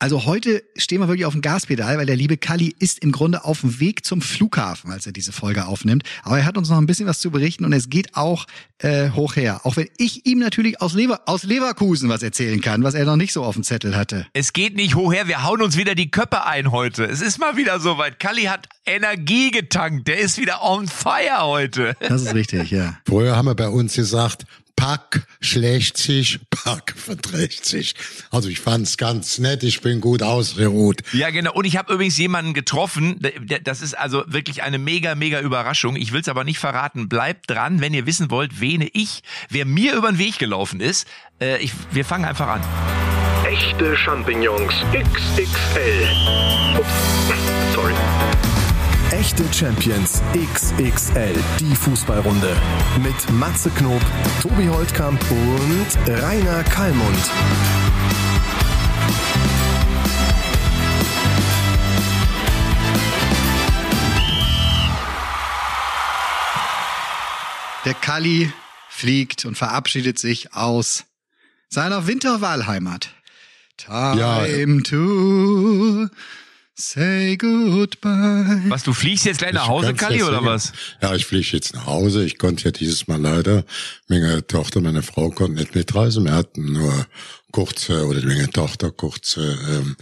Also 0.00 0.26
heute 0.26 0.62
stehen 0.76 1.00
wir 1.00 1.08
wirklich 1.08 1.26
auf 1.26 1.32
dem 1.32 1.42
Gaspedal, 1.42 1.98
weil 1.98 2.06
der 2.06 2.14
liebe 2.14 2.36
Kalli 2.36 2.72
ist 2.78 3.00
im 3.00 3.10
Grunde 3.10 3.44
auf 3.44 3.62
dem 3.62 3.80
Weg 3.80 4.04
zum 4.04 4.20
Flughafen, 4.20 4.92
als 4.92 5.06
er 5.06 5.12
diese 5.12 5.32
Folge 5.32 5.66
aufnimmt. 5.66 6.04
Aber 6.22 6.38
er 6.38 6.44
hat 6.44 6.56
uns 6.56 6.70
noch 6.70 6.78
ein 6.78 6.86
bisschen 6.86 7.08
was 7.08 7.18
zu 7.18 7.32
berichten 7.32 7.64
und 7.64 7.72
es 7.72 7.90
geht 7.90 8.14
auch 8.14 8.46
äh, 8.78 9.10
hoch 9.10 9.34
her. 9.34 9.62
Auch 9.64 9.76
wenn 9.76 9.88
ich 9.96 10.24
ihm 10.24 10.38
natürlich 10.38 10.80
aus, 10.80 10.94
Lever 10.94 11.22
aus 11.26 11.42
Leverkusen 11.42 12.08
was 12.08 12.22
erzählen 12.22 12.60
kann, 12.60 12.84
was 12.84 12.94
er 12.94 13.06
noch 13.06 13.16
nicht 13.16 13.32
so 13.32 13.42
auf 13.42 13.54
dem 13.54 13.64
Zettel 13.64 13.96
hatte. 13.96 14.28
Es 14.34 14.52
geht 14.52 14.76
nicht 14.76 14.94
hoch 14.94 15.12
her, 15.12 15.26
wir 15.26 15.42
hauen 15.42 15.62
uns 15.62 15.76
wieder 15.76 15.96
die 15.96 16.12
Köpfe 16.12 16.46
ein 16.46 16.70
heute. 16.70 17.04
Es 17.04 17.20
ist 17.20 17.40
mal 17.40 17.56
wieder 17.56 17.80
soweit. 17.80 18.20
Kalli 18.20 18.44
hat 18.44 18.68
Energie 18.86 19.50
getankt, 19.50 20.06
der 20.06 20.20
ist 20.20 20.38
wieder 20.38 20.62
on 20.62 20.86
fire 20.86 21.40
heute. 21.42 21.96
Das 21.98 22.22
ist 22.22 22.34
richtig, 22.34 22.70
ja. 22.70 22.96
Früher 23.04 23.34
haben 23.34 23.46
wir 23.46 23.56
bei 23.56 23.68
uns 23.68 23.94
gesagt, 23.94 24.44
Pack 24.78 25.26
schlägt 25.40 25.96
sich, 25.96 26.38
Pack 26.50 26.94
verträgt 26.96 27.64
sich. 27.64 27.94
Also 28.30 28.48
ich 28.48 28.60
fand's 28.60 28.96
ganz 28.96 29.38
nett, 29.38 29.64
ich 29.64 29.80
bin 29.80 30.00
gut 30.00 30.22
ausgeruht. 30.22 31.02
Ja, 31.12 31.30
genau. 31.30 31.52
Und 31.52 31.64
ich 31.64 31.76
habe 31.76 31.92
übrigens 31.92 32.16
jemanden 32.16 32.54
getroffen. 32.54 33.20
Das 33.64 33.82
ist 33.82 33.98
also 33.98 34.22
wirklich 34.28 34.62
eine 34.62 34.78
mega, 34.78 35.16
mega 35.16 35.40
Überraschung. 35.40 35.96
Ich 35.96 36.12
will's 36.12 36.28
aber 36.28 36.44
nicht 36.44 36.60
verraten. 36.60 37.08
Bleibt 37.08 37.50
dran, 37.50 37.80
wenn 37.80 37.92
ihr 37.92 38.06
wissen 38.06 38.30
wollt, 38.30 38.60
wen 38.60 38.88
ich, 38.92 39.22
wer 39.50 39.66
mir 39.66 39.94
über 39.94 40.12
den 40.12 40.18
Weg 40.18 40.38
gelaufen 40.38 40.78
ist. 40.78 41.08
Äh, 41.40 41.58
ich, 41.58 41.72
wir 41.90 42.04
fangen 42.04 42.24
einfach 42.24 42.46
an. 42.46 42.60
Echte 43.44 43.96
Champignons 43.96 44.74
XXL. 44.92 46.08
Ups, 46.78 46.88
sorry. 47.74 47.94
Echte 49.10 49.42
Champions 49.52 50.22
XXL, 50.34 51.34
die 51.58 51.74
Fußballrunde. 51.74 52.54
Mit 53.02 53.30
Matze 53.32 53.70
Knob, 53.70 54.02
Tobi 54.42 54.68
Holtkamp 54.68 55.18
und 55.30 55.98
Rainer 56.22 56.62
Kallmund. 56.64 57.30
Der 67.84 67.94
Kalli 67.94 68.52
fliegt 68.90 69.44
und 69.46 69.56
verabschiedet 69.56 70.18
sich 70.18 70.52
aus 70.52 71.04
seiner 71.70 72.06
Winterwahlheimat. 72.06 73.10
Time 73.78 74.18
Ja. 74.20 74.44
to 74.82 76.08
say 76.78 77.36
goodbye. 77.36 78.62
Was, 78.68 78.84
du 78.84 78.92
fliegst 78.92 79.26
jetzt 79.26 79.38
gleich 79.38 79.52
nach 79.52 79.64
Ich 79.64 79.68
Hause, 79.68 79.94
Kalli, 79.94 80.22
oder 80.22 80.44
was? 80.44 80.72
Ja, 81.02 81.14
ich 81.14 81.26
fliege 81.26 81.48
jetzt 81.52 81.74
nach 81.74 81.86
Hause. 81.86 82.24
Ich 82.24 82.38
konnte 82.38 82.66
ja 82.66 82.70
dieses 82.70 83.08
Mal 83.08 83.20
leider, 83.20 83.64
meine 84.06 84.46
Tochter, 84.46 84.80
meine 84.80 85.02
Frau 85.02 85.30
konnten 85.30 85.56
nicht 85.56 85.74
mitreisen. 85.74 86.24
Wir 86.24 86.34
hatten 86.34 86.72
nur 86.72 87.06
kurze, 87.50 88.06
oder 88.06 88.22
meine 88.24 88.48
Tochter 88.50 88.92
kurze 88.92 89.58
ähm, 89.68 89.96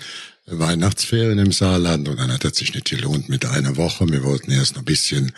Weihnachtsferien 0.46 1.38
im 1.38 1.50
Saarland 1.50 2.08
und 2.08 2.18
dann 2.18 2.32
hat 2.32 2.44
es 2.44 2.56
sich 2.56 2.72
nicht 2.72 2.88
gelohnt 2.88 3.28
mit 3.28 3.44
einer 3.44 3.76
Woche. 3.76 4.08
Wir 4.08 4.22
wollten 4.22 4.52
erst 4.52 4.74
noch 4.74 4.82
ein 4.82 4.84
bisschen 4.84 5.32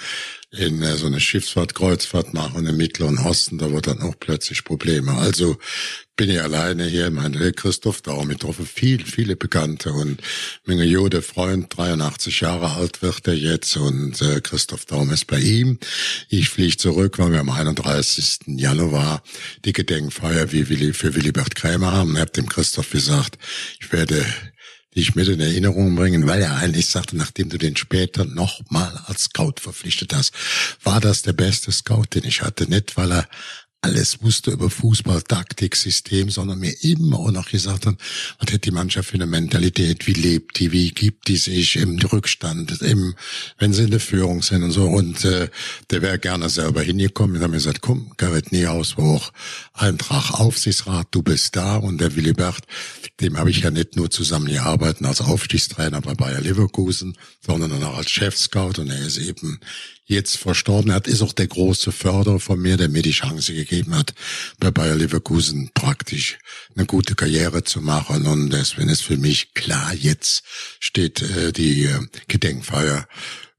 in 0.51 0.83
äh, 0.83 0.97
so 0.97 1.07
eine 1.07 1.21
Schiffsfahrt, 1.21 1.75
Kreuzfahrt 1.75 2.35
machen 2.35 2.67
im 2.67 2.77
Mittleren 2.77 3.19
Osten, 3.19 3.59
da 3.59 3.71
wurde 3.71 3.95
dann 3.95 4.03
auch 4.03 4.17
plötzlich 4.19 4.65
Probleme. 4.65 5.13
Also 5.13 5.57
bin 6.17 6.31
ich 6.31 6.43
alleine 6.43 6.85
hier, 6.85 7.11
mein 7.11 7.33
Christoph 7.55 8.03
Daum, 8.03 8.31
ich 8.31 8.39
treffe 8.39 8.67
viel, 8.67 9.05
viele 9.07 9.37
Bekannte 9.37 9.93
und 9.93 10.21
mein 10.65 10.79
Jode 10.81 11.23
Freund, 11.23 11.75
83 11.77 12.41
Jahre 12.41 12.73
alt 12.73 13.01
wird 13.03 13.27
er 13.29 13.35
jetzt 13.35 13.77
und 13.77 14.21
äh, 14.21 14.41
Christoph 14.43 14.85
Daum 14.85 15.11
ist 15.11 15.27
bei 15.27 15.39
ihm. 15.39 15.79
Ich 16.29 16.51
fliege 16.51 16.77
zurück, 16.77 17.19
weil 17.19 17.33
wir 17.33 17.41
am 17.41 17.51
31. 17.51 18.41
Januar 18.47 19.23
die 19.65 19.73
Gedenkfeier 19.73 20.53
wie 20.53 20.69
Willi, 20.69 20.93
für 20.93 21.15
Willibert 21.15 21.55
Krämer 21.55 21.93
haben. 21.93 22.15
Ich 22.15 22.21
habe 22.21 22.33
dem 22.33 22.49
Christoph 22.49 22.91
gesagt, 22.91 23.39
ich 23.81 23.93
werde 23.93 24.27
dich 24.99 25.15
mit 25.15 25.29
in 25.29 25.41
Erinnerung 25.41 25.95
bringen, 25.95 26.27
weil 26.27 26.43
er 26.43 26.57
eigentlich 26.57 26.89
sagte, 26.89 27.17
nachdem 27.17 27.49
du 27.49 27.57
den 27.57 27.77
später 27.77 28.25
nochmal 28.25 29.01
als 29.07 29.25
Scout 29.25 29.55
verpflichtet 29.61 30.13
hast, 30.15 30.33
war 30.83 31.01
das 31.01 31.23
der 31.23 31.33
beste 31.33 31.73
Scout, 31.73 32.07
den 32.15 32.25
ich 32.25 32.43
hatte. 32.43 32.69
Nicht, 32.69 32.97
weil 32.97 33.13
er 33.13 33.29
alles 33.81 34.21
wusste 34.23 34.51
über 34.51 34.71
Fußball, 34.71 35.23
Taktik, 35.23 35.77
System, 35.77 36.31
sondern 36.31 36.59
mir 36.59 36.75
immer 36.83 37.21
auch 37.21 37.31
noch 37.31 37.49
gesagt 37.49 37.87
hat, 37.87 37.97
was 38.39 38.53
hat 38.53 38.65
die 38.65 38.73
Mannschaft 38.73 39.11
für 39.11 39.15
eine 39.15 39.27
Mentalität, 39.27 40.07
wie 40.09 40.15
lebt 40.15 40.59
die, 40.59 40.73
wie 40.73 40.91
gibt 40.91 41.29
die 41.29 41.37
sich 41.37 41.77
im 41.77 41.97
Rückstand, 41.99 42.83
im, 42.83 43.15
wenn 43.59 43.73
sie 43.73 43.85
in 43.85 43.91
der 43.91 44.01
Führung 44.01 44.43
sind 44.43 44.65
und 44.65 44.73
so. 44.73 44.85
Und 44.85 45.25
äh, 45.25 45.49
der 45.91 46.03
wäre 46.03 46.19
gerne 46.19 46.49
selber 46.49 46.83
hingekommen. 46.83 47.35
Dann 47.35 47.45
haben 47.45 47.53
wir 47.53 47.59
gesagt, 47.59 47.81
komm, 47.81 48.13
Gerrit 48.17 48.51
Niehaus 48.51 48.97
war 48.97 49.05
auch 49.05 49.33
Eintrag 49.75 50.33
Aufsichtsrat, 50.33 51.09
du 51.13 51.23
bist 51.23 51.55
da. 51.55 51.77
Und 51.77 52.01
der 52.01 52.17
Willibert, 52.17 52.65
dem 53.21 53.39
habe 53.39 53.51
ich 53.51 53.61
ja 53.61 53.71
nicht 53.71 53.95
nur 53.95 54.11
zusammengearbeitet 54.11 55.07
als 55.07 55.21
Aufstiegstrainer 55.21 56.01
bei 56.01 56.15
Bayer 56.15 56.41
Leverkusen, 56.41 57.17
sondern 57.47 57.83
auch 57.85 57.99
als 57.99 58.11
Chefscout. 58.11 58.81
Und 58.81 58.91
er 58.91 59.07
ist 59.07 59.19
eben 59.19 59.61
jetzt 60.09 60.39
verstorben 60.39 60.93
hat, 60.93 61.07
ist 61.07 61.23
auch 61.23 61.33
der 61.33 61.47
große 61.47 61.93
Förderer 61.93 62.41
von 62.41 62.59
mir, 62.59 62.77
der 62.77 62.89
mir 62.89 63.03
die 63.03 63.13
Chance 63.13 63.55
gegeben 63.55 63.95
hat, 63.95 64.15
bei 64.59 64.71
Bayer 64.71 64.97
Leverkusen 64.97 65.71
praktisch 65.75 66.39
eine 66.75 66.87
gute 66.87 67.15
Karriere 67.15 67.63
zu 67.63 67.81
machen. 67.81 68.27
Und 68.27 68.51
deswegen 68.51 68.89
ist 68.89 69.03
für 69.03 69.19
mich 69.19 69.55
klar, 69.55 69.95
jetzt 69.95 70.43
steht 70.81 71.23
äh, 71.23 71.53
die 71.53 71.85
äh, 71.85 72.01
Gedenkfeier 72.27 73.07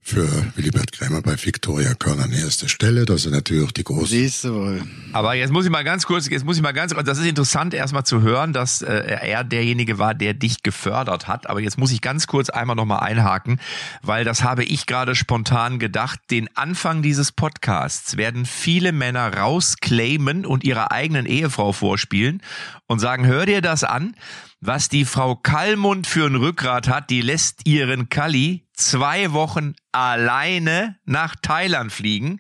für 0.10 0.28
Willibert 0.56 0.92
Krämer 0.92 1.22
bei 1.22 1.36
Viktoria 1.38 1.94
Köln 1.94 2.20
an 2.20 2.32
erster 2.32 2.68
Stelle. 2.68 3.06
Das 3.06 3.28
ist 3.28 3.32
natürlich 3.32 3.74
die 3.74 3.84
große 3.84 4.08
Siehst 4.08 4.44
du 4.44 4.56
wohl. 4.56 4.84
Aber 5.14 5.36
jetzt 5.36 5.52
muss 5.52 5.66
ich 5.66 5.72
mal 5.72 5.84
ganz 5.84 6.08
kurz, 6.08 6.28
jetzt 6.28 6.46
muss 6.46 6.58
ich 6.58 6.64
mal 6.64 6.72
ganz 6.72 6.96
kurz, 6.96 7.06
das 7.06 7.20
ist 7.20 7.28
interessant 7.28 7.76
erstmal 7.76 8.06
zu 8.06 8.24
hören, 8.24 8.52
dass 8.52 8.82
äh, 8.82 8.92
er 8.92 9.44
derjenige 9.44 10.00
war, 10.00 10.16
der 10.16 10.34
dich 10.34 10.64
gefördert 10.64 11.28
hat. 11.28 11.48
Aber 11.48 11.60
jetzt 11.60 11.78
muss 11.78 11.92
ich 11.92 12.02
ganz 12.02 12.26
kurz 12.26 12.50
einmal 12.50 12.76
nochmal 12.76 13.02
einhaken, 13.02 13.60
weil 14.02 14.26
das 14.26 14.44
habe 14.44 14.64
ich 14.64 14.88
gerade 14.88 15.14
spontan 15.14 15.78
gedacht. 15.78 16.20
Den 16.32 16.50
Anfang 16.58 17.04
dieses 17.04 17.32
Podcasts 17.32 18.18
werden 18.18 18.48
viele 18.48 18.92
Männer 18.92 19.38
rausclaimen 19.38 20.44
und 20.44 20.64
ihrer 20.64 20.92
eigenen 20.92 21.28
Ehefrau 21.28 21.72
vorspielen 21.72 22.42
und 22.88 22.98
sagen, 22.98 23.28
hör 23.28 23.46
dir 23.46 23.62
das 23.62 23.84
an, 23.84 24.16
was 24.62 24.90
die 24.90 25.06
Frau 25.06 25.36
Kallmund 25.36 26.06
für 26.08 26.26
ein 26.26 26.36
Rückgrat 26.36 26.88
hat, 26.88 27.10
die 27.10 27.22
lässt 27.22 27.66
ihren 27.66 28.10
Kalli 28.10 28.68
zwei 28.74 29.32
Wochen 29.32 29.74
alleine 29.92 30.98
nach 31.06 31.36
Thailand 31.42 31.92
fliegen 31.92 32.40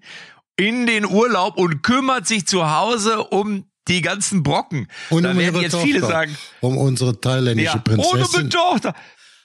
in 0.57 0.85
den 0.85 1.06
Urlaub 1.06 1.57
und 1.57 1.81
kümmert 1.84 2.28
sich 2.28 2.46
zu 2.46 2.69
Hause 2.69 3.24
um 3.24 3.66
die 3.88 4.02
ganzen 4.02 4.44
Brocken. 4.44 4.88
Und 5.09 5.24
da 5.24 5.31
um 5.31 5.38
werden 5.38 5.53
ihre 5.56 5.63
jetzt 5.63 5.72
Tochter, 5.72 5.85
viele 5.88 6.00
sagen, 6.02 6.38
um 6.62 6.78
unsere 6.78 7.19
thailändische 7.19 7.68
ja, 7.78 7.84
ohne 7.97 8.24
Prinzessin. 8.24 8.50
Tochter. 8.50 8.94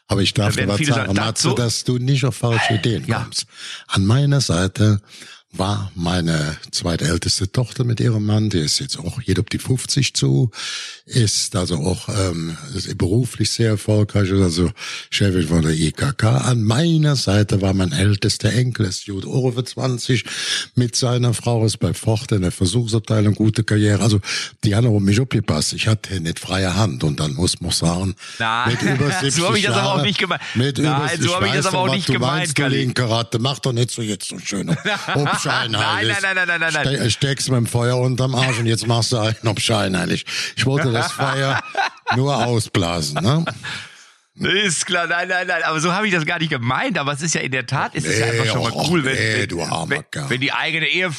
Aber 0.07 0.21
ich 0.21 0.35
darf 0.35 0.55
dir 0.57 0.69
was 0.69 0.81
sagen, 0.85 1.15
Matze, 1.15 1.43
so- 1.51 1.55
dass 1.55 1.85
du 1.85 1.99
nicht 1.99 2.25
auf 2.27 2.37
falsche 2.37 2.75
Ideen 2.75 3.07
Ja. 3.07 3.21
kommst. 3.21 3.47
An 3.87 4.05
meiner 4.05 4.41
Seite 4.41 5.01
war 5.57 5.93
meine 5.95 6.57
zweitälteste 6.71 7.51
Tochter 7.51 7.85
mit 7.85 8.01
ihrem 8.01 8.27
Mann, 8.27 8.51
die 8.51 8.59
ist 8.59 8.81
jetzt 8.81 8.99
auch 8.99 9.21
jeder 9.21 9.43
auf 9.43 9.49
die 9.49 9.59
50 9.59 10.15
zu, 10.15 10.51
ist 11.07 11.55
also 11.55 11.77
auch 11.77 12.09
ähm, 12.09 12.57
ist 12.75 12.97
beruflich 12.99 13.51
sehr 13.51 13.71
erfolgreich, 13.71 14.31
ist 14.31 14.41
also 14.41 14.71
Chefin 15.11 15.47
von 15.47 15.63
der 15.63 15.73
IKK. 15.73 16.25
An 16.25 16.63
meiner 16.63 17.17
Seite 17.17 17.61
war 17.63 17.75
mein 17.75 17.93
ältester 17.93 18.53
Enkel, 18.53 18.87
ist 18.87 19.07
Jude 19.07 19.29
Orwe 19.29 19.65
20, 19.65 20.25
mit 20.75 20.97
seiner 20.97 21.35
Frau 21.35 21.65
ist 21.65 21.79
bei 21.79 21.95
Ford 21.95 22.33
in 22.33 22.43
der 22.43 22.53
Versuchsabteilung, 22.53 23.35
gute 23.35 23.65
Karriere. 23.65 24.03
Also 24.03 24.21
die 24.65 24.75
haben 24.75 24.87
auf 24.87 25.01
mich 25.01 25.21
aufgepasst. 25.21 25.73
Ich 25.75 25.87
hatte 25.87 26.21
nicht 26.21 26.41
freie 26.41 26.75
Hand 26.75 27.05
und 27.05 27.21
dann 27.21 27.35
muss 27.35 27.61
man 27.61 27.71
sagen, 27.71 28.17
Nein, 28.39 28.73
mit 28.73 28.83
über 28.83 29.11
70 29.11 29.35
so 29.35 29.47
habe 29.47 29.59
ich 29.59 29.65
das 29.65 29.77
aber 29.77 29.95
auch 29.95 30.03
nicht 30.03 30.19
gemeint. 30.19 30.43
Mit 30.55 30.79
Nein, 30.79 31.11
über, 31.17 31.25
so 31.25 31.35
habe 31.37 31.47
ich 31.47 31.53
das 31.53 31.67
aber 31.67 31.79
auch 31.79 31.95
nicht 31.95 32.07
gemeint, 32.07 32.59
Meinst, 32.59 33.01
Ratte, 33.01 33.39
mach 33.39 33.59
doch 33.61 33.73
nicht 33.73 33.91
so 33.91 34.03
jetzt 34.03 34.29
so 34.29 34.39
schön. 34.39 34.71
Ob 35.15 35.44
scheinheilig. 35.45 36.17
Nein, 36.23 36.37
nein, 36.37 36.49
nein, 36.49 36.61
nein, 36.61 36.73
nein, 36.73 36.85
nein. 36.85 36.97
Ste 36.97 37.11
steckst 37.11 37.49
mit 37.51 37.57
dem 37.59 37.67
Feuer 37.67 37.99
unterm 37.99 38.35
Arsch 38.35 38.59
und 38.59 38.67
jetzt 38.67 38.87
machst 38.87 39.13
du 39.13 39.19
einen 39.19 39.37
ob 39.45 39.61
scheinheilig. 39.61 40.25
Ich 40.57 40.67
wollte 40.67 40.93
das 40.93 41.13
Feuer 41.13 41.61
nur 42.17 42.45
ausblasen, 42.45 43.23
ne? 43.23 43.45
Ist 44.37 44.87
klar, 44.87 45.07
nein, 45.07 45.29
nein, 45.29 45.47
nein, 45.47 45.63
aber 45.63 45.79
so 45.79 45.93
habe 45.93 46.09
ich 46.09 46.13
das 46.13 46.27
gar 46.27 46.41
nicht 46.41 46.51
gemeint, 46.51 46.99
aber 46.99 47.13
es 47.13 47.23
ist 47.23 47.37
ja 47.37 47.41
in 47.41 47.53
der 47.53 47.67
Tat, 47.67 47.95
ist 47.95 48.05
es 48.05 48.19
ja 48.19 48.27
Nee, 48.27 48.33
einfach 48.41 48.53
schon 48.53 48.63
mal 48.65 48.73
cool, 48.89 49.05
wenn, 49.05 49.15
nee, 49.15 49.47
wenn, 49.49 49.91
wenn, 49.91 50.11
Kerl. 50.11 50.29
wenn 50.29 50.41
die 50.41 50.53
eigene 50.53 50.89
Ehe, 50.89 51.13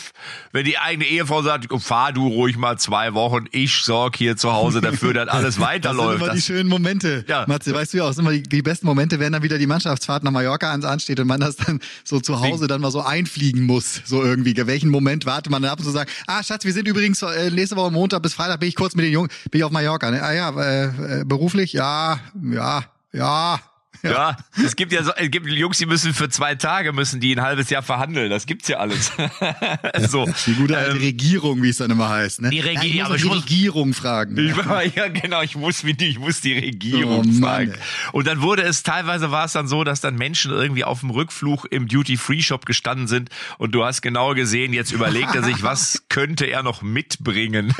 wenn 0.51 0.65
die 0.65 0.77
eigene 0.77 1.05
Ehefrau 1.05 1.41
sagt, 1.41 1.67
fahr 1.81 2.11
du 2.11 2.27
ruhig 2.27 2.57
mal 2.57 2.77
zwei 2.77 3.13
Wochen, 3.13 3.45
ich 3.51 3.73
sorg 3.73 4.17
hier 4.17 4.35
zu 4.35 4.51
Hause 4.51 4.81
dafür, 4.81 5.13
dass 5.13 5.29
alles 5.29 5.45
Das 5.45 5.53
sind 5.55 5.63
weiterläuft. 5.63 6.17
immer 6.23 6.29
die 6.31 6.39
Das, 6.39 6.45
schönen 6.45 6.67
Momente. 6.67 7.23
Ja. 7.29 7.45
Matze, 7.47 7.73
weißt 7.73 7.93
du 7.93 7.99
ja 7.99 8.03
auch, 8.03 8.11
sind 8.11 8.25
immer 8.25 8.33
die, 8.33 8.43
die 8.43 8.61
besten 8.61 8.85
Momente, 8.85 9.17
wenn 9.17 9.31
dann 9.31 9.43
wieder 9.43 9.57
die 9.57 9.67
Mannschaftsfahrt 9.67 10.25
nach 10.25 10.31
Mallorca 10.31 10.71
ans 10.71 10.83
ansteht 10.83 11.17
und 11.21 11.27
man 11.27 11.39
das 11.39 11.55
dann 11.55 11.79
so 12.03 12.19
zu 12.19 12.41
Hause 12.41 12.67
dann 12.67 12.81
mal 12.81 12.91
so 12.91 12.99
einfliegen 13.01 13.63
muss, 13.63 14.01
so 14.03 14.23
irgendwie. 14.23 14.53
Welchen 14.67 14.89
Moment 14.89 15.25
wartet 15.25 15.49
man 15.51 15.61
dann 15.61 15.71
ab 15.71 15.79
und 15.79 15.85
so 15.85 15.91
sagt, 15.91 16.11
ah 16.27 16.43
Schatz, 16.43 16.65
wir 16.65 16.73
sind 16.73 16.85
übrigens 16.85 17.21
äh, 17.21 17.49
nächste 17.49 17.77
Woche 17.77 17.91
Montag 17.91 18.21
bis 18.23 18.33
Freitag 18.33 18.59
bin 18.59 18.67
ich 18.67 18.75
kurz 18.75 18.93
mit 18.93 19.05
den 19.05 19.13
Jungen, 19.13 19.29
bin 19.51 19.59
ich 19.59 19.63
auf 19.63 19.71
Mallorca. 19.71 20.11
Ne? 20.11 20.21
Ah 20.21 20.33
ja, 20.33 20.49
äh, 20.49 21.21
äh, 21.21 21.23
beruflich? 21.25 21.71
Ja, 21.71 22.19
ja, 22.51 22.83
ja. 23.15 23.74
Ja, 24.03 24.37
es 24.63 24.75
gibt 24.75 24.91
ja 24.91 25.03
so, 25.03 25.11
es 25.15 25.31
gibt 25.31 25.47
Jungs, 25.47 25.77
die 25.77 25.85
müssen 25.85 26.13
für 26.13 26.29
zwei 26.29 26.55
Tage 26.55 26.93
müssen 26.93 27.19
die 27.19 27.35
ein 27.35 27.41
halbes 27.41 27.69
Jahr 27.69 27.81
verhandeln. 27.83 28.29
Das 28.29 28.45
gibt's 28.45 28.67
ja 28.67 28.77
alles. 28.77 29.11
so. 30.09 30.27
Die 30.45 30.53
gute 30.53 30.77
alte 30.77 30.91
Ähm, 30.91 30.97
Regierung, 30.97 31.61
wie 31.63 31.69
es 31.69 31.77
dann 31.77 31.91
immer 31.91 32.09
heißt. 32.09 32.41
Ne? 32.41 32.49
die 32.49 32.61
Regi- 32.61 32.75
ja, 32.75 32.83
ich 32.83 32.93
muss 32.95 33.05
aber 33.05 33.15
ich 33.15 33.21
die 33.21 33.27
muss- 33.27 33.43
Regierung 33.43 33.93
fragen. 33.93 34.37
Ich 34.37 34.55
war, 34.65 34.83
ja, 34.95 35.07
genau, 35.07 35.41
ich 35.41 35.55
muss, 35.55 35.83
ich 35.83 36.19
muss 36.19 36.41
die 36.41 36.53
Regierung 36.53 37.19
Oh 37.19 37.23
Mann, 37.23 37.41
fragen. 37.41 37.71
ey. 37.71 37.77
Und 38.11 38.27
dann 38.27 38.41
wurde 38.41 38.61
es, 38.63 38.83
teilweise 38.83 39.31
war 39.31 39.45
es 39.45 39.53
dann 39.53 39.67
so, 39.67 39.83
dass 39.83 40.01
dann 40.01 40.15
Menschen 40.15 40.51
irgendwie 40.51 40.83
auf 40.83 40.99
dem 41.01 41.09
Rückflug 41.09 41.65
im 41.71 41.87
Duty-Free-Shop 41.87 42.65
gestanden 42.65 43.07
sind 43.07 43.29
und 43.57 43.73
du 43.73 43.83
hast 43.83 44.01
genau 44.01 44.33
gesehen, 44.33 44.73
jetzt 44.73 44.91
überlegt 44.91 45.33
er 45.35 45.43
sich, 45.43 45.63
was 45.63 46.03
könnte 46.09 46.45
er 46.45 46.63
noch 46.63 46.81
mitbringen. 46.81 47.73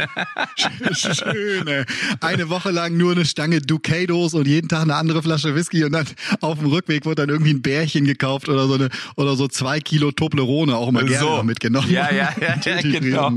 Schön, 0.94 1.68
ey. 1.68 1.86
Eine 2.22 2.50
Woche 2.50 2.72
lang 2.72 2.98
nur 2.98 3.12
eine 3.12 3.26
Stange 3.26 3.62
Ducados 3.62 4.34
und 4.34 4.48
jeden 4.48 4.70
Tag 4.70 4.82
eine 4.84 4.96
andere 4.96 5.22
Flasche 5.22 5.56
Whisky 5.56 5.84
und 5.84 5.92
dann 5.92 6.05
auf 6.42 6.60
dem 6.60 6.68
Rückweg 6.68 7.06
wurde 7.06 7.16
dann 7.26 7.30
irgendwie 7.30 7.54
ein 7.54 7.62
Bärchen 7.62 8.06
gekauft 8.06 8.50
oder 8.50 8.68
so 8.68 8.76
eine 8.76 8.90
oder 9.16 9.36
so 9.36 9.48
zwei 9.48 9.80
Kilo 9.80 10.12
Toblerone 10.12 10.76
auch 10.76 10.88
immer 10.90 11.04
gerne 11.04 11.20
So. 11.38 11.44
mitgenommen. 11.44 11.90
Ja, 11.90 12.12
ja, 12.12 12.30
ja, 12.40 12.56
ja, 12.66 12.82
genau. 12.82 13.32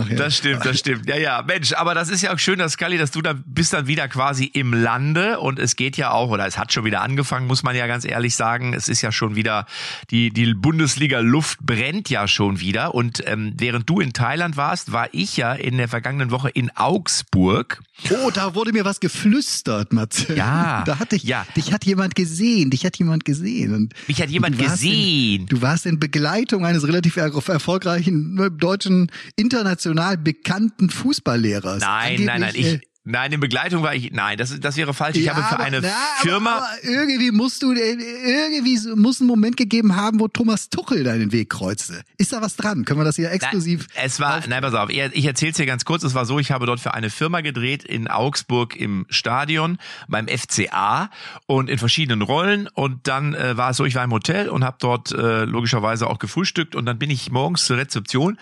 Ach, 0.00 0.10
ja. 0.10 0.16
Das 0.16 0.36
stimmt, 0.36 0.64
das 0.64 0.78
stimmt. 0.78 1.08
Ja, 1.08 1.16
ja, 1.16 1.42
Mensch, 1.46 1.72
aber 1.72 1.94
das 1.94 2.08
ist 2.10 2.22
ja 2.22 2.32
auch 2.34 2.38
schön, 2.38 2.58
dass 2.58 2.72
Scully, 2.72 2.98
dass 2.98 3.10
du 3.10 3.22
dann 3.22 3.42
bist 3.46 3.72
dann 3.72 3.86
wieder 3.86 4.08
quasi 4.08 4.44
im 4.46 4.72
Lande 4.72 5.38
und 5.40 5.58
es 5.58 5.76
geht 5.76 5.96
ja 5.96 6.10
auch, 6.10 6.30
oder 6.30 6.46
es 6.46 6.58
hat 6.58 6.72
schon 6.72 6.84
wieder 6.84 7.02
angefangen, 7.02 7.46
muss 7.46 7.62
man 7.62 7.76
ja 7.76 7.86
ganz 7.86 8.04
ehrlich 8.04 8.34
sagen. 8.34 8.74
Es 8.74 8.88
ist 8.88 9.02
ja 9.02 9.12
schon 9.12 9.34
wieder, 9.36 9.66
die, 10.10 10.30
die 10.30 10.54
Bundesliga-Luft 10.54 11.58
brennt 11.62 12.10
ja 12.10 12.26
schon 12.28 12.60
wieder. 12.60 12.94
Und 12.94 13.22
ähm, 13.26 13.54
während 13.58 13.88
du 13.88 14.00
in 14.00 14.12
Thailand 14.12 14.56
warst, 14.56 14.92
war 14.92 15.08
ich 15.12 15.36
ja 15.36 15.52
in 15.52 15.76
der 15.78 15.88
vergangenen 15.88 16.30
Woche 16.30 16.50
in 16.50 16.70
Augsburg. 16.76 17.80
Oh, 18.10 18.30
da 18.32 18.54
wurde 18.54 18.72
mir 18.72 18.84
was 18.84 19.00
geflüstert, 19.00 19.92
Matze. 19.92 20.34
Ja, 20.34 20.81
Da 20.84 20.98
hat 20.98 21.12
dich, 21.12 21.22
ja. 21.22 21.46
dich 21.56 21.72
hat 21.72 21.84
jemand 21.84 22.14
gesehen, 22.14 22.70
dich 22.70 22.84
hat 22.84 22.96
jemand 22.98 23.24
gesehen. 23.24 23.74
Und 23.74 23.94
Mich 24.08 24.20
hat 24.20 24.30
jemand 24.30 24.58
du 24.58 24.64
gesehen. 24.64 25.42
In, 25.42 25.46
du 25.46 25.62
warst 25.62 25.86
in 25.86 25.98
Begleitung 25.98 26.64
eines 26.64 26.86
relativ 26.86 27.16
er 27.16 27.32
erfolgreichen 27.48 28.38
äh, 28.38 28.50
deutschen, 28.50 29.10
international 29.36 30.18
bekannten 30.18 30.90
Fußballlehrers. 30.90 31.80
Nein, 31.80 32.24
nein, 32.24 32.40
nein, 32.40 32.42
Angeblich, 32.42 32.74
ich, 32.74 32.91
nein, 33.04 33.32
in 33.32 33.40
Begleitung 33.40 33.82
war 33.82 33.94
ich, 33.94 34.12
nein, 34.12 34.38
das, 34.38 34.58
das 34.60 34.76
wäre 34.76 34.94
falsch. 34.94 35.16
Ich 35.16 35.24
Ja, 35.24 35.34
habe 35.34 35.44
für 35.46 35.54
aber- 35.54 35.64
eine 35.64 35.82
Firma, 36.20 36.50
Aber, 36.56 36.66
aber 36.66 36.84
irgendwie 36.84 37.30
musst 37.30 37.62
du, 37.62 37.72
äh, 37.72 37.96
irgendwie 37.96 38.78
muss 38.94 39.20
ein 39.20 39.26
Moment 39.26 39.56
gegeben 39.56 39.96
haben, 39.96 40.20
wo 40.20 40.28
Thomas 40.28 40.68
Tuchel 40.70 41.04
deinen 41.04 41.32
Weg 41.32 41.50
kreuzte. 41.50 42.02
Ist 42.18 42.32
da 42.32 42.40
was 42.42 42.56
dran? 42.56 42.84
Können 42.84 43.00
wir 43.00 43.04
das 43.04 43.16
hier 43.16 43.30
exklusiv? 43.30 43.86
Nein, 43.94 44.04
es 44.06 44.20
war, 44.20 44.40
nein, 44.48 44.62
pass 44.62 44.74
auf, 44.74 44.90
ich 44.90 44.98
ich 45.12 45.24
erzähl's 45.26 45.56
dir 45.56 45.66
ganz 45.66 45.84
kurz. 45.84 46.02
Es 46.04 46.14
war 46.14 46.26
so, 46.26 46.38
ich 46.38 46.50
habe 46.52 46.66
dort 46.66 46.80
für 46.80 46.94
eine 46.94 47.10
Firma 47.10 47.40
gedreht 47.40 47.82
in 47.84 48.08
Augsburg 48.08 48.76
im 48.76 49.06
Stadion 49.10 49.78
beim 50.08 50.28
FCA 50.28 51.10
und 51.46 51.68
in 51.70 51.78
verschiedenen 51.78 52.22
Rollen. 52.22 52.68
Und 52.68 53.08
dann 53.08 53.34
äh, 53.34 53.56
war 53.56 53.70
es 53.70 53.76
so, 53.76 53.84
ich 53.84 53.94
war 53.94 54.04
im 54.04 54.12
Hotel 54.12 54.48
und 54.48 54.64
habe 54.64 54.76
dort 54.80 55.12
äh, 55.12 55.44
logischerweise 55.44 56.06
auch 56.08 56.18
gefrühstückt 56.18 56.74
und 56.76 56.86
dann 56.86 56.98
bin 56.98 57.10
ich 57.10 57.30
morgens 57.30 57.64
zur 57.66 57.76
Rezeption 57.76 58.38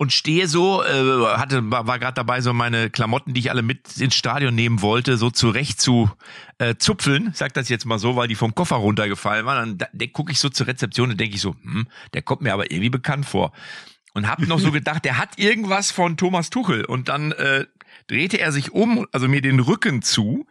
und 0.00 0.14
stehe 0.14 0.48
so, 0.48 0.82
äh, 0.82 1.26
hatte 1.36 1.70
war, 1.70 1.86
war 1.86 1.98
gerade 1.98 2.14
dabei, 2.14 2.40
so 2.40 2.54
meine 2.54 2.88
Klamotten, 2.88 3.34
die 3.34 3.40
ich 3.40 3.50
alle 3.50 3.60
mit 3.60 3.98
ins 3.98 4.14
Stadion 4.14 4.54
nehmen 4.54 4.80
wollte, 4.80 5.18
so 5.18 5.30
zurecht 5.30 5.78
zu 5.78 6.10
äh, 6.56 6.76
zupfeln. 6.76 7.28
Ich 7.32 7.36
Sag 7.36 7.52
das 7.52 7.68
jetzt 7.68 7.84
mal 7.84 7.98
so, 7.98 8.16
weil 8.16 8.26
die 8.26 8.34
vom 8.34 8.54
Koffer 8.54 8.76
runtergefallen 8.76 9.44
waren. 9.44 9.76
Dann 9.76 9.88
da, 9.92 10.06
gucke 10.06 10.32
ich 10.32 10.40
so 10.40 10.48
zur 10.48 10.68
Rezeption 10.68 11.10
und 11.10 11.20
denke 11.20 11.34
ich 11.34 11.42
so, 11.42 11.54
hm, 11.62 11.86
der 12.14 12.22
kommt 12.22 12.40
mir 12.40 12.54
aber 12.54 12.70
irgendwie 12.70 12.88
bekannt 12.88 13.26
vor 13.26 13.52
und 14.14 14.26
hab 14.26 14.38
noch 14.38 14.58
so 14.58 14.72
gedacht, 14.72 15.04
der 15.04 15.18
hat 15.18 15.38
irgendwas 15.38 15.90
von 15.90 16.16
Thomas 16.16 16.48
Tuchel 16.48 16.86
und 16.86 17.10
dann 17.10 17.32
äh, 17.32 17.66
drehte 18.06 18.40
er 18.40 18.52
sich 18.52 18.72
um, 18.72 19.06
also 19.12 19.28
mir 19.28 19.42
den 19.42 19.60
Rücken 19.60 20.00
zu 20.00 20.46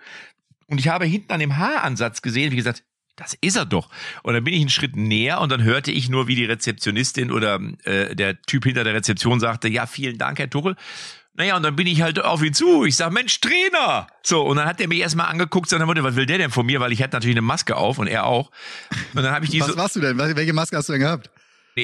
und 0.68 0.80
ich 0.80 0.90
habe 0.90 1.06
hinten 1.06 1.34
an 1.34 1.40
dem 1.40 1.58
Haaransatz 1.58 2.22
gesehen, 2.22 2.52
wie 2.52 2.58
gesagt, 2.58 2.84
das 3.20 3.38
ist 3.42 3.58
er 3.58 3.66
doch. 3.66 3.90
Und 4.24 4.34
dann 4.34 4.44
bin 4.44 4.54
ich 4.54 4.62
einen 4.62 4.70
Schritt 4.70 4.96
näher 4.96 5.42
und 5.42 5.52
dann 5.52 5.64
hörte 5.64 5.92
ich 5.92 6.10
nur, 6.10 6.28
wie 6.28 6.36
die 6.36 6.46
Rezeptionistin 6.46 7.32
oder 7.32 7.60
äh, 7.84 8.16
der 8.16 8.42
Typ 8.44 8.64
hinter 8.64 8.84
der 8.84 8.94
Rezeption 8.94 9.40
sagte, 9.40 9.68
ja, 9.68 9.86
vielen 9.86 10.18
Dank, 10.18 10.40
Herr 10.40 10.50
Tuchel. 10.50 10.76
Naja, 11.36 11.56
und 11.56 11.64
dann 11.64 11.76
bin 11.76 11.88
ich 11.88 12.02
halt 12.02 12.20
auf 12.20 12.44
ihn 12.44 12.54
zu. 12.54 12.86
Ich 12.86 12.96
sag, 12.96 13.12
Mensch, 13.12 13.40
Trainer! 13.40 14.08
So, 14.24 14.42
und 14.42 14.58
dann 14.58 14.66
hat 14.66 14.82
er 14.82 14.88
mich 14.88 15.00
erstmal 15.00 15.28
angeguckt, 15.28 15.70
so, 15.70 15.76
und 15.76 15.82
dann 15.82 15.88
wurde, 15.88 16.04
was 16.04 16.16
will 16.16 16.26
der 16.26 16.38
denn 16.38 16.52
von 16.52 16.66
mir? 16.66 16.80
Weil 16.80 16.92
ich 16.92 17.02
hatte 17.02 17.16
natürlich 17.16 17.36
eine 17.36 17.42
Maske 17.42 17.76
auf 17.76 17.98
und 17.98 18.08
er 18.08 18.26
auch. 18.26 18.52
Und 19.14 19.24
dann 19.24 19.32
habe 19.32 19.46
ich 19.46 19.52
die 19.52 19.60
so, 19.60 19.70
was 19.70 19.78
warst 19.78 19.96
du 19.96 20.02
denn? 20.02 20.18
Welche 20.18 20.54
Maske 20.54 20.76
hast 20.76 20.90
du 20.90 20.94
denn 20.94 21.02
gehabt? 21.02 21.30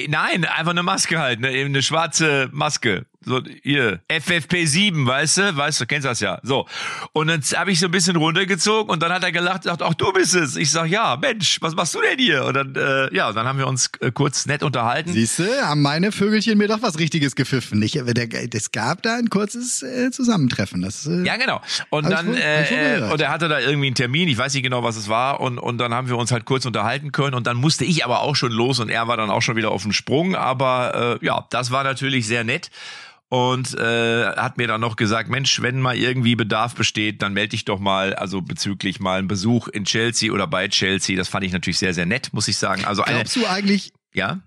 Nein, 0.08 0.44
einfach 0.44 0.72
eine 0.72 0.82
Maske 0.82 1.18
halt, 1.18 1.40
ne, 1.40 1.48
eine 1.48 1.82
schwarze 1.82 2.48
Maske. 2.52 3.06
So, 3.28 3.42
hier, 3.64 3.98
FFP7, 4.08 5.04
weißt 5.04 5.38
du? 5.38 5.56
Weißt 5.56 5.80
du, 5.80 5.86
kennst 5.86 6.06
das 6.06 6.20
ja. 6.20 6.38
So. 6.44 6.66
Und 7.12 7.26
dann 7.26 7.40
habe 7.56 7.72
ich 7.72 7.80
so 7.80 7.86
ein 7.86 7.90
bisschen 7.90 8.14
runtergezogen 8.14 8.88
und 8.88 9.02
dann 9.02 9.12
hat 9.12 9.24
er 9.24 9.32
gelacht, 9.32 9.64
sagt, 9.64 9.82
ach, 9.82 9.94
du 9.94 10.12
bist 10.12 10.34
es. 10.36 10.54
Ich 10.54 10.70
sag, 10.70 10.86
ja, 10.88 11.16
Mensch, 11.16 11.58
was 11.60 11.74
machst 11.74 11.94
du 11.96 12.00
denn 12.00 12.18
hier? 12.20 12.44
Und 12.44 12.54
dann, 12.54 12.74
äh, 12.76 13.12
ja, 13.12 13.32
dann 13.32 13.46
haben 13.48 13.58
wir 13.58 13.66
uns 13.66 13.90
äh, 14.00 14.12
kurz 14.12 14.46
nett 14.46 14.62
unterhalten. 14.62 15.12
Siehst 15.12 15.40
du, 15.40 15.44
haben 15.62 15.82
meine 15.82 16.12
Vögelchen 16.12 16.56
mir 16.56 16.68
doch 16.68 16.82
was 16.82 17.00
Richtiges 17.00 17.34
gepfiffen. 17.34 17.82
Ich, 17.82 17.96
es 17.96 18.70
gab 18.70 19.02
da 19.02 19.16
ein 19.16 19.28
kurzes 19.28 19.82
äh, 19.82 20.12
Zusammentreffen. 20.12 20.82
Das, 20.82 21.04
äh, 21.06 21.24
Ja, 21.24 21.36
genau. 21.36 21.60
Und 21.90 22.08
dann, 22.08 22.28
wohl- 22.28 22.36
äh, 22.38 23.02
und 23.12 23.20
er 23.20 23.30
hatte 23.30 23.48
da 23.48 23.58
irgendwie 23.58 23.86
einen 23.88 23.96
Termin, 23.96 24.28
ich 24.28 24.38
weiß 24.38 24.54
nicht 24.54 24.62
genau, 24.62 24.84
was 24.84 24.96
es 24.96 25.08
war, 25.08 25.40
und, 25.40 25.58
und 25.58 25.78
dann 25.78 25.92
haben 25.92 26.08
wir 26.08 26.16
uns 26.16 26.30
halt 26.30 26.44
kurz 26.44 26.64
unterhalten 26.64 27.10
können 27.10 27.34
und 27.34 27.48
dann 27.48 27.56
musste 27.56 27.84
ich 27.84 28.04
aber 28.04 28.20
auch 28.20 28.36
schon 28.36 28.52
los 28.52 28.78
und 28.78 28.88
er 28.88 29.08
war 29.08 29.16
dann 29.16 29.30
auch 29.30 29.42
schon 29.42 29.56
wieder 29.56 29.72
auf 29.72 29.82
dem 29.82 29.92
Sprung, 29.92 30.36
aber 30.36 31.18
äh, 31.20 31.26
ja, 31.26 31.44
das 31.50 31.72
war 31.72 31.82
natürlich 31.82 32.26
sehr 32.28 32.44
nett. 32.44 32.70
Und 33.28 33.74
äh, 33.74 34.26
hat 34.26 34.56
mir 34.56 34.68
dann 34.68 34.80
noch 34.80 34.94
gesagt, 34.94 35.28
Mensch, 35.28 35.60
wenn 35.60 35.80
mal 35.80 35.96
irgendwie 35.96 36.36
Bedarf 36.36 36.76
besteht, 36.76 37.22
dann 37.22 37.32
melde 37.32 37.50
dich 37.50 37.64
doch 37.64 37.80
mal, 37.80 38.14
also 38.14 38.40
bezüglich 38.40 39.00
mal 39.00 39.18
einen 39.18 39.26
Besuch 39.26 39.66
in 39.66 39.84
Chelsea 39.84 40.32
oder 40.32 40.46
bei 40.46 40.68
Chelsea. 40.68 41.16
Das 41.16 41.28
fand 41.28 41.44
ich 41.44 41.52
natürlich 41.52 41.78
sehr, 41.78 41.92
sehr 41.92 42.06
nett, 42.06 42.32
muss 42.32 42.46
ich 42.46 42.56
sagen. 42.56 42.84
Also 42.84 43.02
eine, 43.02 43.16
Glaubst 43.16 43.36
du 43.36 43.46
eigentlich, 43.46 43.92
ja, 44.14 44.40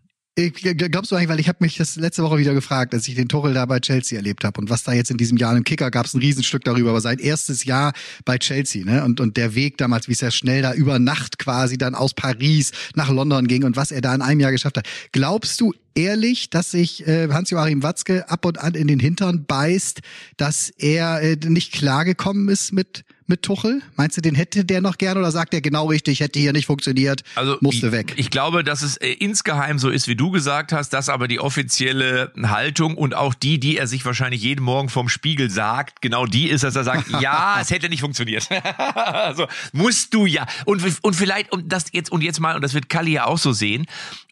glaubst 0.47 1.11
du 1.11 1.15
eigentlich, 1.15 1.29
weil 1.29 1.39
ich 1.39 1.47
habe 1.49 1.57
mich 1.61 1.77
das 1.77 1.95
letzte 1.95 2.23
Woche 2.23 2.37
wieder 2.37 2.53
gefragt, 2.53 2.93
als 2.93 3.07
ich 3.07 3.15
den 3.15 3.27
Tuchel 3.27 3.53
da 3.53 3.65
bei 3.65 3.79
Chelsea 3.79 4.17
erlebt 4.17 4.43
habe 4.43 4.59
und 4.61 4.69
was 4.69 4.83
da 4.83 4.93
jetzt 4.93 5.11
in 5.11 5.17
diesem 5.17 5.37
Jahr 5.37 5.55
im 5.55 5.63
Kicker 5.63 5.91
gab 5.91 6.05
es 6.05 6.13
ein 6.13 6.19
Riesenstück 6.19 6.63
darüber, 6.63 6.91
aber 6.91 7.01
sein 7.01 7.19
erstes 7.19 7.65
Jahr 7.65 7.93
bei 8.25 8.37
Chelsea, 8.37 8.85
ne? 8.85 9.03
Und 9.03 9.19
und 9.19 9.37
der 9.37 9.55
Weg 9.55 9.77
damals, 9.77 10.07
wie 10.07 10.13
es 10.13 10.21
ja 10.21 10.31
schnell 10.31 10.61
da 10.61 10.73
über 10.73 10.99
Nacht 10.99 11.39
quasi 11.39 11.77
dann 11.77 11.95
aus 11.95 12.13
Paris 12.13 12.71
nach 12.95 13.09
London 13.09 13.47
ging 13.47 13.63
und 13.63 13.75
was 13.75 13.91
er 13.91 14.01
da 14.01 14.15
in 14.15 14.21
einem 14.21 14.39
Jahr 14.39 14.51
geschafft 14.51 14.77
hat. 14.77 14.87
Glaubst 15.11 15.59
du 15.61 15.73
ehrlich, 15.95 16.49
dass 16.49 16.71
sich 16.71 17.05
äh, 17.07 17.27
Hans-Joachim 17.29 17.83
Watzke 17.83 18.29
ab 18.29 18.45
und 18.45 18.59
an 18.59 18.75
in 18.75 18.87
den 18.87 18.99
Hintern 18.99 19.45
beißt, 19.45 19.99
dass 20.37 20.69
er 20.69 21.21
äh, 21.21 21.35
nicht 21.35 21.73
klargekommen 21.73 22.49
ist 22.49 22.71
mit 22.71 23.03
mit 23.29 23.43
Tuchel? 23.43 23.81
Meinst 23.95 24.17
du, 24.17 24.21
den 24.21 24.35
hätte 24.35 24.65
der 24.65 24.81
noch 24.81 24.97
gern 24.97 25.17
oder 25.17 25.31
sagt 25.31 25.53
er 25.53 25.61
genau 25.61 25.87
richtig, 25.87 26.19
hätte 26.19 26.39
hier 26.39 26.51
nicht 26.51 26.65
funktioniert, 26.65 27.23
Also 27.35 27.57
musste 27.61 27.87
ich, 27.87 27.91
weg? 27.91 28.13
Ich 28.17 28.29
glaube, 28.29 28.63
dass 28.63 28.81
es 28.81 28.97
äh, 28.97 29.11
insgeheim 29.11 29.79
so 29.79 29.89
ist, 29.89 30.07
wie 30.07 30.15
du 30.15 30.31
gesagt 30.31 30.73
hast, 30.73 30.89
dass 30.89 31.09
aber 31.09 31.27
die 31.27 31.39
offizielle 31.39 32.31
Haltung 32.41 32.95
und 32.95 33.15
auch 33.15 33.33
die, 33.33 33.59
die 33.59 33.77
er 33.77 33.87
sich 33.87 34.03
wahrscheinlich 34.05 34.41
jeden 34.41 34.63
Morgen 34.63 34.89
vom 34.89 35.07
Spiegel 35.07 35.49
sagt, 35.49 36.01
genau 36.01 36.25
die 36.25 36.49
ist, 36.49 36.63
dass 36.63 36.75
er 36.75 36.83
sagt, 36.83 37.09
ja, 37.21 37.59
es 37.61 37.69
hätte 37.69 37.87
nicht 37.89 38.01
funktioniert. 38.01 38.49
also 39.05 39.47
musst 39.71 40.13
du 40.13 40.25
ja. 40.25 40.45
Und, 40.65 40.83
und 41.01 41.15
vielleicht, 41.15 41.51
und 41.51 41.71
das 41.71 41.85
jetzt, 41.91 42.11
und 42.11 42.21
jetzt 42.21 42.39
mal, 42.39 42.55
und 42.55 42.63
das 42.63 42.73
wird 42.73 42.89
Kalli 42.89 43.11
ja 43.11 43.25
auch 43.25 43.37
so 43.37 43.51
sehen, 43.51 43.85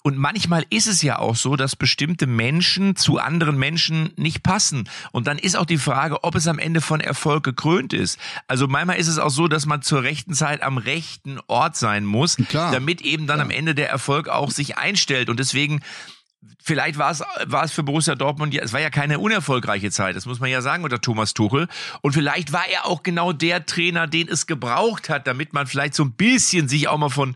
und 0.07 0.15
manchmal 0.15 0.65
ist 0.69 0.87
es 0.87 1.01
ja 1.01 1.19
auch 1.19 1.35
so, 1.35 1.57
dass 1.57 1.75
bestimmte 1.75 2.27
Menschen 2.27 2.95
zu 2.95 3.19
anderen 3.19 3.57
Menschen 3.57 4.13
nicht 4.15 4.41
passen. 4.41 4.87
Und 5.11 5.27
dann 5.27 5.37
ist 5.37 5.57
auch 5.57 5.65
die 5.65 5.77
Frage, 5.77 6.23
ob 6.23 6.35
es 6.35 6.47
am 6.47 6.59
Ende 6.59 6.79
von 6.79 7.01
Erfolg 7.01 7.43
gekrönt 7.43 7.91
ist. 7.91 8.17
Also 8.47 8.69
manchmal 8.69 8.99
ist 8.99 9.09
es 9.09 9.19
auch 9.19 9.31
so, 9.31 9.49
dass 9.49 9.65
man 9.65 9.81
zur 9.81 10.03
rechten 10.03 10.33
Zeit 10.33 10.63
am 10.63 10.77
rechten 10.77 11.39
Ort 11.47 11.75
sein 11.75 12.05
muss, 12.05 12.37
Klar. 12.37 12.71
damit 12.71 13.01
eben 13.01 13.27
dann 13.27 13.41
am 13.41 13.49
Ende 13.49 13.75
der 13.75 13.89
Erfolg 13.89 14.29
auch 14.29 14.49
sich 14.49 14.77
einstellt. 14.77 15.29
Und 15.29 15.41
deswegen 15.41 15.81
Vielleicht 16.63 16.97
war 16.97 17.11
es, 17.11 17.23
war 17.45 17.63
es 17.63 17.71
für 17.71 17.83
Borussia 17.83 18.15
Dortmund, 18.15 18.53
ja, 18.53 18.61
es 18.61 18.73
war 18.73 18.81
ja 18.81 18.89
keine 18.89 19.19
unerfolgreiche 19.19 19.89
Zeit, 19.89 20.17
das 20.17 20.25
muss 20.25 20.41
man 20.41 20.49
ja 20.49 20.61
sagen 20.61 20.83
unter 20.83 20.99
Thomas 20.99 21.33
Tuchel. 21.33 21.67
Und 22.01 22.11
vielleicht 22.11 22.51
war 22.51 22.67
er 22.67 22.85
auch 22.85 23.03
genau 23.03 23.31
der 23.31 23.65
Trainer, 23.65 24.05
den 24.05 24.27
es 24.27 24.47
gebraucht 24.47 25.09
hat, 25.09 25.27
damit 25.27 25.53
man 25.53 25.65
vielleicht 25.65 25.93
so 25.93 26.03
ein 26.03 26.11
bisschen 26.11 26.67
sich 26.67 26.89
auch 26.89 26.97
mal 26.97 27.09
von, 27.09 27.35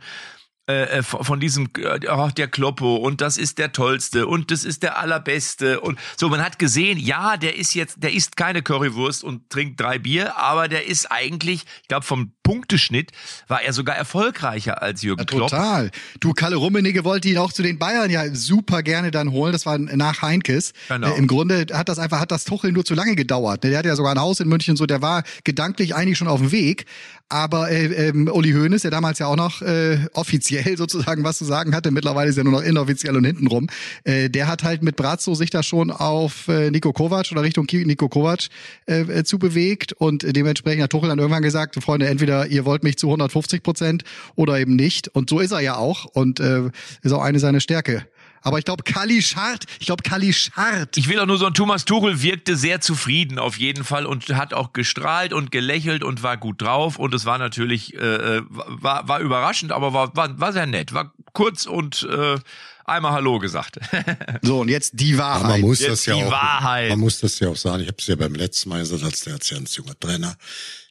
äh, 0.68 1.00
äh, 1.00 1.04
von 1.04 1.40
diesem, 1.40 1.70
ach, 2.08 2.32
der 2.32 2.48
Kloppo 2.48 2.96
und 2.96 3.20
das 3.20 3.38
ist 3.38 3.58
der 3.58 3.72
Tollste 3.72 4.28
und 4.28 4.52
das 4.52 4.64
ist 4.64 4.84
der 4.84 5.00
Allerbeste 5.00 5.80
und 5.80 5.98
so, 6.18 6.30
man 6.30 6.44
hat 6.44 6.60
gesehen, 6.60 7.00
ja, 7.00 7.36
der 7.36 7.58
ist 7.58 7.74
jetzt, 7.74 8.04
der 8.04 8.14
isst 8.14 8.38
keine 8.38 8.62
Currywurst 8.62 9.24
und 9.24 9.50
trinkt 9.50 9.82
drei 9.82 9.98
Bier, 9.98 10.38
aber 10.38 10.68
der 10.68 10.86
ist 10.86 11.12
eigentlich, 11.12 11.66
ich 11.82 11.88
glaube 11.88 12.06
vom 12.06 12.34
Punkteschnitt 12.44 13.12
war 13.48 13.64
er 13.64 13.74
sogar 13.74 13.96
erfolgreicher 13.96 14.82
als 14.84 15.02
Jürgen 15.02 15.22
Ja, 15.22 15.26
Klopp. 15.26 15.50
total. 15.50 15.90
Du, 16.20 16.34
Kalle 16.34 16.58
Rummenigge 16.58 17.04
wollte 17.06 17.28
ihn 17.30 17.38
auch 17.38 17.52
zu 17.54 17.64
den 17.64 17.80
Bayern 17.80 18.12
ja 18.12 18.24
super 18.34 18.84
gerne 18.84 19.10
dann 19.10 19.32
holen. 19.32 19.54
Das 19.54 19.66
war 19.66 19.78
nach 19.78 20.22
Heinkes. 20.22 20.74
Genau. 20.90 21.14
Äh, 21.14 21.18
Im 21.18 21.28
Grunde 21.28 21.66
hat 21.74 21.88
das 21.90 21.98
einfach, 21.98 22.20
hat 22.20 22.32
das 22.32 22.44
Tuchel 22.44 22.72
nur 22.72 22.84
zu 22.86 22.94
lange 22.94 23.16
gedauert. 23.16 23.64
Der 23.64 23.78
hatte 23.78 23.88
ja 23.88 23.96
sogar 23.96 24.14
ein 24.14 24.20
Haus 24.20 24.40
in 24.40 24.48
München, 24.48 24.76
so 24.76 24.86
der 24.86 25.02
war 25.02 25.24
gedanklich 25.44 25.96
eigentlich 25.96 26.18
schon 26.18 26.28
auf 26.28 26.40
dem 26.40 26.52
Weg. 26.52 26.86
Aber 27.30 27.72
äh, 27.72 27.86
ähm, 28.10 28.28
Uli 28.28 28.52
Hoeneß, 28.52 28.82
der 28.82 28.92
damals 28.92 29.20
ja 29.20 29.28
auch 29.28 29.38
noch 29.38 29.62
äh, 29.62 30.00
offiziell 30.14 30.51
offiziell 30.52 30.78
sozusagen 30.78 31.24
was 31.24 31.38
zu 31.38 31.46
sagen 31.46 31.76
hatte. 31.76 31.92
Mittlerweile 31.92 32.30
ist 32.30 32.38
er 32.38 32.44
nur 32.44 32.54
noch 32.54 32.62
inoffiziell 32.62 33.16
und 33.16 33.26
hintenrum. 33.26 33.68
Äh, 34.04 34.30
der 34.30 34.48
hat 34.48 34.64
halt 34.64 34.84
mit 34.84 34.96
Brazzo 34.96 35.36
sich 35.36 35.50
da 35.50 35.64
schon 35.64 35.92
auf 35.92 36.48
äh, 36.48 36.72
Nico 36.72 36.94
Kovac 36.94 37.32
oder 37.32 37.44
Richtung 37.44 37.68
Nico 37.72 38.10
Kovac 38.10 38.48
äh, 38.88 39.02
äh, 39.02 39.24
zu 39.24 39.40
bewegt 39.40 39.94
und 39.94 40.24
dementsprechend 40.36 40.84
hat 40.84 40.92
Tuchel 40.92 41.10
dann 41.10 41.20
irgendwann 41.20 41.44
gesagt, 41.44 41.76
Freunde, 41.82 42.08
entweder 42.08 42.48
ihr 42.48 42.66
wollt 42.66 42.84
mich 42.84 42.98
zu 42.98 43.08
150 43.08 43.64
Prozent 43.64 44.04
oder 44.36 44.60
eben 44.60 44.76
nicht. 44.76 45.08
Und 45.10 45.30
so 45.30 45.40
ist 45.40 45.52
er 45.52 45.62
ja 45.62 45.76
auch 45.78 46.06
und 46.06 46.40
äh, 46.40 46.70
ist 47.02 47.12
auch 47.12 47.22
eine 47.22 47.40
seiner 47.40 47.60
Stärke. 47.60 48.06
Aber 48.42 48.60
ich 48.60 48.66
glaube, 48.66 48.84
Kali 48.84 49.22
Schart, 49.22 49.66
ich 49.80 49.86
glaube, 49.86 50.04
Kali 50.04 50.34
Schart. 50.34 50.98
Ich 50.98 51.08
will 51.08 51.20
auch 51.20 51.26
nur 51.26 51.38
so, 51.38 51.50
Thomas 51.50 51.86
Tuchel 51.86 52.22
wirkte 52.22 52.56
sehr 52.58 52.82
zufrieden 52.82 53.40
auf 53.40 53.58
jeden 53.58 53.84
Fall 53.84 54.06
und 54.06 54.28
hat 54.30 54.54
auch 54.54 54.74
gestrahlt 54.74 55.34
und 55.34 55.52
gelächelt 55.52 56.04
und 56.04 56.24
war 56.24 56.38
gut 56.38 56.62
drauf 56.62 56.98
und 56.98 57.14
es 57.14 57.26
war 57.26 57.38
natürlich, 57.38 57.94
äh, 57.96 57.98
äh 58.38 58.42
war, 58.50 59.08
war 59.08 59.20
überraschend, 59.20 59.72
aber 59.72 59.94
war, 59.94 60.16
war, 60.16 60.40
war 60.40 60.54
sehr 60.54 60.66
nett. 60.66 60.94
War 60.94 61.14
kurz 61.34 61.66
und 61.66 62.08
äh, 62.10 62.38
einmal 62.86 63.14
Hallo 63.14 63.40
gesagt. 63.40 63.80
so, 64.42 64.62
und 64.62 64.70
jetzt 64.70 65.00
die 65.00 65.18
Wahrheit. 65.18 65.44
Aber 65.44 65.50
man 65.54 65.62
muss 65.62 65.80
jetzt 65.80 65.92
das 65.92 66.06
ja 66.08 66.16
die 66.16 66.24
auch, 66.24 66.32
Wahrheit. 66.32 66.90
man 66.90 67.00
muss 67.00 67.20
das 67.20 67.40
ja 67.40 67.50
auch 67.50 67.56
sagen. 67.56 67.82
Ich 67.82 67.88
habe 67.88 67.98
es 68.00 68.08
ja 68.08 68.16
beim 68.16 68.36
letzten 68.36 68.70
Mal 68.70 68.80
gesagt, 68.80 69.04
als 69.04 69.22
der 69.22 69.40
ganz 69.56 69.76
junger 69.76 70.00
Trainer 70.00 70.36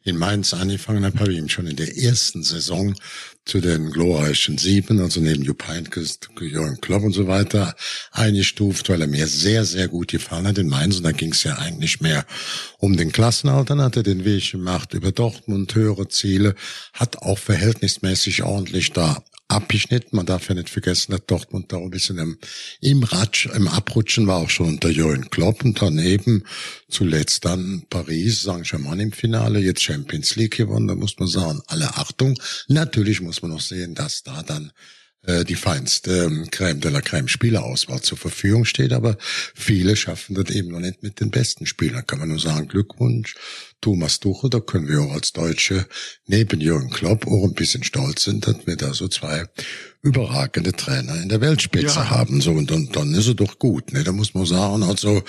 in 0.02 0.16
Mainz 0.16 0.54
angefangen 0.54 1.04
habe, 1.04 1.18
habe 1.18 1.32
ich 1.32 1.38
ihn 1.38 1.48
schon 1.48 1.66
in 1.66 1.76
der 1.76 1.96
ersten 1.96 2.42
Saison 2.42 2.94
zu 3.44 3.60
den 3.60 3.90
glorreichen 3.90 4.58
Sieben, 4.58 5.00
also 5.00 5.20
neben 5.20 5.42
Jupp 5.42 5.66
Heynckes, 5.66 6.18
Jürgen 6.40 6.80
Klopp 6.80 7.02
und 7.02 7.12
so 7.12 7.26
weiter, 7.26 7.74
eingestuft, 8.12 8.88
weil 8.88 9.00
er 9.00 9.06
mir 9.06 9.26
sehr, 9.26 9.64
sehr 9.64 9.88
gut 9.88 10.08
gefallen 10.08 10.46
hat 10.46 10.58
in 10.58 10.68
Mainz. 10.68 10.96
Und 10.96 11.04
da 11.04 11.12
ging 11.12 11.32
es 11.32 11.42
ja 11.44 11.56
eigentlich 11.56 12.00
mehr 12.00 12.24
um 12.78 12.96
den 12.96 13.12
Klassenhalt. 13.12 13.70
Dann 13.70 13.80
hat 13.80 13.96
er 13.96 14.02
den 14.02 14.24
Weg 14.24 14.50
gemacht 14.52 14.94
über 14.94 15.12
Dortmund, 15.12 15.74
höhere 15.74 16.08
Ziele, 16.08 16.54
hat 16.92 17.18
auch 17.18 17.38
verhältnismäßig 17.38 18.42
ordentlich 18.42 18.92
da 18.92 19.22
abgeschnitten. 19.50 20.16
Man 20.16 20.26
darf 20.26 20.48
ja 20.48 20.54
nicht 20.54 20.70
vergessen, 20.70 21.12
dass 21.12 21.26
Dortmund 21.26 21.72
da 21.72 21.76
ein 21.78 21.90
bisschen 21.90 22.18
im, 22.18 22.38
im 22.80 23.02
Ratsch, 23.02 23.46
im 23.46 23.68
Abrutschen 23.68 24.26
war 24.26 24.36
auch 24.36 24.50
schon 24.50 24.68
unter 24.68 24.88
Jürgen 24.88 25.28
Klopp 25.30 25.64
und 25.64 25.80
daneben 25.80 26.44
zuletzt 26.88 27.44
dann 27.44 27.84
Paris, 27.90 28.42
Saint-Germain 28.42 29.00
im 29.00 29.12
Finale, 29.12 29.60
jetzt 29.60 29.82
Champions 29.90 30.36
League 30.36 30.56
gewonnen. 30.56 30.88
Da 30.88 30.94
muss 30.94 31.18
man 31.18 31.28
sagen, 31.28 31.60
alle 31.66 31.96
Achtung. 31.96 32.38
Natürlich 32.68 33.20
muss 33.20 33.42
man 33.42 33.50
noch 33.50 33.60
sehen, 33.60 33.94
dass 33.94 34.22
da 34.22 34.42
dann 34.42 34.72
äh, 35.22 35.44
die 35.44 35.54
feinste 35.54 36.24
ähm, 36.24 36.46
Crème 36.50 36.80
de 36.80 36.90
la 36.90 37.00
Crème 37.00 37.28
Spielerauswahl 37.28 38.00
zur 38.00 38.16
Verfügung 38.16 38.64
steht, 38.64 38.92
aber 38.92 39.16
viele 39.20 39.96
schaffen 39.96 40.34
das 40.34 40.50
eben 40.50 40.68
noch 40.68 40.80
nicht 40.80 41.02
mit 41.02 41.20
den 41.20 41.30
besten 41.30 41.66
Spielern. 41.66 42.06
Kann 42.06 42.20
man 42.20 42.28
nur 42.28 42.38
sagen, 42.38 42.68
Glückwunsch, 42.68 43.34
Thomas 43.80 44.20
Tuchel, 44.20 44.48
da 44.48 44.60
können 44.60 44.88
wir 44.88 45.00
auch 45.00 45.12
als 45.12 45.32
Deutsche 45.32 45.86
neben 46.26 46.60
Jürgen 46.60 46.90
Klopp 46.90 47.26
auch 47.26 47.44
ein 47.44 47.54
bisschen 47.54 47.84
stolz 47.84 48.24
sind, 48.24 48.46
dass 48.46 48.66
wir 48.66 48.76
da 48.76 48.94
so 48.94 49.08
zwei 49.08 49.46
überragende 50.02 50.72
Trainer 50.72 51.20
in 51.20 51.28
der 51.28 51.40
Weltspitze 51.40 52.00
ja. 52.00 52.10
haben. 52.10 52.40
So, 52.40 52.52
und 52.52 52.70
dann, 52.70 52.88
dann 52.92 53.12
ist 53.14 53.28
er 53.28 53.34
doch 53.34 53.58
gut. 53.58 53.92
Ne? 53.92 54.02
Da 54.02 54.12
muss 54.12 54.34
man 54.34 54.46
sagen, 54.46 54.82
also, 54.82 55.22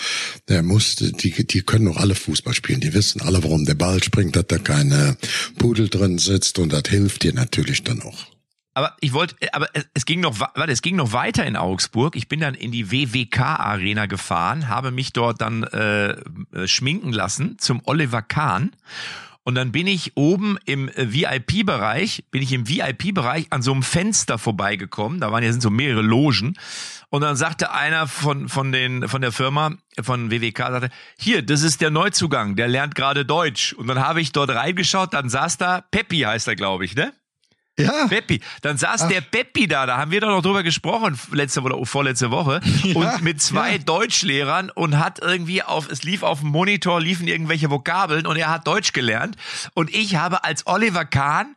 der 0.48 0.64
muss, 0.64 0.96
die, 0.96 1.46
die 1.46 1.62
können 1.62 1.86
doch 1.86 1.98
alle 1.98 2.16
Fußball 2.16 2.54
spielen. 2.54 2.80
Die 2.80 2.94
wissen 2.94 3.22
alle, 3.22 3.44
warum 3.44 3.66
der 3.66 3.76
Ball 3.76 4.02
springt, 4.02 4.36
dass 4.36 4.48
da 4.48 4.58
keine 4.58 5.18
Pudel 5.58 5.90
drin 5.90 6.18
sitzt 6.18 6.60
und 6.60 6.72
das 6.72 6.84
hilft 6.88 7.24
dir 7.24 7.34
natürlich 7.34 7.84
dann 7.84 8.02
auch. 8.02 8.28
Aber 8.74 8.96
ich 9.02 9.12
wollte, 9.12 9.36
aber 9.54 9.68
es 9.94 10.06
ging 10.06 10.22
noch, 10.22 10.40
warte, 10.40 10.72
es 10.72 10.82
ging 10.82 10.96
noch 10.96 11.12
weiter 11.12 11.46
in 11.46 11.58
Augsburg. 11.58 12.16
Ich 12.16 12.30
bin 12.30 12.40
dann 12.40 12.54
in 12.54 12.72
die 12.72 12.90
WWK 12.90 13.60
Arena 13.60 14.06
gefahren, 14.06 14.70
habe 14.70 14.92
mich 14.92 15.12
dort 15.12 15.42
dann 15.42 15.64
äh 15.64 16.16
schminken 16.66 17.12
lassen 17.12 17.58
zum 17.60 17.82
Oliver 17.84 18.22
Kahn. 18.22 18.72
Und 19.44 19.56
dann 19.56 19.72
bin 19.72 19.88
ich 19.88 20.16
oben 20.16 20.58
im 20.66 20.88
äh, 20.90 21.12
VIP-Bereich, 21.14 22.26
bin 22.30 22.44
ich 22.44 22.54
im 22.54 22.70
VIP-Bereich 22.70 23.48
an 23.50 23.62
so 23.62 23.72
einem 23.72 23.82
Fenster 23.82 24.38
vorbeigekommen. 24.38 25.20
Da 25.20 25.32
waren 25.32 25.44
ja 25.44 25.52
sind 25.52 25.62
so 25.62 25.72
mehrere 25.72 26.02
Logen. 26.02 26.54
Und 27.10 27.22
dann 27.22 27.36
sagte 27.36 27.72
einer 27.72 28.08
von, 28.08 28.50
von 28.50 28.72
den, 28.72 29.08
von 29.08 29.22
der 29.22 29.32
Firma, 29.32 29.72
von 30.00 30.30
WWK, 30.32 30.58
sagte, 30.58 30.90
hier, 31.18 31.42
das 31.42 31.64
ist 31.64 31.82
der 31.82 31.90
Neuzugang, 31.90 32.56
der 32.56 32.68
lernt 32.68 32.94
gerade 32.94 33.26
Deutsch. 33.26 33.74
Und 33.74 33.88
dann 33.88 34.00
habe 34.00 34.22
ich 34.22 34.32
dort 34.32 34.52
reingeschaut, 34.52 35.14
dann 35.14 35.30
saß 35.30 35.58
da, 35.58 35.82
Peppi 35.82 36.20
heißt 36.20 36.48
er, 36.48 36.56
glaube 36.56 36.86
ich, 36.86 36.96
ne? 36.96 37.12
Ja. 37.80 38.08
Peppi. 38.08 38.42
Dann 38.62 38.78
saß 38.78 39.04
Ach. 39.04 39.08
der 39.08 39.22
Peppi 39.22 39.68
da, 39.68 39.86
da 39.86 39.98
haben 39.98 40.12
wir 40.12 40.22
doch 40.22 40.30
noch 40.30 40.42
drüber 40.42 40.64
gesprochen, 40.64 41.18
letzte 41.32 41.62
oder 41.62 41.84
vorletzte 41.86 42.32
Woche. 42.32 42.60
Ja, 42.84 42.96
und 42.96 43.22
mit 43.22 43.42
zwei 43.42 43.74
ja. 43.74 43.78
Deutschlehrern 43.78 44.70
und 44.72 44.98
hat 44.98 45.20
irgendwie 45.20 45.62
auf, 45.62 45.90
es 45.90 46.04
lief 46.04 46.24
auf 46.24 46.40
dem 46.40 46.50
Monitor, 46.50 47.00
liefen 47.00 47.28
irgendwelche 47.28 47.70
Vokabeln 47.70 48.26
und 48.26 48.38
er 48.38 48.50
hat 48.50 48.66
Deutsch 48.66 48.92
gelernt. 48.92 49.36
Und 49.76 49.94
ich 49.94 50.16
habe 50.16 50.44
als 50.44 50.66
Oliver 50.66 51.06
Kahn 51.06 51.56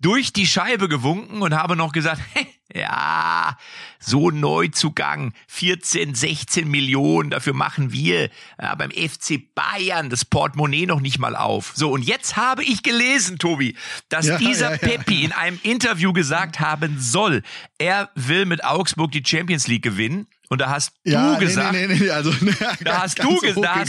durch 0.00 0.32
die 0.32 0.46
Scheibe 0.46 0.88
gewunken 0.88 1.42
und 1.42 1.54
habe 1.54 1.76
noch 1.76 1.92
gesagt, 1.92 2.20
ja, 2.74 3.56
so 4.04 4.30
Neuzugang, 4.30 5.32
14, 5.48 6.14
16 6.14 6.70
Millionen, 6.70 7.30
dafür 7.30 7.54
machen 7.54 7.92
wir 7.92 8.24
äh, 8.24 8.30
beim 8.76 8.90
FC 8.90 9.54
Bayern 9.54 10.10
das 10.10 10.24
Portemonnaie 10.24 10.86
noch 10.86 11.00
nicht 11.00 11.18
mal 11.18 11.36
auf. 11.36 11.72
So, 11.74 11.90
und 11.90 12.02
jetzt 12.02 12.36
habe 12.36 12.62
ich 12.62 12.82
gelesen, 12.82 13.38
Tobi, 13.38 13.76
dass 14.08 14.26
ja, 14.26 14.38
dieser 14.38 14.72
ja, 14.72 14.72
ja. 14.72 14.78
Peppi 14.78 15.24
in 15.24 15.32
einem 15.32 15.58
Interview 15.62 16.12
gesagt 16.12 16.60
haben 16.60 16.96
soll, 16.98 17.42
er 17.78 18.10
will 18.14 18.46
mit 18.46 18.64
Augsburg 18.64 19.12
die 19.12 19.22
Champions 19.24 19.66
League 19.66 19.82
gewinnen. 19.82 20.26
Und 20.50 20.60
da 20.60 20.68
hast 20.68 20.92
du 21.04 21.38
gesagt, 21.38 21.74
da 22.84 23.00
hast 23.00 23.18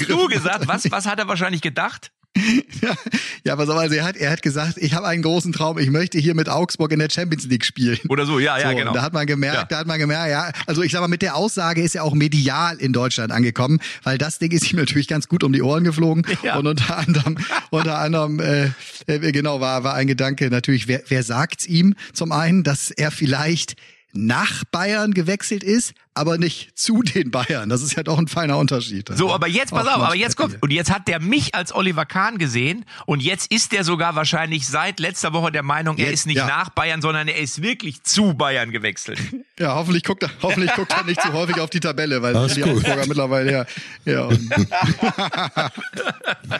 du 0.09 0.27
gesagt, 0.27 0.67
was, 0.67 0.89
was 0.89 1.05
hat 1.05 1.19
er 1.19 1.27
wahrscheinlich 1.27 1.61
gedacht? 1.61 2.11
ja, 3.43 3.55
pass 3.55 3.69
auf, 3.69 3.77
also 3.77 3.95
er 3.95 4.03
hat, 4.03 4.17
er 4.17 4.29
hat 4.29 4.41
gesagt, 4.41 4.77
ich 4.77 4.93
habe 4.93 5.07
einen 5.07 5.21
großen 5.21 5.53
Traum, 5.53 5.77
ich 5.77 5.89
möchte 5.89 6.17
hier 6.17 6.35
mit 6.35 6.49
Augsburg 6.49 6.91
in 6.91 6.99
der 6.99 7.09
Champions 7.09 7.45
League 7.45 7.65
spielen. 7.65 7.99
Oder 8.09 8.25
so, 8.25 8.39
ja, 8.39 8.57
ja, 8.57 8.71
so, 8.71 8.75
genau. 8.75 8.93
Da 8.93 9.01
hat 9.01 9.13
man 9.13 9.25
gemerkt, 9.25 9.57
ja. 9.57 9.63
da 9.63 9.77
hat 9.77 9.87
man 9.87 9.99
gemerkt, 9.99 10.29
ja, 10.29 10.51
also 10.67 10.81
ich 10.81 10.91
sag 10.91 11.01
mal, 11.01 11.07
mit 11.07 11.21
der 11.21 11.35
Aussage 11.35 11.81
ist 11.81 11.95
er 11.95 12.03
auch 12.03 12.13
medial 12.13 12.77
in 12.77 12.93
Deutschland 12.93 13.31
angekommen, 13.31 13.79
weil 14.03 14.17
das 14.17 14.39
Ding 14.39 14.51
ist 14.51 14.71
ihm 14.71 14.79
natürlich 14.79 15.07
ganz 15.07 15.27
gut 15.27 15.43
um 15.43 15.53
die 15.53 15.61
Ohren 15.61 15.83
geflogen. 15.83 16.25
Ja. 16.43 16.57
Und 16.57 16.67
unter 16.67 16.97
anderem, 16.97 17.37
unter 17.71 17.97
anderem, 17.97 18.39
äh, 18.39 18.69
äh, 19.07 19.31
genau, 19.31 19.61
war, 19.61 19.83
war 19.83 19.95
ein 19.95 20.05
Gedanke 20.05 20.51
natürlich, 20.51 20.87
wer, 20.87 21.01
wer 21.07 21.23
sagt's 21.23 21.65
ihm? 21.65 21.95
Zum 22.13 22.31
einen, 22.31 22.63
dass 22.63 22.91
er 22.91 23.09
vielleicht 23.09 23.75
nach 24.15 24.63
Bayern 24.71 25.13
gewechselt 25.13 25.63
ist, 25.63 25.93
aber 26.13 26.37
nicht 26.37 26.77
zu 26.77 27.01
den 27.01 27.29
Bayern. 27.29 27.69
Das 27.69 27.81
ist 27.81 27.95
ja 27.95 28.03
doch 28.03 28.17
ein 28.17 28.27
feiner 28.27 28.57
Unterschied. 28.57 29.09
So, 29.15 29.33
aber 29.33 29.47
jetzt, 29.47 29.71
pass 29.71 29.85
auf, 29.87 30.01
aber 30.01 30.15
jetzt 30.15 30.37
kommt, 30.37 30.61
und 30.61 30.71
jetzt 30.71 30.91
hat 30.91 31.07
der 31.07 31.19
mich 31.19 31.53
als 31.53 31.75
Oliver 31.75 32.05
Kahn 32.05 32.37
gesehen 32.37 32.85
und 33.05 33.21
jetzt 33.21 33.51
ist 33.51 33.73
der 33.73 33.83
sogar 33.83 34.15
wahrscheinlich 34.15 34.67
seit 34.67 34.99
letzter 34.99 35.33
Woche 35.33 35.51
der 35.51 35.63
Meinung, 35.63 35.97
er 35.97 36.11
ist 36.11 36.25
nicht 36.25 36.37
ja. 36.37 36.47
nach 36.47 36.69
Bayern, 36.69 37.01
sondern 37.01 37.27
er 37.27 37.37
ist 37.37 37.61
wirklich 37.61 38.03
zu 38.03 38.33
Bayern 38.33 38.71
gewechselt. 38.71 39.19
Ja, 39.57 39.73
hoffentlich 39.73 40.03
guckt 40.03 40.21
er, 40.21 40.29
hoffentlich 40.41 40.73
guckt 40.73 40.91
er 40.91 41.05
nicht 41.05 41.21
zu 41.21 41.31
häufig 41.31 41.61
auf 41.61 41.69
die 41.69 41.79
Tabelle, 41.79 42.21
weil 42.21 42.33
das 42.33 42.55
die 42.55 42.63
Augsburger 42.65 43.05
mittlerweile 43.07 43.51
ja, 43.53 43.65
ja. 44.03 44.27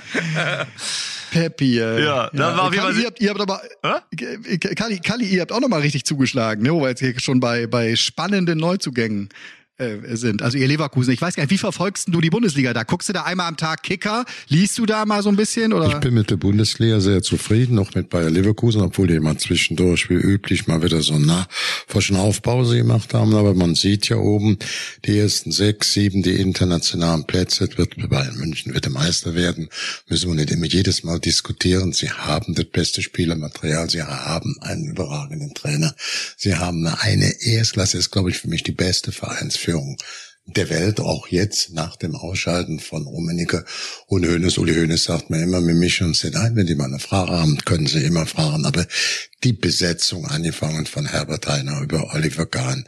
Peppi. 1.32 1.80
Äh, 1.80 2.04
ja, 2.04 2.30
ja. 2.34 2.58
war 2.58 2.72
Kalli, 2.72 3.02
ihr 3.02 3.08
habt, 3.08 3.20
ihr 3.20 3.30
habt 3.30 3.42
aber, 3.42 3.62
äh, 3.84 4.58
Kalli, 4.58 5.00
Kalli, 5.00 5.26
ihr 5.26 5.42
habt 5.42 5.52
auch 5.52 5.62
nochmal 5.62 5.82
richtig 5.82 6.06
zugeschlagen, 6.06 6.64
ne, 6.64 6.74
wo 6.74 6.82
wir 6.82 6.90
jetzt 6.90 7.00
hier 7.00 7.20
schon 7.20 7.40
bei, 7.40 7.68
bei 7.68 7.96
spannenden 7.96 8.58
Neuzugängen 8.58 9.30
äh, 9.78 10.16
sind. 10.16 10.42
Also 10.42 10.58
ihr 10.58 10.70
Leverkusen. 10.70 11.14
Ich 11.14 11.22
weiß 11.22 11.36
gar 11.36 11.44
nicht, 11.44 11.52
wie 11.52 11.58
verfolgst 11.58 12.08
du 12.10 12.22
die 12.22 12.30
Bundesliga 12.30 12.74
da? 12.74 12.84
Guckst 12.84 13.10
du 13.10 13.14
da 13.14 13.24
einmal 13.24 13.48
am 13.48 13.58
Tag 13.58 13.84
Kicker? 13.84 14.24
Liest 14.48 14.78
du 14.78 14.86
da 14.86 15.06
mal 15.06 15.22
so 15.22 15.28
ein 15.28 15.36
bisschen? 15.36 15.74
Oder? 15.74 15.88
Ich 15.88 15.96
bin 15.96 16.14
mit 16.14 16.30
der 16.30 16.38
Bundesliga 16.38 17.02
sehr 17.02 17.22
zufrieden, 17.22 17.78
auch 17.78 17.94
mit 17.94 18.10
Bayer 18.10 18.30
Leverkusen, 18.30 18.82
obwohl 18.82 19.08
die 19.08 19.20
mal 19.20 19.36
zwischendurch 19.38 20.10
wie 20.10 20.14
üblich 20.14 20.68
mal 20.68 20.82
wieder 20.82 21.02
so 21.02 21.16
eine 21.16 21.46
Aufpause 22.18 22.78
gemacht 22.78 23.14
haben. 23.14 23.36
Aber 23.36 23.54
man 23.54 23.76
sieht 23.76 24.08
ja 24.08 24.16
oben 24.16 24.58
die 25.04 25.18
ersten 25.18 25.52
sechs, 25.52 25.92
sieben, 25.92 26.24
die 26.24 26.40
internationalen 26.40 27.26
Plätze. 27.26 27.68
Wird 27.76 27.96
Bayern 28.10 28.38
München 28.38 28.74
wird 28.74 28.86
der 28.86 28.94
Meister 28.94 29.36
werden. 29.36 29.68
Müssen 30.08 30.30
wir 30.30 30.36
nicht 30.36 30.52
immer 30.52 30.68
jedes 30.68 31.04
Mal 31.04 31.20
diskutieren. 31.20 31.92
Sie 31.92 32.10
haben 32.10 32.56
das 32.56 32.66
beste 32.66 33.02
Spielermaterial. 33.02 33.90
Sie 33.90 34.02
haben 34.02 34.56
einen 34.62 34.86
überragenden 34.86 35.54
Trainer. 35.54 35.94
Sie 36.38 36.56
haben 36.56 36.88
eine 36.88 37.34
Erstklasse, 37.42 37.98
ist 37.98 38.12
glaube 38.12 38.30
ich 38.30 38.38
für 38.38 38.48
mich 38.48 38.64
die 38.64 38.72
beste 38.72 39.12
Vereins 39.12 39.65
Führung 39.66 39.98
der 40.48 40.70
Welt, 40.70 41.00
auch 41.00 41.28
jetzt 41.28 41.74
nach 41.74 41.96
dem 41.96 42.16
Ausschalten 42.16 42.80
von 42.80 43.08
Rummenigge 43.08 43.66
und 44.08 44.26
Hönes. 44.26 44.58
Uli 44.60 44.76
Hönes 44.76 45.06
sagt 45.06 45.32
mir 45.32 45.42
immer, 45.42 45.66
wir 45.66 45.74
mischen 45.74 46.08
uns 46.08 46.24
nicht 46.24 46.36
ein. 46.36 46.56
Wenn 46.56 46.68
die 46.68 46.76
mal 46.76 46.86
eine 46.86 47.00
Frage 47.00 47.32
haben, 47.32 47.58
können 47.66 47.88
sie 47.88 48.04
immer 48.04 48.28
fragen. 48.28 48.66
Aber 48.66 48.86
die 49.46 49.54
Besetzung, 49.54 50.26
angefangen 50.26 50.88
von 50.88 51.06
Herbert 51.06 51.48
Heiner 51.48 51.82
über 51.82 52.14
Oliver 52.16 52.48
Kahn, 52.48 52.86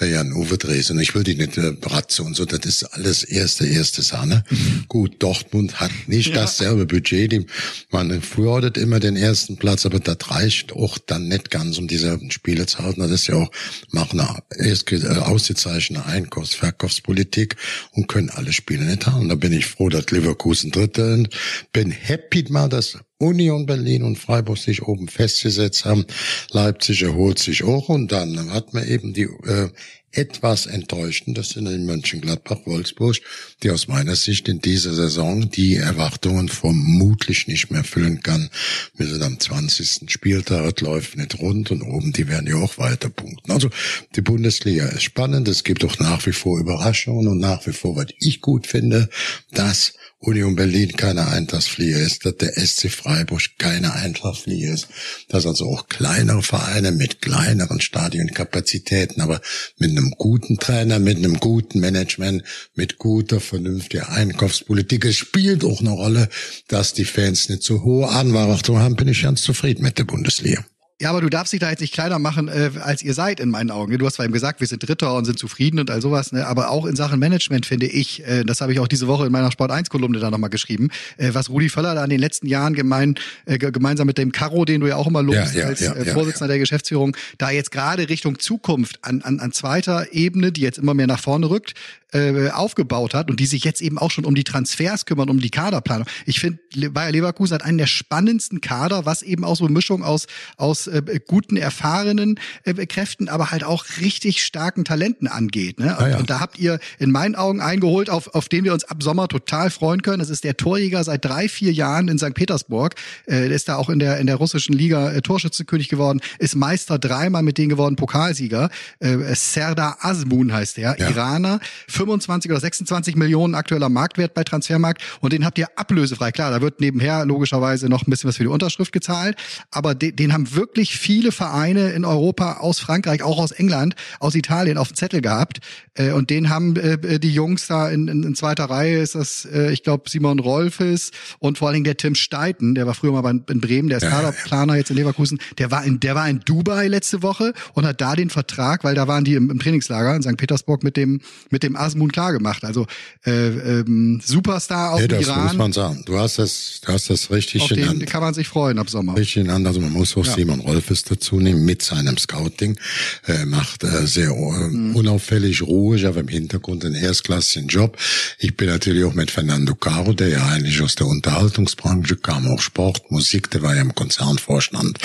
äh, 0.00 0.10
Jan-Uwe 0.10 0.56
Dres, 0.56 0.90
und 0.90 1.00
ich 1.00 1.14
will 1.14 1.22
die 1.22 1.34
nicht 1.34 1.58
äh, 1.58 1.72
Bratze 1.72 2.22
und 2.22 2.34
so, 2.34 2.46
das 2.46 2.60
ist 2.64 2.84
alles 2.84 3.24
erste, 3.24 3.66
erste 3.66 4.00
Sahne. 4.00 4.42
Mhm. 4.48 4.84
Gut, 4.88 5.22
Dortmund 5.22 5.80
hat 5.80 5.90
nicht 6.06 6.28
ja. 6.28 6.36
dasselbe 6.36 6.86
Budget, 6.86 7.32
die, 7.32 7.46
man 7.90 8.22
fordert 8.22 8.78
immer 8.78 9.00
den 9.00 9.16
ersten 9.16 9.58
Platz, 9.58 9.84
aber 9.84 10.00
das 10.00 10.30
reicht 10.30 10.72
auch 10.72 10.96
dann 10.96 11.28
nicht 11.28 11.50
ganz, 11.50 11.76
um 11.76 11.88
dieselben 11.88 12.30
Spiele 12.30 12.64
zu 12.64 12.78
halten. 12.78 13.00
Das 13.00 13.10
ist 13.10 13.26
ja 13.26 13.34
auch, 13.34 13.50
machen 13.90 14.18
eine 14.18 14.40
äh, 14.58 15.18
ausgezeichnete 15.18 16.06
Einkaufs-, 16.06 16.54
Verkaufspolitik 16.98 17.56
und 17.92 18.08
können 18.08 18.30
alle 18.30 18.52
Spiele 18.52 18.84
nicht 18.84 19.06
haben. 19.06 19.28
Da 19.28 19.34
bin 19.34 19.52
ich 19.52 19.66
froh, 19.66 19.88
dass 19.88 20.10
Leverkusen 20.10 20.70
dritte 20.70 21.24
bin 21.72 21.90
happy 21.90 22.44
mal, 22.50 22.68
dass 22.68 22.98
Union 23.18 23.66
Berlin 23.66 24.02
und 24.02 24.18
Freiburg 24.18 24.58
sich 24.58 24.82
oben 24.82 25.08
festgesetzt 25.08 25.84
haben. 25.84 26.06
Leipzig 26.50 27.02
erholt 27.02 27.38
sich 27.38 27.64
auch 27.64 27.88
und 27.88 28.12
dann 28.12 28.52
hat 28.52 28.74
man 28.74 28.86
eben 28.86 29.12
die 29.12 29.22
äh, 29.22 29.70
etwas 30.18 30.66
enttäuschend, 30.66 31.38
das 31.38 31.50
sind 31.50 31.66
in 31.68 31.86
Mönchengladbach, 31.86 32.58
Wolfsburg, 32.64 33.16
die 33.62 33.70
aus 33.70 33.86
meiner 33.86 34.16
Sicht 34.16 34.48
in 34.48 34.60
dieser 34.60 34.92
Saison 34.92 35.48
die 35.48 35.76
Erwartungen 35.76 36.48
vermutlich 36.48 37.46
nicht 37.46 37.70
mehr 37.70 37.80
erfüllen 37.80 38.20
kann. 38.20 38.50
Wir 38.96 39.06
sind 39.06 39.22
am 39.22 39.38
20. 39.38 40.10
Spieltag, 40.10 40.80
läuft 40.80 41.16
nicht 41.16 41.38
rund 41.38 41.70
und 41.70 41.82
oben, 41.82 42.12
die 42.12 42.26
werden 42.26 42.48
ja 42.48 42.56
auch 42.56 42.78
weiter 42.78 43.10
punkten. 43.10 43.52
Also 43.52 43.70
die 44.16 44.20
Bundesliga 44.20 44.86
ist 44.86 45.04
spannend, 45.04 45.46
es 45.46 45.62
gibt 45.62 45.84
auch 45.84 46.00
nach 46.00 46.26
wie 46.26 46.32
vor 46.32 46.58
Überraschungen 46.58 47.28
und 47.28 47.38
nach 47.38 47.64
wie 47.68 47.72
vor, 47.72 47.94
was 47.94 48.08
ich 48.18 48.40
gut 48.40 48.66
finde, 48.66 49.08
dass 49.52 49.92
Union 50.20 50.56
Berlin 50.56 50.92
keine 50.96 51.28
Eintrachtflieger 51.28 51.98
ist, 51.98 52.26
dass 52.26 52.36
der 52.36 52.52
SC 52.54 52.90
Freiburg 52.90 53.42
keine 53.58 53.92
Eintrachtflieger 53.92 54.74
ist, 54.74 54.88
dass 55.28 55.46
also 55.46 55.66
auch 55.66 55.88
kleinere 55.88 56.42
Vereine 56.42 56.90
mit 56.90 57.22
kleineren 57.22 57.80
Stadionkapazitäten, 57.80 59.22
aber 59.22 59.40
mit 59.78 59.90
einem 59.90 60.10
guten 60.18 60.58
Trainer, 60.58 60.98
mit 60.98 61.18
einem 61.18 61.38
guten 61.38 61.78
Management, 61.78 62.42
mit 62.74 62.98
guter, 62.98 63.40
vernünftiger 63.40 64.08
Einkaufspolitik. 64.08 65.04
Es 65.04 65.16
spielt 65.16 65.64
auch 65.64 65.80
eine 65.80 65.90
Rolle, 65.90 66.28
dass 66.66 66.94
die 66.94 67.04
Fans 67.04 67.48
nicht 67.48 67.62
so 67.62 67.84
hohe 67.84 68.08
Anwartung 68.08 68.78
haben, 68.80 68.96
bin 68.96 69.08
ich 69.08 69.22
ganz 69.22 69.42
zufrieden 69.42 69.84
mit 69.84 69.98
der 69.98 70.04
Bundesliga. 70.04 70.64
Ja, 71.00 71.10
aber 71.10 71.20
du 71.20 71.28
darfst 71.28 71.52
dich 71.52 71.60
da 71.60 71.70
jetzt 71.70 71.78
nicht 71.78 71.94
kleiner 71.94 72.18
machen, 72.18 72.48
äh, 72.48 72.70
als 72.80 73.02
ihr 73.02 73.14
seid 73.14 73.38
in 73.38 73.50
meinen 73.50 73.70
Augen. 73.70 73.96
Du 73.98 74.04
hast 74.04 74.14
zwar 74.14 74.24
eben 74.24 74.34
gesagt, 74.34 74.58
wir 74.58 74.66
sind 74.66 74.86
Dritter 74.86 75.14
und 75.14 75.26
sind 75.26 75.38
zufrieden 75.38 75.78
und 75.78 75.92
all 75.92 76.02
sowas, 76.02 76.32
ne? 76.32 76.44
aber 76.44 76.70
auch 76.70 76.86
in 76.86 76.96
Sachen 76.96 77.20
Management 77.20 77.66
finde 77.66 77.86
ich, 77.86 78.26
äh, 78.26 78.42
das 78.42 78.60
habe 78.60 78.72
ich 78.72 78.80
auch 78.80 78.88
diese 78.88 79.06
Woche 79.06 79.26
in 79.26 79.30
meiner 79.30 79.52
Sport 79.52 79.70
1 79.70 79.90
Kolumne 79.90 80.18
da 80.18 80.28
nochmal 80.28 80.50
geschrieben, 80.50 80.88
äh, 81.16 81.30
was 81.34 81.50
Rudi 81.50 81.68
Völler 81.68 81.94
da 81.94 82.02
in 82.02 82.10
den 82.10 82.18
letzten 82.18 82.48
Jahren 82.48 82.74
gemein, 82.74 83.14
äh, 83.46 83.58
gemeinsam 83.58 84.08
mit 84.08 84.18
dem 84.18 84.32
Caro, 84.32 84.64
den 84.64 84.80
du 84.80 84.88
ja 84.88 84.96
auch 84.96 85.06
immer 85.06 85.22
lobst 85.22 85.54
Ja, 85.54 85.60
ja, 85.60 85.66
als 85.68 85.80
ja, 85.80 85.92
äh, 85.92 86.04
Vorsitzender 86.04 86.48
der 86.48 86.58
Geschäftsführung, 86.58 87.16
da 87.38 87.50
jetzt 87.50 87.70
gerade 87.70 88.08
Richtung 88.08 88.40
Zukunft 88.40 88.98
an, 89.02 89.22
an, 89.22 89.38
an 89.38 89.52
zweiter 89.52 90.12
Ebene, 90.12 90.50
die 90.50 90.62
jetzt 90.62 90.78
immer 90.78 90.94
mehr 90.94 91.06
nach 91.06 91.20
vorne 91.20 91.48
rückt, 91.48 91.74
äh, 92.12 92.50
aufgebaut 92.50 93.14
hat 93.14 93.30
und 93.30 93.38
die 93.40 93.46
sich 93.46 93.64
jetzt 93.64 93.80
eben 93.80 93.98
auch 93.98 94.10
schon 94.10 94.24
um 94.24 94.34
die 94.34 94.44
Transfers 94.44 95.04
kümmern, 95.06 95.28
um 95.28 95.40
die 95.40 95.50
Kaderplanung. 95.50 96.06
Ich 96.26 96.40
finde, 96.40 96.58
Bayer 96.90 97.12
Leverkusen 97.12 97.54
hat 97.54 97.62
einen 97.64 97.78
der 97.78 97.86
spannendsten 97.86 98.60
Kader, 98.60 99.04
was 99.06 99.22
eben 99.22 99.44
auch 99.44 99.56
so 99.56 99.64
eine 99.64 99.74
Mischung 99.74 100.02
aus, 100.02 100.26
aus 100.56 100.86
äh, 100.86 101.02
guten, 101.26 101.56
erfahrenen 101.56 102.38
äh, 102.64 102.86
Kräften, 102.86 103.28
aber 103.28 103.50
halt 103.50 103.64
auch 103.64 103.84
richtig 104.00 104.42
starken 104.42 104.84
Talenten 104.84 105.28
angeht. 105.28 105.78
Ne? 105.78 105.96
Und, 105.96 105.98
Ah, 106.04 106.08
ja. 106.10 106.18
und 106.18 106.30
da 106.30 106.40
habt 106.40 106.58
ihr 106.58 106.78
in 106.98 107.10
meinen 107.10 107.34
Augen 107.34 107.60
eingeholt, 107.60 108.08
auf, 108.10 108.34
auf 108.34 108.48
den 108.48 108.64
wir 108.64 108.72
uns 108.72 108.84
ab 108.84 109.02
Sommer 109.02 109.28
total 109.28 109.70
freuen 109.70 110.02
können. 110.02 110.18
Das 110.20 110.30
ist 110.30 110.44
der 110.44 110.56
Torjäger 110.56 111.02
seit 111.04 111.24
drei, 111.24 111.48
vier 111.48 111.72
Jahren 111.72 112.08
in 112.08 112.18
St. 112.18 112.34
Petersburg. 112.34 112.94
Äh, 113.26 113.48
der 113.48 113.50
ist 113.50 113.68
da 113.68 113.76
auch 113.76 113.88
in 113.90 113.98
der, 113.98 114.18
in 114.18 114.26
der 114.26 114.36
russischen 114.36 114.72
Liga 114.74 115.12
äh, 115.12 115.22
Torschützekönig 115.22 115.88
geworden, 115.88 116.20
ist 116.38 116.54
Meister 116.56 116.98
dreimal 116.98 117.42
mit 117.42 117.58
denen 117.58 117.68
geworden, 117.68 117.96
Pokalsieger. 117.96 118.70
Äh, 119.00 119.16
Serdar 119.34 119.98
Azmoun 120.00 120.52
heißt 120.52 120.76
der, 120.76 120.96
Ja. 120.98 121.08
Iraner. 121.10 121.60
25 121.98 122.50
oder 122.50 122.60
26 122.60 123.16
Millionen 123.16 123.54
aktueller 123.56 123.88
Marktwert 123.88 124.32
bei 124.32 124.44
Transfermarkt 124.44 125.02
und 125.20 125.32
den 125.32 125.44
habt 125.44 125.58
ihr 125.58 125.66
ablösefrei. 125.76 126.30
Klar, 126.30 126.52
da 126.52 126.60
wird 126.60 126.80
nebenher 126.80 127.26
logischerweise 127.26 127.88
noch 127.88 128.06
ein 128.06 128.10
bisschen 128.10 128.28
was 128.28 128.36
für 128.36 128.44
die 128.44 128.48
Unterschrift 128.48 128.92
gezahlt, 128.92 129.36
aber 129.72 129.94
den, 129.94 130.14
den 130.14 130.32
haben 130.32 130.54
wirklich 130.54 130.96
viele 130.96 131.32
Vereine 131.32 131.90
in 131.90 132.04
Europa 132.04 132.58
aus 132.58 132.78
Frankreich, 132.78 133.22
auch 133.22 133.38
aus 133.38 133.50
England, 133.50 133.96
aus 134.20 134.36
Italien 134.36 134.78
auf 134.78 134.88
dem 134.88 134.96
Zettel 134.96 135.20
gehabt 135.20 135.58
äh, 135.94 136.12
und 136.12 136.30
den 136.30 136.50
haben 136.50 136.76
äh, 136.76 137.18
die 137.18 137.34
Jungs 137.34 137.66
da 137.66 137.88
in, 137.88 138.06
in, 138.06 138.22
in 138.22 138.34
zweiter 138.36 138.66
Reihe 138.66 139.00
ist 139.00 139.16
das, 139.16 139.44
äh, 139.44 139.72
ich 139.72 139.82
glaube, 139.82 140.08
Simon 140.08 140.38
Rolfes 140.38 141.10
und 141.40 141.58
vor 141.58 141.68
allen 141.68 141.74
Dingen 141.74 141.84
der 141.84 141.96
Tim 141.96 142.14
Steiten, 142.14 142.76
der 142.76 142.86
war 142.86 142.94
früher 142.94 143.10
mal 143.10 143.40
in 143.48 143.60
Bremen, 143.60 143.88
der 143.88 143.98
ist 143.98 144.08
Kaderplaner 144.08 144.76
jetzt 144.76 144.90
in 144.90 144.96
Leverkusen, 144.96 145.38
der 145.58 145.72
war 145.72 145.84
in, 145.84 145.98
der 145.98 146.14
war 146.14 146.28
in 146.28 146.40
Dubai 146.44 146.86
letzte 146.86 147.22
Woche 147.22 147.52
und 147.74 147.84
hat 147.84 148.00
da 148.00 148.14
den 148.14 148.30
Vertrag, 148.30 148.84
weil 148.84 148.94
da 148.94 149.08
waren 149.08 149.24
die 149.24 149.34
im, 149.34 149.50
im 149.50 149.58
Trainingslager 149.58 150.14
in 150.14 150.22
St. 150.22 150.36
Petersburg 150.36 150.84
mit 150.84 150.96
dem 150.96 151.20
mit 151.50 151.62
dem 151.62 151.76
Asmun 151.88 152.12
klar 152.12 152.32
gemacht. 152.32 152.64
Also 152.64 152.86
äh, 153.26 153.30
ähm, 153.48 154.20
Superstar 154.24 154.92
aus 154.92 155.00
dem 155.00 155.08
das 155.08 155.26
Iran, 155.26 155.44
muss 155.44 155.56
man 155.56 155.72
sagen. 155.72 156.02
Du 156.06 156.18
hast 156.18 156.38
das, 156.38 156.80
du 156.84 156.92
hast 156.92 157.10
das 157.10 157.30
richtig 157.30 157.62
auf 157.62 157.68
den 157.68 157.78
genannt. 157.78 158.06
kann 158.06 158.20
man 158.22 158.34
sich 158.34 158.46
freuen 158.48 158.78
ab 158.78 158.88
Sommer. 158.90 159.16
Richtig 159.16 159.42
genannt. 159.44 159.66
Also 159.66 159.80
man 159.80 159.92
muss 159.92 160.16
auch 160.16 160.24
Ja. 160.26 160.34
Simon 160.34 160.60
Rolfes 160.60 161.02
dazu 161.04 161.40
nehmen 161.40 161.64
mit 161.64 161.82
seinem 161.82 162.16
Scouting. 162.16 162.78
Er 163.26 163.46
macht 163.46 163.82
äh, 163.84 164.06
sehr 164.06 164.30
äh, 164.30 164.68
Mhm. 164.68 164.94
unauffällig, 164.96 165.62
ruhig, 165.62 166.06
aber 166.06 166.20
im 166.20 166.28
Hintergrund 166.28 166.84
einen 166.84 166.94
erstklassigen 166.94 167.68
Job. 167.68 167.96
Ich 168.38 168.56
bin 168.56 168.68
natürlich 168.68 169.04
auch 169.04 169.14
mit 169.14 169.30
Fernando 169.30 169.74
Caro, 169.74 170.12
der 170.12 170.28
ja 170.28 170.46
eigentlich 170.46 170.80
aus 170.82 170.94
der 170.94 171.06
Unterhaltungsbranche 171.06 172.16
kam, 172.16 172.46
auch 172.48 172.60
Sport, 172.60 173.10
Musik, 173.10 173.50
der 173.50 173.62
war 173.62 173.74
ja 173.74 173.82
im 173.82 173.94
Konzernvorstand 173.94 174.98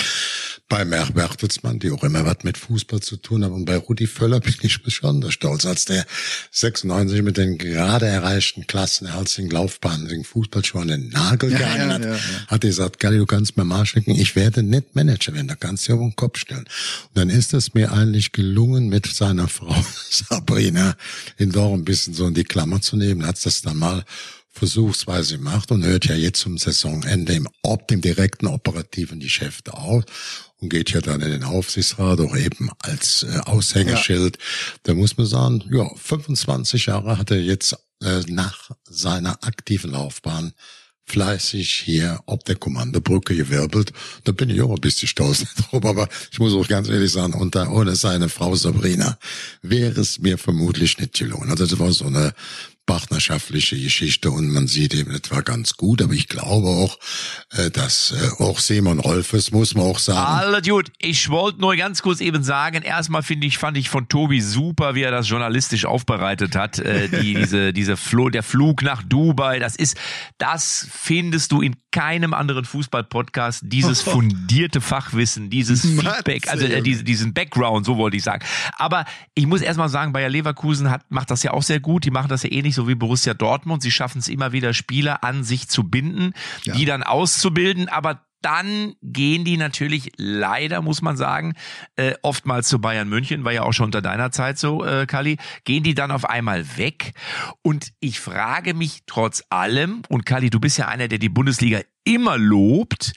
bei 0.74 0.86
Merck 0.86 1.14
Bertelsmann, 1.14 1.78
die 1.78 1.92
auch 1.92 2.04
immer 2.04 2.26
was 2.26 2.38
mit 2.42 2.58
Fußball 2.58 3.00
zu 3.00 3.18
tun 3.18 3.44
haben. 3.44 3.54
Und 3.54 3.66
bei 3.66 3.78
Rudi 3.78 4.08
Völler 4.08 4.40
bin 4.40 4.56
ich 4.64 4.82
besonders 4.82 5.36
stolz, 5.36 5.68
als 5.68 5.86
der 5.86 6.04
96 6.50 7.22
mit 7.22 7.38
den 7.38 7.60
gerade 7.60 8.08
erreichten 8.08 8.66
Klassen 8.66 9.06
herzlichen 9.12 9.52
Laufbahnen 9.52 10.10
wegen 10.10 10.24
Fußballschuhen 10.24 10.88
den 10.88 11.10
Nagel 11.10 11.52
Ja, 11.52 11.60
gehangen 11.60 11.90
ja, 11.90 11.94
hat, 11.94 12.06
ja, 12.06 12.48
hat 12.48 12.64
er 12.64 12.70
gesagt, 12.72 13.00
Galli, 13.00 13.20
du 13.20 13.28
kannst 13.28 13.56
mir 13.56 13.66
mal 13.66 13.86
schicken, 13.86 14.16
ich 14.16 14.36
werde 14.36 14.64
nicht 14.64 14.96
Manager 14.96 15.36
werden, 15.36 15.48
da 15.48 15.54
kannst 15.54 15.88
du 15.88 15.94
auf 15.94 16.00
den 16.00 16.16
Kopf 16.16 16.40
stellen. 16.40 16.66
Und 16.66 17.18
dann 17.18 17.30
ist 17.30 17.54
es 17.54 17.76
mir 17.76 17.92
eigentlich 17.92 18.32
gelungen, 18.32 18.90
mit 18.90 19.06
seiner 19.06 19.48
Frau 19.48 19.76
Sabrina 20.10 20.96
in 21.38 21.52
Dorf 21.52 21.74
ein 21.74 21.86
bisschen 21.86 22.16
so 22.16 22.26
in 22.26 22.34
die 22.34 22.46
Klammer 22.46 22.82
zu 22.82 22.98
nehmen, 22.98 23.28
hat 23.28 23.46
das 23.46 23.62
dann 23.62 23.78
mal 23.78 24.06
versuchsweise 24.56 25.38
gemacht 25.38 25.72
und 25.72 25.84
hört 25.84 26.06
ja 26.06 26.16
jetzt 26.16 26.40
zum 26.40 26.58
Saisonende 26.58 27.34
im, 27.34 27.50
ob 27.64 27.88
dem 27.88 28.02
direkten 28.02 28.46
operativen 28.48 29.20
Geschäft 29.20 29.72
auf 29.72 30.04
und 30.64 30.70
geht 30.70 30.92
ja 30.92 31.02
dann 31.02 31.22
in 31.22 31.32
den 31.32 31.44
Aufsichtsrat 31.44 32.20
auch 32.20 32.36
eben 32.36 32.70
als 32.80 33.24
äh, 33.24 33.40
Aushängeschild. 33.46 34.38
Da 34.84 34.94
muss 34.94 35.18
man 35.18 35.28
sagen, 35.28 35.64
ja, 35.72 35.90
25 35.96 36.88
Jahre 36.88 37.18
hat 37.18 37.32
er 37.32 37.42
jetzt 37.42 37.76
äh, 38.02 38.22
nach 38.28 38.72
seiner 38.86 39.44
aktiven 39.44 39.92
Laufbahn 39.92 40.54
fleißig 41.06 41.70
hier 41.86 42.22
ob 42.28 42.46
der 42.46 42.56
Kommandobrücke 42.56 43.36
gewirbelt. 43.36 43.92
Da 44.24 44.32
bin 44.32 44.50
ich 44.50 44.62
auch 44.62 44.74
ein 44.74 44.82
bisschen 44.82 45.08
stolz 45.08 45.46
drauf, 45.56 45.86
aber 45.86 46.08
ich 46.32 46.40
muss 46.40 46.54
auch 46.54 46.68
ganz 46.68 46.88
ehrlich 46.88 47.12
sagen, 47.12 47.34
unter, 47.34 47.70
ohne 47.72 47.96
seine 47.96 48.30
Frau 48.30 48.56
Sabrina 48.56 49.18
wäre 49.62 50.00
es 50.00 50.20
mir 50.20 50.38
vermutlich 50.38 50.98
nicht 50.98 51.20
gelungen. 51.20 51.50
Also 51.50 51.66
das 51.66 51.78
war 51.78 51.92
so 51.92 52.06
eine 52.06 52.34
partnerschaftliche 52.86 53.80
Geschichte 53.80 54.30
und 54.30 54.50
man 54.50 54.68
sieht 54.68 54.94
eben 54.94 55.14
etwa 55.16 55.42
ganz 55.42 55.78
gut, 55.78 56.02
aber 56.02 56.14
ich 56.14 56.28
glaube 56.28 56.68
auch, 56.68 57.00
äh, 57.52 57.72
dass 57.72 58.12
äh, 58.12 58.44
auch 58.44 58.60
Simon 58.60 59.00
Rolfes, 59.00 59.52
muss 59.52 59.74
man 59.74 59.86
auch 59.86 60.00
sagen, 60.00 60.20
Alles 60.20 60.68
gut. 60.68 60.92
Ich 61.00 61.30
wollte 61.30 61.62
nur 61.62 61.76
ganz 61.78 62.02
kurz 62.02 62.20
eben 62.20 62.44
sagen, 62.44 62.82
erstmal 62.82 63.24
finde 63.24 63.48
ich, 63.48 63.58
fand 63.58 63.78
ich 63.78 63.90
von 63.90 64.10
Tobi 64.10 64.42
super, 64.42 64.96
wie 64.96 65.02
er 65.02 65.12
das 65.12 65.30
journalistisch 65.30 65.86
aufbereitet 65.86 66.56
hat. 66.56 66.80
Äh, 66.80 67.08
die, 67.08 67.34
diese, 67.36 67.72
diese 67.72 67.96
Flo, 67.96 68.30
der 68.30 68.44
Flug 68.44 68.82
nach 68.82 69.02
Dubai, 69.02 69.60
das 69.60 69.76
ist, 69.76 69.98
das 70.38 70.88
findest 70.92 71.54
du 71.54 71.62
in 71.62 71.76
keinem 71.92 72.34
anderen 72.34 72.66
Fußball-Podcast. 72.66 73.62
Dieses 73.66 74.02
fundierte 74.14 74.82
Fachwissen, 74.82 75.50
dieses 75.50 75.82
Feedback, 75.86 76.50
also 76.50 76.66
äh, 76.66 76.82
diese, 76.82 77.06
diesen 77.06 77.34
Background, 77.34 77.86
so 77.86 77.98
wollte 77.98 78.18
ich 78.18 78.24
sagen. 78.24 78.44
Aber 78.78 79.06
ich 79.36 79.46
muss 79.46 79.62
erstmal 79.62 79.90
sagen, 79.90 80.12
Bayer 80.12 80.30
Leverkusen 80.30 80.90
hat, 80.90 81.10
macht 81.10 81.32
das 81.32 81.44
ja 81.44 81.52
auch 81.52 81.64
sehr 81.64 81.80
gut. 81.80 82.04
Die 82.04 82.12
machen 82.12 82.28
das 82.28 82.44
ja 82.44 82.52
ähnlich 82.52 82.73
so 82.76 82.88
wie 82.88 82.96
Borussia 82.96 83.34
Dortmund. 83.34 83.82
Sie 83.84 83.92
schaffen 83.92 84.20
es 84.20 84.28
immer 84.28 84.52
wieder, 84.52 84.74
Spieler 84.74 85.24
an 85.24 85.44
sich 85.44 85.68
zu 85.70 85.84
binden, 85.84 86.34
Ja. 86.64 86.74
die 86.76 86.86
dann 86.86 87.04
auszubilden, 87.04 87.90
aber 87.90 88.26
dann 88.42 88.96
gehen 89.02 89.46
die 89.46 89.56
natürlich 89.56 90.12
leider, 90.18 90.82
muss 90.82 91.02
man 91.02 91.16
sagen, 91.16 91.54
äh, 91.96 92.14
oftmals 92.24 92.68
zu 92.68 92.80
Bayern 92.80 93.08
München, 93.08 93.46
war 93.46 93.54
ja 93.54 93.64
auch 93.64 93.72
schon 93.72 93.86
unter 93.86 94.02
deiner 94.02 94.32
Zeit 94.32 94.60
so, 94.60 94.84
äh, 94.84 95.06
Kali, 95.06 95.38
gehen 95.64 95.84
die 95.84 95.94
dann 95.96 96.12
auf 96.12 96.30
einmal 96.30 96.78
weg. 96.78 97.14
Und 97.62 97.94
ich 98.02 98.20
frage 98.20 98.74
mich 98.74 99.04
trotz 99.08 99.44
allem, 99.50 100.02
und 100.10 100.26
Kali, 100.26 100.50
du 100.50 100.60
bist 100.60 100.78
ja 100.78 100.90
einer, 100.90 101.08
der 101.08 101.20
die 101.20 101.30
Bundesliga 101.30 101.80
immer 102.04 102.38
lobt, 102.38 103.14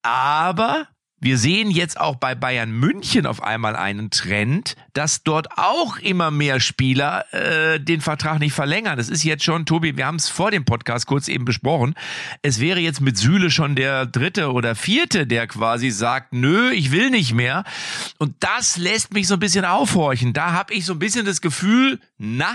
aber 0.00 0.88
wir 1.22 1.38
sehen 1.38 1.70
jetzt 1.70 2.00
auch 2.00 2.16
bei 2.16 2.34
Bayern 2.34 2.72
München 2.72 3.26
auf 3.26 3.44
einmal 3.44 3.76
einen 3.76 4.10
Trend, 4.10 4.74
dass 4.92 5.22
dort 5.22 5.56
auch 5.56 5.96
immer 5.98 6.32
mehr 6.32 6.58
Spieler 6.58 7.24
äh, 7.32 7.78
den 7.78 8.00
Vertrag 8.00 8.40
nicht 8.40 8.54
verlängern. 8.54 8.96
Das 8.96 9.08
ist 9.08 9.22
jetzt 9.22 9.44
schon, 9.44 9.64
Tobi, 9.64 9.96
wir 9.96 10.04
haben 10.04 10.16
es 10.16 10.28
vor 10.28 10.50
dem 10.50 10.64
Podcast 10.64 11.06
kurz 11.06 11.28
eben 11.28 11.44
besprochen. 11.44 11.94
Es 12.42 12.58
wäre 12.58 12.80
jetzt 12.80 13.00
mit 13.00 13.16
Süle 13.16 13.52
schon 13.52 13.76
der 13.76 14.04
dritte 14.04 14.52
oder 14.52 14.74
vierte, 14.74 15.24
der 15.28 15.46
quasi 15.46 15.90
sagt, 15.90 16.32
nö, 16.32 16.72
ich 16.72 16.90
will 16.90 17.10
nicht 17.10 17.32
mehr. 17.32 17.62
Und 18.18 18.34
das 18.40 18.76
lässt 18.76 19.14
mich 19.14 19.28
so 19.28 19.34
ein 19.34 19.40
bisschen 19.40 19.64
aufhorchen. 19.64 20.32
Da 20.32 20.50
habe 20.50 20.74
ich 20.74 20.84
so 20.84 20.92
ein 20.94 20.98
bisschen 20.98 21.24
das 21.24 21.40
Gefühl, 21.40 22.00
na, 22.18 22.50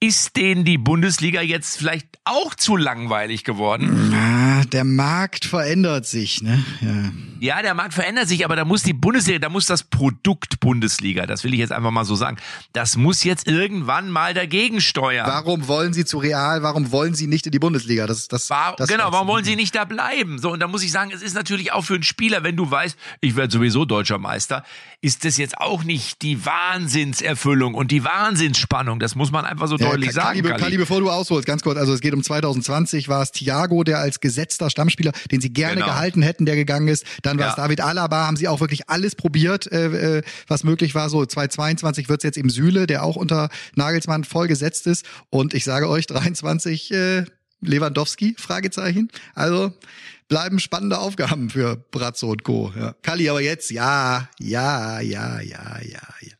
ist 0.00 0.36
denen 0.36 0.64
die 0.64 0.78
Bundesliga 0.78 1.42
jetzt 1.42 1.76
vielleicht 1.76 2.08
auch 2.24 2.56
zu 2.56 2.76
langweilig 2.76 3.44
geworden? 3.44 4.49
Der 4.64 4.84
Markt 4.84 5.44
verändert 5.44 6.06
sich, 6.06 6.42
ne? 6.42 6.64
Ja. 6.80 7.10
Ja, 7.56 7.62
der 7.62 7.72
Markt 7.74 7.94
verändert 7.94 8.28
sich, 8.28 8.44
aber 8.44 8.54
da 8.54 8.66
muss 8.66 8.82
die 8.82 8.92
Bundesliga, 8.92 9.38
da 9.38 9.48
muss 9.48 9.64
das 9.64 9.82
Produkt 9.82 10.60
Bundesliga, 10.60 11.24
das 11.26 11.42
will 11.42 11.54
ich 11.54 11.60
jetzt 11.60 11.72
einfach 11.72 11.90
mal 11.90 12.04
so 12.04 12.14
sagen, 12.14 12.36
das 12.74 12.96
muss 12.98 13.24
jetzt 13.24 13.46
irgendwann 13.48 14.10
mal 14.10 14.34
dagegen 14.34 14.82
steuern. 14.82 15.26
Warum 15.26 15.66
wollen 15.66 15.94
Sie 15.94 16.04
zu 16.04 16.18
Real? 16.18 16.62
Warum 16.62 16.92
wollen 16.92 17.14
Sie 17.14 17.26
nicht 17.26 17.46
in 17.46 17.52
die 17.52 17.58
Bundesliga? 17.58 18.06
Das, 18.06 18.28
das, 18.28 18.50
War, 18.50 18.76
das 18.76 18.88
genau, 18.90 19.10
warum 19.12 19.26
wollen 19.28 19.44
sie 19.44 19.56
nicht 19.56 19.74
da 19.74 19.86
bleiben? 19.86 20.38
So, 20.38 20.52
und 20.52 20.60
da 20.60 20.68
muss 20.68 20.82
ich 20.82 20.92
sagen, 20.92 21.10
es 21.14 21.22
ist 21.22 21.34
natürlich 21.34 21.72
auch 21.72 21.82
für 21.84 21.94
einen 21.94 22.02
Spieler, 22.02 22.42
wenn 22.44 22.56
du 22.56 22.70
weißt, 22.70 22.96
ich 23.22 23.36
werde 23.36 23.50
sowieso 23.52 23.86
deutscher 23.86 24.18
Meister, 24.18 24.62
ist 25.00 25.24
das 25.24 25.38
jetzt 25.38 25.56
auch 25.56 25.82
nicht 25.82 26.20
die 26.20 26.44
Wahnsinnserfüllung 26.44 27.74
und 27.74 27.90
die 27.90 28.04
Wahnsinnsspannung. 28.04 28.98
Das 29.00 29.14
muss 29.14 29.30
man 29.30 29.44
einfach 29.46 29.66
so 29.68 29.76
Ja, 29.76 29.88
deutlich 29.90 30.10
Ka- 30.10 30.14
sagen. 30.22 30.40
Kali, 30.42 30.48
Kali. 30.50 30.62
Kali, 30.62 30.76
bevor 30.76 31.00
du 31.00 31.10
ausholst, 31.10 31.46
ganz 31.46 31.62
kurz. 31.62 31.78
Also 31.78 31.94
es 31.94 32.00
geht 32.00 32.12
um 32.14 32.22
2020, 32.22 33.08
war 33.08 33.22
es 33.22 33.32
Thiago, 33.32 33.82
der 33.84 33.98
als 33.98 34.20
gesetzter 34.50 34.70
Stammspieler, 34.70 35.12
den 35.30 35.40
sie 35.40 35.52
gerne 35.52 35.76
Genau. 35.76 35.86
gehalten 35.86 36.22
hätten, 36.22 36.44
der 36.46 36.56
gegangen 36.56 36.88
ist. 36.88 37.04
Dann 37.22 37.38
war 37.38 37.50
es 37.50 37.56
Ja. 37.56 37.62
David 37.64 37.80
Alaba, 37.80 38.26
haben 38.26 38.36
sie 38.36 38.48
auch 38.48 38.60
wirklich 38.60 38.88
alles 38.88 39.14
probiert, 39.14 39.70
äh, 39.70 40.18
äh, 40.18 40.22
was 40.48 40.64
möglich 40.64 40.94
war. 40.94 41.08
So 41.08 41.24
2022 41.24 42.08
wird's 42.08 42.24
jetzt 42.24 42.36
eben 42.36 42.50
Süle, 42.50 42.86
der 42.86 43.04
auch 43.04 43.16
unter 43.16 43.48
Nagelsmann 43.76 44.24
voll 44.24 44.48
gesetzt 44.48 44.86
ist. 44.86 45.04
Und 45.30 45.54
ich 45.54 45.64
sage 45.64 45.88
euch, 45.88 46.06
23 46.06 46.90
äh, 46.92 47.24
Lewandowski, 47.60 48.34
Fragezeichen. 48.38 49.10
Also 49.34 49.72
bleiben 50.28 50.58
spannende 50.58 50.98
Aufgaben 50.98 51.50
für 51.50 51.76
Brazzo 51.76 52.30
und 52.30 52.42
Co. 52.42 52.72
Ja. 52.76 52.94
Kali, 53.02 53.28
aber 53.28 53.40
jetzt, 53.40 53.70
ja, 53.70 54.28
ja, 54.38 55.00
ja, 55.00 55.40
ja, 55.40 55.78
ja, 55.82 56.08
ja. 56.20 56.32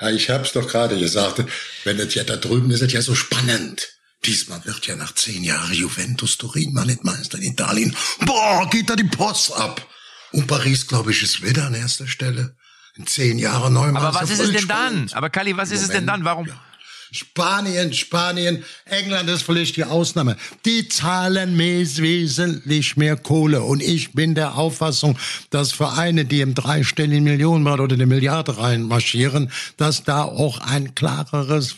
Ja, 0.00 0.10
ich 0.10 0.28
hab's 0.30 0.52
doch 0.52 0.68
gerade 0.68 0.98
gesagt. 0.98 1.42
Wenn 1.84 1.98
es 1.98 2.14
ja 2.14 2.22
da 2.24 2.36
drüben 2.36 2.70
ist, 2.70 2.82
es 2.82 2.92
ja 2.92 3.00
so 3.02 3.14
spannend. 3.14 3.95
Diesmal 4.26 4.64
wird 4.64 4.86
ja 4.86 4.96
nach 4.96 5.14
zehn 5.14 5.44
Jahren 5.44 5.72
Juventus 5.72 6.36
Turin 6.36 6.72
mal 6.72 6.84
nicht 6.84 7.04
Meister 7.04 7.38
in 7.38 7.52
Italien. 7.52 7.96
Boah, 8.20 8.68
geht 8.70 8.90
da 8.90 8.96
die 8.96 9.04
Post 9.04 9.52
ab. 9.52 9.86
Und 10.32 10.46
Paris, 10.46 10.86
glaube 10.86 11.12
ich, 11.12 11.22
ist 11.22 11.42
wieder 11.42 11.66
an 11.66 11.74
erster 11.74 12.06
Stelle. 12.06 12.56
In 12.96 13.06
zehn 13.06 13.38
Jahren 13.38 13.74
Neumeister. 13.74 14.08
Aber 14.08 14.20
was 14.20 14.30
ist 14.30 14.40
es 14.40 14.52
denn 14.52 14.68
dann? 14.68 15.10
Aber 15.12 15.30
Kali, 15.30 15.56
was 15.56 15.70
ist 15.70 15.82
es 15.82 15.88
denn 15.88 16.06
Moment, 16.06 16.08
dann? 16.08 16.24
Warum? 16.24 16.46
ja. 16.46 16.60
Spanien, 17.10 17.92
Spanien, 17.92 18.64
England 18.84 19.28
ist 19.30 19.42
vielleicht 19.42 19.76
die 19.76 19.84
Ausnahme. 19.84 20.36
Die 20.64 20.88
zahlen 20.88 21.56
wesentlich 21.58 22.96
mehr 22.96 23.16
Kohle. 23.16 23.62
Und 23.62 23.82
ich 23.82 24.12
bin 24.12 24.34
der 24.34 24.56
Auffassung, 24.56 25.18
dass 25.50 25.72
Vereine, 25.72 26.24
die 26.24 26.40
im 26.40 26.54
dreistelligen 26.54 27.24
Millionenbereich 27.24 27.80
oder 27.80 27.94
eine 27.94 28.06
Milliarde 28.06 28.58
reinmarschieren, 28.58 29.50
dass 29.76 30.04
da 30.04 30.22
auch 30.22 30.60
ein 30.60 30.94
klareres, 30.94 31.76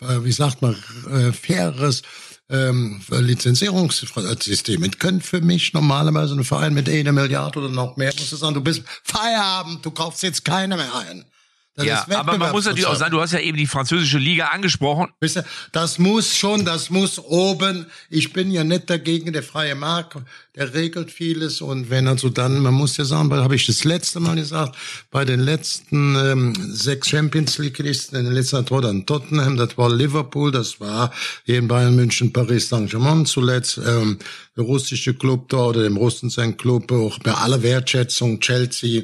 wie 0.00 0.32
sagt 0.32 0.62
man, 0.62 0.76
äh, 1.10 1.32
faireres 1.32 2.02
ähm, 2.48 3.00
Lizenzierungssystem. 3.08 4.82
Es 4.84 4.98
können 4.98 5.20
für 5.20 5.40
mich 5.40 5.72
normalerweise 5.72 6.34
ein 6.34 6.44
Verein 6.44 6.74
mit 6.74 6.88
einer 6.88 7.12
Milliarde 7.12 7.58
oder 7.58 7.68
noch 7.68 7.96
mehr, 7.96 8.12
muss 8.18 8.30
sagen, 8.30 8.54
du 8.54 8.60
bist 8.60 8.82
Feierabend, 9.02 9.84
du 9.84 9.90
kaufst 9.90 10.22
jetzt 10.22 10.44
keine 10.44 10.76
mehr 10.76 10.94
ein. 10.94 11.24
Das 11.76 11.84
Ja, 11.84 12.06
aber 12.08 12.38
man 12.38 12.52
muss 12.52 12.64
natürlich 12.64 12.86
auch 12.86 12.96
sagen, 12.96 13.12
du 13.12 13.20
hast 13.20 13.34
ja 13.34 13.38
eben 13.38 13.58
die 13.58 13.66
französische 13.66 14.16
Liga 14.16 14.46
angesprochen. 14.46 15.08
Das 15.72 15.98
muss 15.98 16.34
schon, 16.34 16.64
das 16.64 16.88
muss 16.88 17.18
oben. 17.18 17.84
Ich 18.08 18.32
bin 18.32 18.50
ja 18.50 18.64
nicht 18.64 18.88
dagegen, 18.88 19.34
der 19.34 19.42
freie 19.42 19.74
Markt, 19.74 20.16
der 20.54 20.72
regelt 20.72 21.10
vieles. 21.10 21.60
Und 21.60 21.90
wenn 21.90 22.08
also 22.08 22.30
dann, 22.30 22.60
man 22.60 22.72
muss 22.72 22.96
ja 22.96 23.04
sagen, 23.04 23.28
weil 23.28 23.44
habe 23.44 23.56
ich 23.56 23.66
das 23.66 23.84
letzte 23.84 24.20
Mal 24.20 24.36
gesagt, 24.36 24.74
bei 25.10 25.26
den 25.26 25.40
letzten 25.40 26.16
ähm, 26.16 26.54
sechs 26.72 27.10
Champions 27.10 27.58
League-Listen, 27.58 28.16
in 28.16 28.24
den 28.24 28.32
letzten 28.32 28.64
Tor 28.64 28.80
dann 28.80 29.04
Tottenham, 29.04 29.58
das 29.58 29.76
war 29.76 29.94
Liverpool, 29.94 30.50
das 30.50 30.80
war 30.80 31.12
eben 31.44 31.68
Bayern 31.68 31.94
München, 31.94 32.32
Paris 32.32 32.70
Saint-Germain 32.70 33.26
zuletzt, 33.26 33.78
ähm, 33.86 34.18
der 34.56 34.64
russische 34.64 35.12
Club 35.12 35.50
da 35.50 35.58
oder 35.58 35.82
dem 35.82 35.98
Russen 35.98 36.30
sein 36.30 36.56
Club, 36.56 36.90
auch 36.90 37.18
bei 37.18 37.34
aller 37.34 37.62
Wertschätzung, 37.62 38.40
Chelsea, 38.40 39.02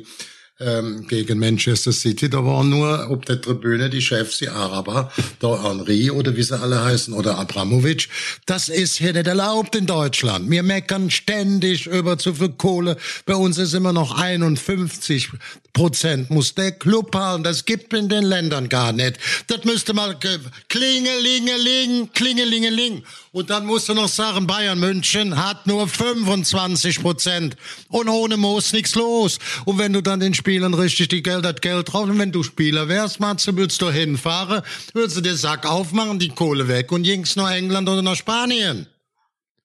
ähm, 0.65 1.07
gegen 1.09 1.39
Manchester 1.39 1.93
City, 1.93 2.29
da 2.31 2.45
waren 2.45 2.69
nur 2.71 3.09
auf 3.09 3.25
der 3.25 3.41
Tribüne 3.41 3.91
die 3.91 4.01
Chefs, 4.01 4.39
die 4.39 4.49
Araber, 4.49 5.11
der 5.41 5.63
Henri 5.63 6.11
oder 6.11 6.37
wie 6.37 6.43
sie 6.43 6.59
alle 6.59 6.83
heißen, 6.83 7.13
oder 7.15 7.39
Abramovic. 7.39 8.09
Das 8.47 8.69
ist 8.69 8.99
hier 8.99 9.13
nicht 9.13 9.27
erlaubt 9.27 9.75
in 9.77 9.87
Deutschland. 9.87 10.51
Wir 10.51 10.63
meckern 10.63 11.11
ständig 11.11 11.87
über 11.87 12.19
zu 12.19 12.35
viel 12.35 12.51
Kohle. 12.51 12.97
Bei 13.27 13.35
uns 13.35 13.59
ist 13.59 13.75
immer 13.75 13.93
noch 13.93 14.19
51 14.19 15.31
Prozent 15.73 16.29
muss 16.31 16.55
der 16.55 16.73
Club 16.73 17.15
haben. 17.15 17.43
Das 17.45 17.65
gibt 17.65 17.95
in 17.95 18.09
den 18.11 18.25
Ländern 18.25 18.69
gar 18.69 18.93
nicht. 18.93 19.19
Das 19.47 19.65
müsste 19.65 19.95
mal 19.95 20.15
ge- 20.19 20.39
klingelingeling, 20.69 22.11
klingelingeling. 22.13 23.03
Und 23.35 23.49
dann 23.49 23.65
musst 23.65 23.89
du 23.89 23.95
noch 23.95 24.09
sagen, 24.09 24.47
Bayern 24.47 24.79
München 24.79 25.43
hat 25.43 25.67
nur 25.67 25.89
25 25.89 27.01
Prozent. 27.01 27.57
Und 27.89 28.11
ohne 28.11 28.37
Moos 28.37 28.75
nichts 28.75 28.95
los. 28.95 29.39
Und 29.65 29.79
wenn 29.79 29.95
du 29.95 30.03
dann 30.03 30.21
den 30.21 30.35
Spielern 30.35 30.75
richtig 30.75 31.09
die 31.09 31.23
Geld, 31.23 31.47
das 31.47 31.63
Geld 31.63 31.91
drauf, 31.91 32.05
und 32.05 32.19
wenn 32.19 32.31
du 32.31 32.43
Spieler 32.43 32.89
wärst, 32.89 33.21
Matze, 33.21 33.57
würdest 33.57 33.81
du 33.81 33.91
hinfahren, 33.91 34.61
würdest 34.93 35.17
du 35.17 35.23
den 35.23 35.37
Sack 35.37 35.65
aufmachen, 35.65 36.19
die 36.19 36.29
Kohle 36.29 36.69
weg 36.69 36.93
und 36.93 37.05
jings 37.05 37.35
nach 37.35 37.51
England 37.51 37.89
oder 37.89 38.03
nach 38.03 38.17
Spanien. 38.17 38.87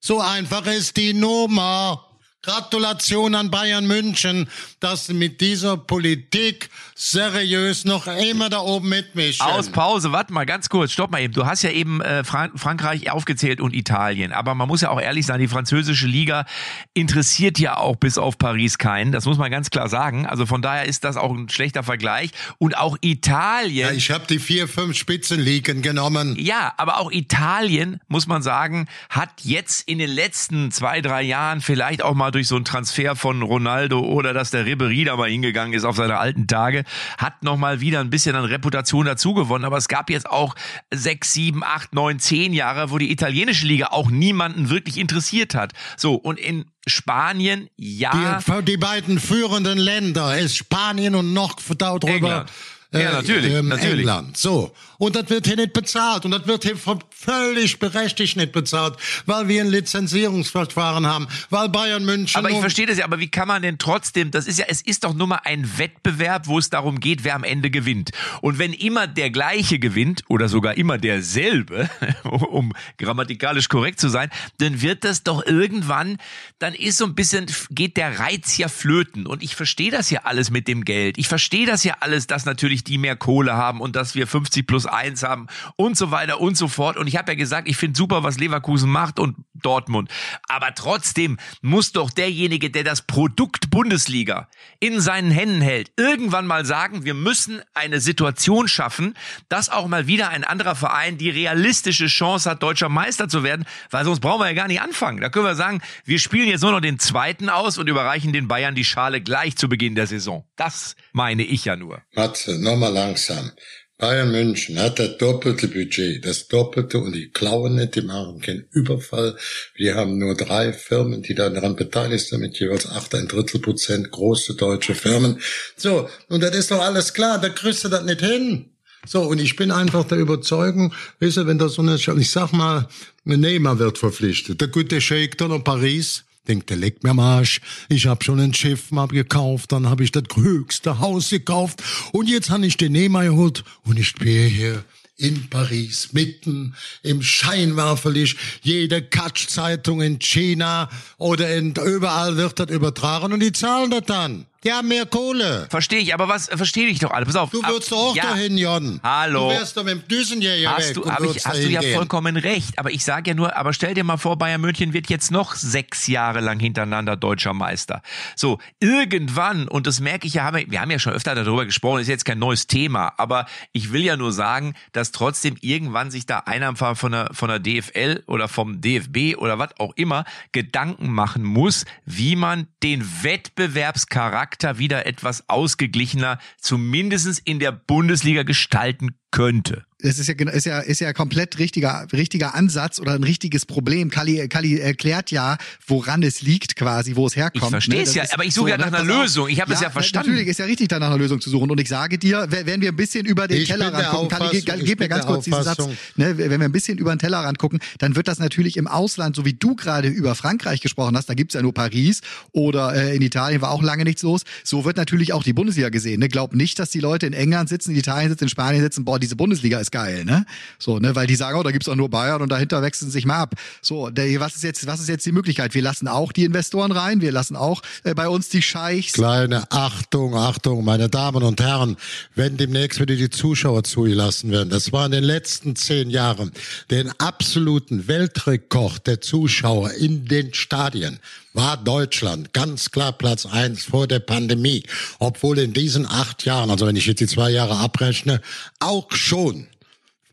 So 0.00 0.18
einfach 0.18 0.66
ist 0.66 0.96
die 0.96 1.12
Nummer. 1.12 2.07
Gratulation 2.42 3.34
an 3.34 3.50
Bayern 3.50 3.86
München, 3.86 4.48
dass 4.78 5.06
sie 5.06 5.14
mit 5.14 5.40
dieser 5.40 5.76
Politik 5.76 6.70
seriös 6.94 7.84
noch 7.84 8.06
immer 8.06 8.48
da 8.48 8.60
oben 8.60 8.88
mitmischen. 8.88 9.44
Aus 9.44 9.70
Pause, 9.70 10.12
warte 10.12 10.32
mal, 10.32 10.46
ganz 10.46 10.68
kurz, 10.68 10.92
stopp 10.92 11.10
mal 11.10 11.20
eben. 11.20 11.34
Du 11.34 11.46
hast 11.46 11.62
ja 11.62 11.70
eben 11.70 12.00
äh, 12.00 12.22
Fran 12.22 12.52
Frankreich 12.54 13.10
aufgezählt 13.10 13.60
und 13.60 13.74
Italien. 13.74 14.32
Aber 14.32 14.54
man 14.54 14.68
muss 14.68 14.82
ja 14.82 14.90
auch 14.90 15.00
ehrlich 15.00 15.26
sein, 15.26 15.40
die 15.40 15.48
französische 15.48 16.06
Liga 16.06 16.46
interessiert 16.94 17.58
ja 17.58 17.76
auch 17.76 17.96
bis 17.96 18.18
auf 18.18 18.38
Paris 18.38 18.78
keinen. 18.78 19.10
Das 19.10 19.24
muss 19.26 19.36
man 19.36 19.50
ganz 19.50 19.70
klar 19.70 19.88
sagen. 19.88 20.24
Also 20.24 20.46
von 20.46 20.62
daher 20.62 20.84
ist 20.84 21.02
das 21.02 21.16
auch 21.16 21.32
ein 21.32 21.48
schlechter 21.48 21.82
Vergleich. 21.82 22.30
Und 22.58 22.76
auch 22.76 22.96
Italien. 23.00 23.88
Ja, 23.88 23.92
ich 23.92 24.12
habe 24.12 24.26
die 24.28 24.38
vier, 24.38 24.68
fünf 24.68 24.96
Spitzenligen 24.96 25.82
genommen. 25.82 26.36
Ja, 26.38 26.72
aber 26.76 26.98
auch 27.00 27.10
Italien, 27.10 28.00
muss 28.06 28.28
man 28.28 28.42
sagen, 28.42 28.86
hat 29.10 29.30
jetzt 29.42 29.88
in 29.88 29.98
den 29.98 30.10
letzten 30.10 30.70
zwei, 30.70 31.00
drei 31.00 31.22
Jahren 31.22 31.60
vielleicht 31.60 32.02
auch 32.02 32.14
mal 32.14 32.27
durch 32.30 32.48
so 32.48 32.56
einen 32.56 32.64
Transfer 32.64 33.16
von 33.16 33.42
Ronaldo 33.42 34.00
oder 34.00 34.32
dass 34.32 34.50
der 34.50 34.66
Ribery 34.66 35.04
da 35.04 35.16
mal 35.16 35.28
hingegangen 35.28 35.74
ist 35.74 35.84
auf 35.84 35.96
seine 35.96 36.18
alten 36.18 36.46
Tage, 36.46 36.84
hat 37.18 37.42
noch 37.42 37.56
mal 37.56 37.80
wieder 37.80 38.00
ein 38.00 38.10
bisschen 38.10 38.36
an 38.36 38.44
Reputation 38.44 39.06
dazugewonnen. 39.06 39.64
Aber 39.64 39.76
es 39.76 39.88
gab 39.88 40.10
jetzt 40.10 40.28
auch 40.28 40.54
sechs, 40.92 41.32
sieben, 41.32 41.62
acht, 41.64 41.94
neun, 41.94 42.18
zehn 42.18 42.52
Jahre, 42.52 42.90
wo 42.90 42.98
die 42.98 43.10
italienische 43.10 43.66
Liga 43.66 43.88
auch 43.88 44.10
niemanden 44.10 44.70
wirklich 44.70 44.98
interessiert 44.98 45.54
hat. 45.54 45.72
So, 45.96 46.14
und 46.14 46.38
in 46.38 46.66
Spanien, 46.86 47.68
ja. 47.76 48.40
Die, 48.40 48.64
die 48.64 48.76
beiden 48.76 49.20
führenden 49.20 49.78
Länder 49.78 50.38
ist 50.38 50.56
Spanien 50.56 51.14
und 51.14 51.32
noch 51.32 51.56
darüber. 51.76 52.08
England. 52.08 52.50
Ja, 52.92 53.12
natürlich, 53.12 53.62
natürlich. 53.62 54.00
England. 54.00 54.36
So. 54.36 54.74
Und 54.98 55.14
das 55.14 55.30
wird 55.30 55.46
hier 55.46 55.56
nicht 55.56 55.72
bezahlt. 55.72 56.24
Und 56.24 56.32
das 56.32 56.46
wird 56.46 56.64
hier 56.64 56.76
völlig 57.10 57.78
berechtigt 57.78 58.36
nicht 58.36 58.52
bezahlt, 58.52 58.96
weil 59.26 59.46
wir 59.46 59.62
ein 59.62 59.70
Lizenzierungsverfahren 59.70 61.06
haben, 61.06 61.28
weil 61.50 61.68
Bayern 61.68 62.04
München. 62.04 62.36
Aber 62.36 62.50
ich 62.50 62.58
verstehe 62.58 62.86
das 62.86 62.98
ja, 62.98 63.04
aber 63.04 63.20
wie 63.20 63.28
kann 63.28 63.46
man 63.46 63.62
denn 63.62 63.78
trotzdem, 63.78 64.32
das 64.32 64.48
ist 64.48 64.58
ja, 64.58 64.66
es 64.68 64.82
ist 64.82 65.04
doch 65.04 65.14
nur 65.14 65.28
mal 65.28 65.40
ein 65.44 65.78
Wettbewerb, 65.78 66.48
wo 66.48 66.58
es 66.58 66.68
darum 66.68 66.98
geht, 66.98 67.22
wer 67.22 67.36
am 67.36 67.44
Ende 67.44 67.70
gewinnt. 67.70 68.10
Und 68.40 68.58
wenn 68.58 68.72
immer 68.72 69.06
der 69.06 69.30
gleiche 69.30 69.78
gewinnt 69.78 70.24
oder 70.28 70.48
sogar 70.48 70.76
immer 70.76 70.98
derselbe, 70.98 71.88
um 72.24 72.72
grammatikalisch 72.98 73.68
korrekt 73.68 74.00
zu 74.00 74.08
sein, 74.08 74.30
dann 74.58 74.82
wird 74.82 75.04
das 75.04 75.22
doch 75.22 75.46
irgendwann, 75.46 76.18
dann 76.58 76.74
ist 76.74 76.98
so 76.98 77.04
ein 77.04 77.14
bisschen, 77.14 77.46
geht 77.70 77.96
der 77.96 78.18
Reiz 78.18 78.56
ja 78.56 78.66
flöten. 78.66 79.26
Und 79.26 79.44
ich 79.44 79.54
verstehe 79.54 79.92
das 79.92 80.10
ja 80.10 80.22
alles 80.24 80.50
mit 80.50 80.66
dem 80.66 80.84
Geld. 80.84 81.18
Ich 81.18 81.28
verstehe 81.28 81.66
das 81.66 81.84
ja 81.84 81.98
alles, 82.00 82.26
dass 82.26 82.46
natürlich 82.46 82.82
die 82.82 82.98
mehr 82.98 83.14
Kohle 83.14 83.52
haben 83.54 83.80
und 83.80 83.94
dass 83.94 84.16
wir 84.16 84.26
50 84.26 84.66
plus 84.66 84.87
1 84.88 85.22
haben 85.22 85.46
und 85.76 85.96
so 85.96 86.10
weiter 86.10 86.40
und 86.40 86.56
so 86.56 86.68
fort. 86.68 86.96
Und 86.96 87.06
ich 87.06 87.16
habe 87.16 87.32
ja 87.32 87.36
gesagt, 87.36 87.68
ich 87.68 87.76
finde 87.76 87.96
super, 87.96 88.22
was 88.22 88.38
Leverkusen 88.38 88.90
macht 88.90 89.18
und 89.18 89.36
Dortmund. 89.54 90.10
Aber 90.48 90.74
trotzdem 90.74 91.38
muss 91.62 91.92
doch 91.92 92.10
derjenige, 92.10 92.70
der 92.70 92.84
das 92.84 93.02
Produkt 93.02 93.70
Bundesliga 93.70 94.48
in 94.80 95.00
seinen 95.00 95.30
Händen 95.30 95.60
hält, 95.60 95.90
irgendwann 95.96 96.46
mal 96.46 96.64
sagen, 96.64 97.04
wir 97.04 97.14
müssen 97.14 97.62
eine 97.74 98.00
Situation 98.00 98.68
schaffen, 98.68 99.14
dass 99.48 99.68
auch 99.68 99.86
mal 99.88 100.06
wieder 100.06 100.30
ein 100.30 100.44
anderer 100.44 100.74
Verein 100.74 101.18
die 101.18 101.30
realistische 101.30 102.06
Chance 102.06 102.50
hat, 102.50 102.62
deutscher 102.62 102.88
Meister 102.88 103.28
zu 103.28 103.42
werden, 103.42 103.64
weil 103.90 104.04
sonst 104.04 104.20
brauchen 104.20 104.40
wir 104.40 104.48
ja 104.48 104.54
gar 104.54 104.68
nicht 104.68 104.80
anfangen. 104.80 105.20
Da 105.20 105.28
können 105.28 105.46
wir 105.46 105.54
sagen, 105.54 105.80
wir 106.04 106.18
spielen 106.18 106.48
jetzt 106.48 106.62
nur 106.62 106.72
noch 106.72 106.80
den 106.80 106.98
zweiten 106.98 107.48
aus 107.48 107.78
und 107.78 107.88
überreichen 107.88 108.32
den 108.32 108.48
Bayern 108.48 108.74
die 108.74 108.84
Schale 108.84 109.20
gleich 109.20 109.56
zu 109.56 109.68
Beginn 109.68 109.94
der 109.94 110.06
Saison. 110.06 110.46
Das 110.56 110.96
meine 111.12 111.42
ich 111.42 111.64
ja 111.64 111.76
nur. 111.76 112.02
Matze, 112.14 112.58
nochmal 112.62 112.92
langsam. 112.92 113.50
Bayern 113.98 114.30
München 114.30 114.78
hat 114.78 115.00
das 115.00 115.18
doppelte 115.18 115.66
Budget, 115.66 116.24
das 116.24 116.46
doppelte 116.46 116.98
und 116.98 117.16
die 117.16 117.30
klauen 117.30 117.74
nicht, 117.74 117.96
die 117.96 118.02
machen 118.02 118.40
keinen 118.40 118.64
Überfall. 118.70 119.36
Wir 119.74 119.96
haben 119.96 120.18
nur 120.18 120.36
drei 120.36 120.72
Firmen, 120.72 121.22
die 121.22 121.34
daran 121.34 121.74
beteiligt 121.74 122.28
sind, 122.28 122.40
mit 122.40 122.60
jeweils 122.60 122.88
acht, 122.88 123.12
ein 123.16 123.26
Drittel 123.26 123.60
Prozent 123.60 124.12
große 124.12 124.54
deutsche 124.54 124.94
Firmen. 124.94 125.40
So, 125.76 126.08
und 126.28 126.44
das 126.44 126.54
ist 126.54 126.70
doch 126.70 126.80
alles 126.80 127.12
klar, 127.12 127.40
da 127.40 127.48
kriegst 127.48 127.84
du 127.84 127.88
das 127.88 128.04
nicht 128.04 128.20
hin. 128.20 128.70
So, 129.04 129.22
und 129.22 129.40
ich 129.40 129.56
bin 129.56 129.72
einfach 129.72 130.04
der 130.04 130.18
Überzeugung, 130.18 130.94
weißt 131.18 131.38
du, 131.38 131.46
wenn 131.48 131.58
da 131.58 131.68
so 131.68 131.82
eine, 131.82 131.96
ich 131.96 132.30
sag 132.30 132.52
mal, 132.52 132.88
Neymar 133.24 133.80
wird 133.80 133.98
verpflichtet, 133.98 134.60
der 134.60 134.68
gute 134.68 135.00
Sheikh 135.00 135.36
da 135.36 135.46
in 135.46 135.64
Paris, 135.64 136.24
Denkt, 136.48 136.70
der 136.70 136.78
leckt 136.78 137.04
mir 137.04 137.10
am 137.10 137.20
Arsch. 137.20 137.60
Ich 137.88 138.06
hab 138.06 138.24
schon 138.24 138.40
ein 138.40 138.54
Schiff 138.54 138.90
mal 138.90 139.06
gekauft, 139.06 139.72
dann 139.72 139.88
hab 139.88 140.00
ich 140.00 140.12
das 140.12 140.24
höchste 140.34 140.98
Haus 140.98 141.30
gekauft 141.30 141.82
und 142.12 142.28
jetzt 142.28 142.50
han 142.50 142.62
ich 142.62 142.76
den 142.76 142.92
Nehmer 142.92 143.24
geholt 143.24 143.64
und 143.84 143.98
ich 143.98 144.14
bin 144.14 144.48
hier 144.48 144.82
in 145.18 145.50
Paris, 145.50 146.10
mitten 146.12 146.74
im 147.02 147.22
Scheinwerferlicht. 147.22 148.38
Jede 148.62 149.02
Katsch-Zeitung 149.02 150.00
in 150.00 150.20
China 150.20 150.88
oder 151.18 151.54
in, 151.54 151.74
überall 151.74 152.36
wird 152.36 152.60
das 152.60 152.70
übertragen 152.70 153.32
und 153.32 153.40
die 153.40 153.52
zahlen 153.52 153.90
das 153.90 154.04
dann. 154.06 154.46
Haben 154.66 154.88
mehr 154.88 155.06
Kohle. 155.06 155.68
Verstehe 155.70 156.00
ich, 156.00 156.12
aber 156.12 156.28
was 156.28 156.46
verstehe 156.48 156.88
ich 156.88 156.98
doch 156.98 157.12
alle. 157.12 157.24
Pass 157.24 157.36
auf. 157.36 157.50
Du 157.50 157.62
würdest 157.62 157.92
doch 157.92 158.10
auch 158.10 158.16
ja, 158.16 158.24
dahin, 158.24 158.58
Jon. 158.58 159.00
Hallo. 159.04 159.48
Du 159.48 159.54
wärst 159.54 159.76
doch 159.76 159.84
mit 159.84 159.94
dem 159.94 160.08
Düsenjäger 160.08 160.76
Hast 160.76 160.88
weg 160.88 160.94
du, 160.94 161.02
und 161.04 161.36
ich, 161.36 161.46
hast 161.46 161.62
du 161.62 161.68
ja 161.68 161.80
gehen. 161.80 161.94
vollkommen 161.94 162.36
recht. 162.36 162.76
Aber 162.76 162.90
ich 162.90 163.04
sage 163.04 163.30
ja 163.30 163.34
nur, 163.34 163.56
aber 163.56 163.72
stell 163.72 163.94
dir 163.94 164.02
mal 164.02 164.16
vor, 164.16 164.36
Bayern 164.36 164.60
München 164.60 164.92
wird 164.92 165.08
jetzt 165.08 165.30
noch 165.30 165.54
sechs 165.54 166.08
Jahre 166.08 166.40
lang 166.40 166.58
hintereinander 166.58 167.16
deutscher 167.16 167.54
Meister. 167.54 168.02
So, 168.34 168.58
irgendwann, 168.80 169.68
und 169.68 169.86
das 169.86 170.00
merke 170.00 170.26
ich 170.26 170.34
ja, 170.34 170.42
haben 170.42 170.56
wir, 170.56 170.68
wir 170.68 170.80
haben 170.80 170.90
ja 170.90 170.98
schon 170.98 171.12
öfter 171.12 171.36
darüber 171.36 171.64
gesprochen, 171.64 172.00
ist 172.00 172.08
jetzt 172.08 172.24
kein 172.24 172.40
neues 172.40 172.66
Thema, 172.66 173.12
aber 173.16 173.46
ich 173.72 173.92
will 173.92 174.02
ja 174.02 174.16
nur 174.16 174.32
sagen, 174.32 174.74
dass 174.92 175.12
trotzdem 175.12 175.56
irgendwann 175.60 176.10
sich 176.10 176.26
da 176.26 176.40
einer 176.40 176.74
von 176.74 177.12
der, 177.12 177.30
von 177.32 177.48
der 177.48 177.60
DFL 177.60 178.24
oder 178.26 178.48
vom 178.48 178.80
DFB 178.80 179.38
oder 179.38 179.58
was 179.58 179.70
auch 179.78 179.92
immer 179.94 180.24
Gedanken 180.50 181.10
machen 181.12 181.44
muss, 181.44 181.84
wie 182.04 182.34
man 182.34 182.66
den 182.82 183.06
Wettbewerbscharakter 183.22 184.47
wieder 184.78 185.06
etwas 185.06 185.48
ausgeglichener, 185.48 186.38
zumindestens 186.58 187.38
in 187.38 187.58
der 187.58 187.72
Bundesliga 187.72 188.42
gestalten 188.42 189.18
könnte. 189.30 189.84
Es 190.00 190.20
ist 190.20 190.28
ja, 190.28 190.34
genau- 190.34 190.52
ist 190.52 190.64
ja, 190.64 190.78
ist 190.78 191.00
ja 191.00 191.12
komplett 191.12 191.58
richtiger, 191.58 192.06
richtiger 192.12 192.54
Ansatz 192.54 193.00
oder 193.00 193.14
ein 193.14 193.24
richtiges 193.24 193.66
Problem. 193.66 194.10
Kali, 194.12 194.46
Kali 194.46 194.78
erklärt 194.78 195.32
ja, 195.32 195.58
woran 195.88 196.22
es 196.22 196.40
liegt 196.40 196.76
quasi, 196.76 197.16
wo 197.16 197.26
es 197.26 197.34
herkommt. 197.34 197.64
Ich 197.64 197.68
verstehe 197.70 197.96
ne? 197.96 198.02
es 198.02 198.12
Das 198.14 198.28
ja, 198.28 198.34
aber 198.34 198.44
ich 198.44 198.54
suche 198.54 198.70
ja 198.70 198.78
nach 198.78 198.92
ne? 198.92 198.98
einer 198.98 199.04
Pass 199.08 199.16
auf. 199.16 199.22
Lösung. 199.22 199.48
Ich 199.48 199.60
habe 199.60 199.72
es 199.74 199.80
ja 199.80 199.90
verstanden. 199.90 200.28
Natürlich 200.30 200.46
ist 200.48 200.60
ja 200.60 200.66
richtig, 200.66 200.86
da 200.86 201.00
nach 201.00 201.08
einer 201.08 201.18
Lösung 201.18 201.40
zu 201.40 201.50
suchen. 201.50 201.68
Und 201.68 201.80
ich 201.80 201.88
sage 201.88 202.16
dir, 202.16 202.46
wenn 202.48 202.80
wir 202.80 202.90
ein 202.92 202.96
bisschen 202.96 203.26
über 203.26 203.48
den 203.48 203.60
Ich 203.60 203.68
Tellerrand 203.68 204.06
gucken, 204.10 204.28
Kali, 204.28 204.60
ge- 204.62 204.84
gib 204.84 205.00
mir 205.00 205.08
ganz 205.08 205.26
kurz 205.26 205.44
diesen 205.46 205.64
Satz. 205.64 205.84
Ne, 206.14 206.38
wenn 206.38 206.60
wir 206.60 206.68
ein 206.68 206.70
bisschen 206.72 206.96
über 206.98 207.12
den 207.12 207.18
Tellerrand 207.18 207.58
gucken, 207.58 207.80
dann 207.98 208.14
wird 208.14 208.28
das 208.28 208.38
natürlich 208.38 208.76
im 208.76 208.86
Ausland, 208.86 209.34
so 209.34 209.44
wie 209.44 209.54
du 209.54 209.74
gerade 209.74 210.06
über 210.06 210.36
Frankreich 210.36 210.80
gesprochen 210.80 211.16
hast, 211.16 211.28
da 211.28 211.34
gibt's 211.34 211.54
ja 211.54 211.62
nur 211.62 211.74
Paris 211.74 212.20
oder 212.52 212.94
äh, 212.94 213.16
in 213.16 213.22
Italien 213.22 213.62
war 213.62 213.72
auch 213.72 213.82
lange 213.82 214.04
nichts 214.04 214.22
los. 214.22 214.42
So 214.62 214.84
wird 214.84 214.96
natürlich 214.96 215.32
auch 215.32 215.42
die 215.42 215.52
Bundesliga 215.54 215.88
gesehen. 215.88 216.20
Ne? 216.20 216.28
Glaub 216.28 216.54
nicht, 216.54 216.78
dass 216.78 216.90
die 216.90 217.00
Leute 217.00 217.26
in 217.26 217.32
England 217.32 217.68
sitzen, 217.68 217.90
in 217.90 217.96
Italien 217.96 218.30
sitzen, 218.30 218.44
in 218.44 218.50
Spanien 218.50 218.80
sitzen, 218.80 219.04
boah, 219.04 219.17
diese 219.18 219.36
Bundesliga 219.36 219.78
ist 219.78 219.92
geil, 219.92 220.24
ne? 220.24 220.44
So, 220.78 220.98
ne, 220.98 221.14
weil 221.14 221.26
die 221.26 221.36
sagen, 221.36 221.58
oh, 221.58 221.62
da 221.62 221.70
gibt's 221.70 221.88
auch 221.88 221.96
nur 221.96 222.08
Bayern 222.08 222.42
und 222.42 222.50
dahinter 222.50 222.82
wechseln 222.82 223.10
sich 223.10 223.26
mal 223.26 223.38
ab. 223.38 223.54
So, 223.82 224.10
der, 224.10 224.40
was 224.40 224.56
ist 224.56 224.64
jetzt, 224.64 224.86
was 224.86 225.00
ist 225.00 225.08
jetzt 225.08 225.26
die 225.26 225.32
Möglichkeit? 225.32 225.74
Wir 225.74 225.82
lassen 225.82 226.08
auch 226.08 226.32
die 226.32 226.44
Investoren 226.44 226.92
rein, 226.92 227.20
wir 227.20 227.32
lassen 227.32 227.56
auch 227.56 227.82
äh, 228.04 228.14
bei 228.14 228.28
uns 228.28 228.48
die 228.48 228.62
Scheichs. 228.62 229.12
Kleine 229.12 229.70
Achtung, 229.70 230.34
Achtung, 230.34 230.84
meine 230.84 231.08
Damen 231.08 231.42
und 231.42 231.60
Herren, 231.60 231.96
wenn 232.34 232.56
demnächst 232.56 233.00
wieder 233.00 233.16
die 233.16 233.30
Zuschauer 233.30 233.84
zugelassen 233.84 234.50
werden. 234.50 234.70
Das 234.70 234.92
war 234.92 235.06
in 235.06 235.12
den 235.12 235.24
letzten 235.24 235.76
zehn 235.76 236.10
Jahren 236.10 236.52
den 236.90 237.10
absoluten 237.18 238.08
Weltrekord 238.08 239.06
der 239.06 239.20
Zuschauer 239.20 239.92
in 239.92 240.26
den 240.26 240.54
Stadien 240.54 241.18
war 241.58 241.76
Deutschland 241.76 242.54
ganz 242.54 242.90
klar 242.92 243.12
Platz 243.12 243.44
eins 243.44 243.82
vor 243.82 244.06
der 244.06 244.20
Pandemie. 244.20 244.84
Obwohl 245.18 245.58
in 245.58 245.72
diesen 245.72 246.06
acht 246.06 246.44
Jahren, 246.44 246.70
also 246.70 246.86
wenn 246.86 246.94
ich 246.94 247.06
jetzt 247.06 247.18
die 247.18 247.26
zwei 247.26 247.50
Jahre 247.50 247.78
abrechne, 247.78 248.40
auch 248.78 249.10
schon 249.10 249.66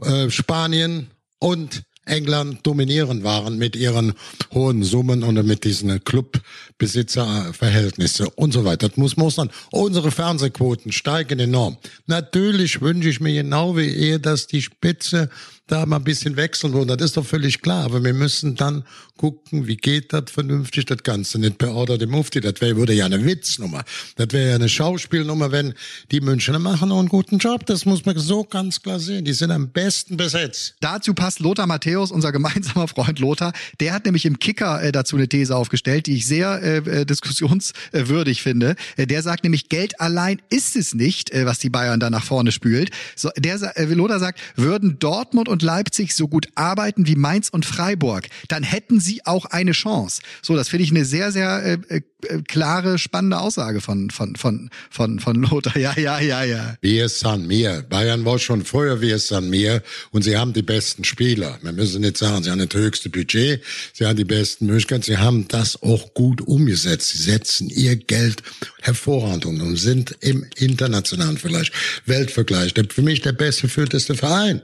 äh, 0.02 0.30
Spanien 0.30 1.10
und 1.40 1.82
England 2.06 2.68
dominieren 2.68 3.24
waren 3.24 3.58
mit 3.58 3.76
ihren 3.76 4.14
hohen 4.54 4.84
Summen 4.84 5.24
und 5.24 5.44
mit 5.48 5.64
diesen 5.64 6.04
Clubbesitzerverhältnisse 6.04 8.30
und 8.36 8.54
so 8.54 8.64
weiter. 8.64 8.90
Das 8.90 9.18
muss, 9.18 9.36
dann. 9.36 9.50
Unsere 9.72 10.12
Fernsehquoten 10.12 10.92
steigen 10.92 11.40
enorm. 11.40 11.78
Natürlich 12.06 12.82
wünsche 12.82 13.10
ich 13.10 13.20
mir 13.20 13.34
genau 13.34 13.76
wie 13.76 13.90
ihr, 13.90 14.20
dass 14.20 14.46
die 14.46 14.62
Spitze 14.62 15.32
da 15.68 15.86
mal 15.86 15.98
ein 15.98 16.04
bisschen 16.04 16.36
wechseln 16.36 16.74
wird. 16.74 16.90
Das 16.90 17.02
ist 17.02 17.18
doch 17.18 17.26
völlig 17.26 17.62
klar. 17.62 17.86
Aber 17.86 18.04
wir 18.04 18.14
müssen 18.14 18.56
dann 18.56 18.84
gucken, 19.18 19.68
wie 19.68 19.78
geht 19.78 20.14
das 20.14 20.26
vernünftig, 20.28 20.86
das 20.86 21.04
Ganze. 21.04 21.40
Nicht 21.40 21.58
per 21.58 21.74
Order 21.74 21.98
dem 21.98 22.12
Mufti. 22.12 22.42
Das 22.42 22.62
wäre, 22.62 22.76
würde 22.76 22.94
ja 22.94 23.06
eine 23.06 23.24
Witznummer. 23.26 23.84
Das 24.16 24.28
wäre 24.32 24.50
ja 24.50 24.56
eine 24.56 24.70
Schauspielnummer, 24.70 25.52
wenn 25.52 25.74
die 26.12 26.22
Münchner 26.22 26.60
machen 26.60 26.90
noch 26.90 27.00
einen 27.00 27.10
guten 27.10 27.40
Job. 27.40 27.66
Das 27.66 27.86
muss 27.86 28.06
man 28.06 28.18
so 28.18 28.44
ganz 28.44 28.82
klar 28.82 29.00
sehen. 29.00 29.26
Die 29.26 29.34
sind 29.34 29.52
am 29.52 29.70
besten 29.70 30.18
besetzt. 30.18 30.76
Dazu 30.82 31.14
passt 31.14 31.40
Lothar 31.40 31.66
Matthäus, 31.66 32.12
unser 32.12 32.32
gemeinsamer 32.32 32.88
Freund 32.88 33.20
Lothar. 33.20 33.54
Der 33.80 33.94
hat 33.94 34.06
nämlich 34.06 34.26
im 34.26 34.38
Kicker 34.38 34.84
äh, 34.84 34.92
dazu 34.92 35.16
eine 35.16 35.28
These 35.28 35.56
aufgestellt, 35.56 36.06
die 36.06 36.18
ich 36.18 36.28
sehr 36.28 36.62
äh, 36.62 36.78
äh, 36.78 37.06
diskussionswürdig 37.06 38.42
finde. 38.42 38.76
Äh, 38.98 39.08
der 39.08 39.24
sagt 39.24 39.44
nämlich, 39.44 39.70
Geld 39.70 40.00
allein 40.00 40.42
ist 40.50 40.76
es 40.76 40.94
nicht, 40.94 41.32
äh, 41.32 41.46
was 41.46 41.60
die 41.60 41.70
Bayern 41.70 42.00
da 42.00 42.10
nach 42.10 42.24
vorne 42.24 42.52
spült. 42.52 42.92
So, 43.16 43.30
der, 43.38 43.78
äh, 43.78 43.86
Lothar 43.86 44.20
sagt, 44.20 44.40
würden 44.56 45.00
Dortmund 45.00 45.50
und 45.50 45.55
Leipzig 45.62 46.14
so 46.14 46.28
gut 46.28 46.48
arbeiten 46.56 47.08
wie 47.08 47.16
Mainz 47.16 47.50
und 47.50 47.66
Freiburg, 47.66 48.28
dann 48.48 48.64
hätten 48.64 49.00
sie 49.00 49.26
auch 49.26 49.46
eine 49.46 49.72
Chance. 49.72 50.22
So, 50.42 50.56
das 50.56 50.70
finde 50.70 50.84
ich 50.84 50.92
eine 50.92 51.06
sehr, 51.06 51.32
sehr 51.32 51.64
äh, 51.64 51.96
äh, 51.96 52.02
äh, 52.28 52.42
klare, 52.42 52.98
spannende 52.98 53.40
Aussage 53.40 53.82
von, 53.82 54.10
von, 54.10 54.36
von, 54.36 54.70
von, 54.90 55.20
von 55.20 55.36
Lothar. 55.36 55.78
Ja, 55.78 55.94
ja, 55.98 56.20
ja, 56.20 56.44
ja. 56.44 56.76
Wir 56.82 57.10
sind 57.10 57.48
mir. 57.48 57.84
Bayern 57.90 58.26
war 58.26 58.40
schon 58.40 58.64
früher 58.64 59.02
wir 59.02 59.20
sind 59.20 59.50
mir 59.50 59.84
und 60.12 60.24
sie 60.24 60.38
haben 60.38 60.54
die 60.54 60.62
besten 60.62 61.04
Spieler. 61.04 61.60
Wir 61.62 61.74
müssen 61.74 62.02
nicht 62.02 62.18
sagen, 62.18 62.44
sie 62.44 62.52
haben 62.52 62.66
das 62.66 62.80
höchste 62.80 63.10
Budget, 63.10 63.62
sie 63.94 64.06
haben 64.06 64.16
die 64.16 64.26
besten 64.26 64.66
Möglichkeiten, 64.68 65.04
sie 65.04 65.18
haben 65.18 65.48
das 65.48 65.82
auch 65.82 66.14
gut 66.14 66.42
umgesetzt. 66.42 67.10
Sie 67.10 67.22
setzen 67.22 67.70
ihr 67.70 67.96
Geld 67.96 68.42
hervorragend 68.82 69.46
um 69.46 69.62
und 69.62 69.78
sind 69.78 70.16
im 70.22 70.46
internationalen 70.56 71.38
Vergleich, 71.38 71.72
Weltvergleich, 72.06 72.74
der, 72.74 72.86
für 72.90 73.02
mich 73.02 73.22
der 73.22 73.34
bestgeführteste 73.34 74.16
Verein. 74.16 74.62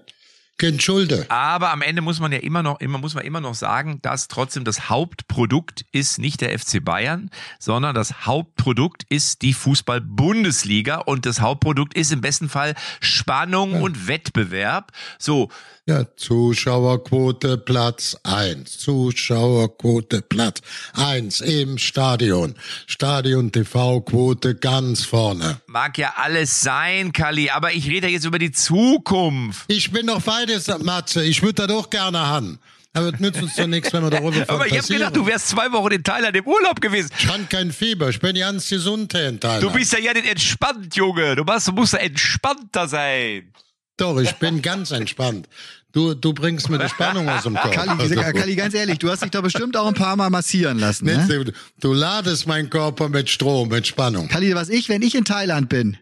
Kein 0.62 0.80
Schulde. 0.80 1.26
Aber 1.30 1.71
am 1.71 1.82
Ende 1.82 2.04
muss 2.04 2.19
man 2.19 2.32
ja 2.32 2.38
immer 2.38 2.62
noch, 2.62 2.80
immer 2.82 3.00
muss 3.00 3.15
man 3.15 3.26
immer 3.26 3.41
noch 3.41 3.56
sagen, 3.56 4.00
dass 4.04 4.28
trotzdem 4.28 4.63
das 4.63 4.89
Hauptprodukt 4.91 5.86
ist 5.91 6.19
nicht 6.19 6.39
der 6.41 6.58
FC 6.58 6.86
Bayern, 6.86 7.32
sondern 7.58 7.95
das 7.95 8.28
Hauptprodukt 8.28 9.04
ist 9.10 9.41
die 9.41 9.54
Fußball-Bundesliga 9.54 10.97
und 10.97 11.26
das 11.26 11.41
Hauptprodukt 11.41 11.95
ist 11.95 12.12
im 12.12 12.21
besten 12.21 12.47
Fall 12.47 12.76
Spannung 13.00 13.82
und 13.82 14.08
Wettbewerb. 14.08 14.91
So, 15.17 15.50
Ja, 15.88 16.06
Zuschauerquote 16.15 17.58
Platz 17.58 18.15
eins. 18.24 18.78
Zuschauerquote 18.78 20.21
Platz 20.21 20.62
eins 20.93 21.41
im 21.41 21.80
Stadion. 21.80 22.54
Stadion 22.86 23.52
TV-Quote 23.52 24.54
ganz 24.56 25.06
vorne. 25.06 25.60
mag 25.65 25.97
ja 25.97 26.13
alles 26.17 26.62
sein, 26.62 27.13
Kali, 27.13 27.50
aber 27.50 27.74
ich 27.74 27.88
rede 27.88 28.08
jetzt 28.08 28.26
über 28.26 28.38
die 28.38 28.52
Zukunft. 28.52 29.63
Ich 29.67 29.91
bin 29.91 30.06
doch 30.06 30.21
beides, 30.52 30.84
Matze. 30.84 31.24
Ich 31.24 31.42
würde 31.42 31.54
da 31.54 31.68
doch 31.68 31.90
gerne 31.90 32.20
haben. 32.20 32.60
Aber 32.94 33.14
es 33.14 33.20
nützt 33.22 33.42
uns 33.42 33.56
doch 33.56 33.68
nichts, 33.68 33.94
wenn 33.94 34.04
wir 34.04 34.10
darüber 34.10 34.44
Aber 34.50 34.68
ich 34.68 34.78
habe 34.78 34.88
gedacht, 34.88 35.16
du 35.16 35.26
wärst 35.26 35.48
zwei 35.48 35.72
Wochen 35.72 35.94
in 35.94 36.04
Thailand 36.04 36.36
im 36.36 36.46
Urlaub 36.46 36.82
gewesen. 36.82 37.10
Ich 37.18 37.28
habe 37.28 37.44
kein 37.46 37.72
Fieber. 37.72 38.10
Ich 38.10 38.20
bin 38.20 38.36
ganz 38.36 38.68
gesund 38.68 39.14
hier 39.14 39.30
in 39.30 39.40
Thailand. 39.40 39.64
Du 39.64 39.72
bist 39.72 39.94
ja 39.94 40.00
ja 40.00 40.14
nicht 40.14 40.28
entspannt, 40.28 40.94
Junge. 40.96 41.38
Du 41.38 41.46
musst, 41.46 41.68
du 41.70 41.72
musst 41.72 41.94
ja 41.94 42.00
entspannter 42.00 42.90
sein. 42.90 43.54
Doch, 43.96 44.20
ich 44.20 44.34
bin 44.36 44.62
ganz 44.62 44.92
entspannt. 44.92 45.48
Du, 45.94 46.14
du 46.14 46.34
bringst 46.34 46.70
mir 46.70 46.80
die 46.80 46.90
Spannung 46.90 47.30
aus 47.30 47.44
dem 47.44 47.56
Kopf. 47.56 47.72
Kali, 47.72 47.90
Also, 47.90 48.16
äh, 48.16 48.34
Kali, 48.34 48.56
ganz 48.56 48.74
ehrlich, 48.74 49.00
du 49.00 49.10
hast 49.10 49.24
dich 49.24 49.32
da 49.32 49.42
bestimmt 49.42 49.78
auch 49.78 49.88
ein 49.88 49.94
paar 49.94 50.16
Mal 50.16 50.30
massieren 50.30 50.80
lassen. 50.80 51.06
Ne? 51.06 51.26
du, 51.28 51.52
du 51.80 51.94
ladest 51.94 52.48
meinen 52.48 52.70
Körper 52.70 53.10
mit 53.10 53.30
Strom, 53.30 53.70
mit 53.70 53.88
Spannung. 53.88 54.28
Kali, 54.28 54.54
was 54.56 54.70
ich, 54.70 54.90
wenn 54.90 55.02
ich 55.02 55.16
in 55.16 55.26
Thailand 55.26 55.70
bin, 55.70 55.98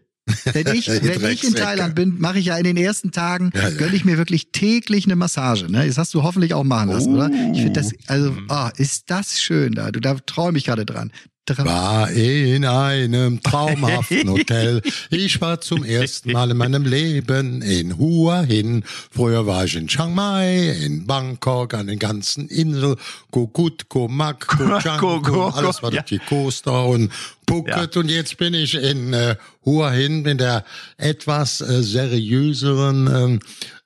wenn 0.45 0.75
ich, 0.75 0.87
wenn 1.21 1.31
ich 1.31 1.43
in. 1.43 1.55
Thailand 1.55 1.95
bin, 1.95 2.19
mache 2.19 2.39
ich 2.39 2.45
ja 2.45 2.57
in 2.57 2.63
den 2.63 2.77
ersten 2.77 3.11
Tagen, 3.11 3.51
Ja, 3.53 3.69
ja. 3.69 3.69
gönne 3.71 3.95
ich 3.95 4.05
mir 4.05 4.17
wirklich 4.17 4.51
täglich 4.51 5.05
eine 5.05 5.15
Massage. 5.15 5.71
Ne? 5.71 5.85
Das 5.87 5.97
hast 5.97 6.13
du 6.13 6.23
hoffentlich 6.23 6.53
auch 6.53 6.63
machen 6.63 6.89
lassen, 6.89 7.13
oder? 7.15 7.29
Ich 7.53 7.61
finde 7.61 7.73
das, 7.73 7.91
also, 8.07 8.35
oh, 8.49 8.69
ist 8.77 9.09
das 9.09 9.39
schön 9.41 9.73
da. 9.73 9.91
Du, 9.91 9.99
da 9.99 10.15
träume 10.25 10.57
ich 10.57 10.65
gerade 10.65 10.85
dran. 10.85 11.11
War 11.57 12.09
in 12.11 12.65
einem 12.65 13.41
traumhaften 13.41 14.29
Hotel. 14.29 14.81
Ich 15.09 15.41
war 15.41 15.59
zum 15.61 15.83
ersten 15.83 16.31
Mal 16.31 16.51
in 16.51 16.57
meinem 16.57 16.85
Leben 16.85 17.61
in 17.61 17.97
Hua 17.97 18.41
Hin. 18.41 18.83
Früher 19.11 19.45
war 19.47 19.65
ich 19.65 19.75
in 19.75 19.87
Chiang 19.87 20.13
Mai, 20.13 20.69
in 20.69 21.05
Bangkok, 21.07 21.73
an 21.73 21.87
den 21.87 21.99
ganzen 21.99 22.47
Inseln. 22.47 22.95
Kokut, 23.31 23.89
Komak, 23.89 24.47
Kochang, 24.47 24.99
Ko- 24.99 25.47
alles 25.49 25.81
war 25.83 25.91
durch 25.91 26.03
die 26.03 26.19
Coaster 26.19 26.85
und 26.85 27.11
Phuket. 27.47 27.97
Und 27.97 28.09
jetzt 28.09 28.37
bin 28.37 28.53
ich 28.53 28.75
in 28.75 29.13
äh, 29.13 29.35
Hua 29.65 29.91
Hin, 29.91 30.25
in 30.25 30.37
der 30.37 30.63
etwas 30.97 31.61
äh, 31.61 31.81
seriöseren 31.83 33.39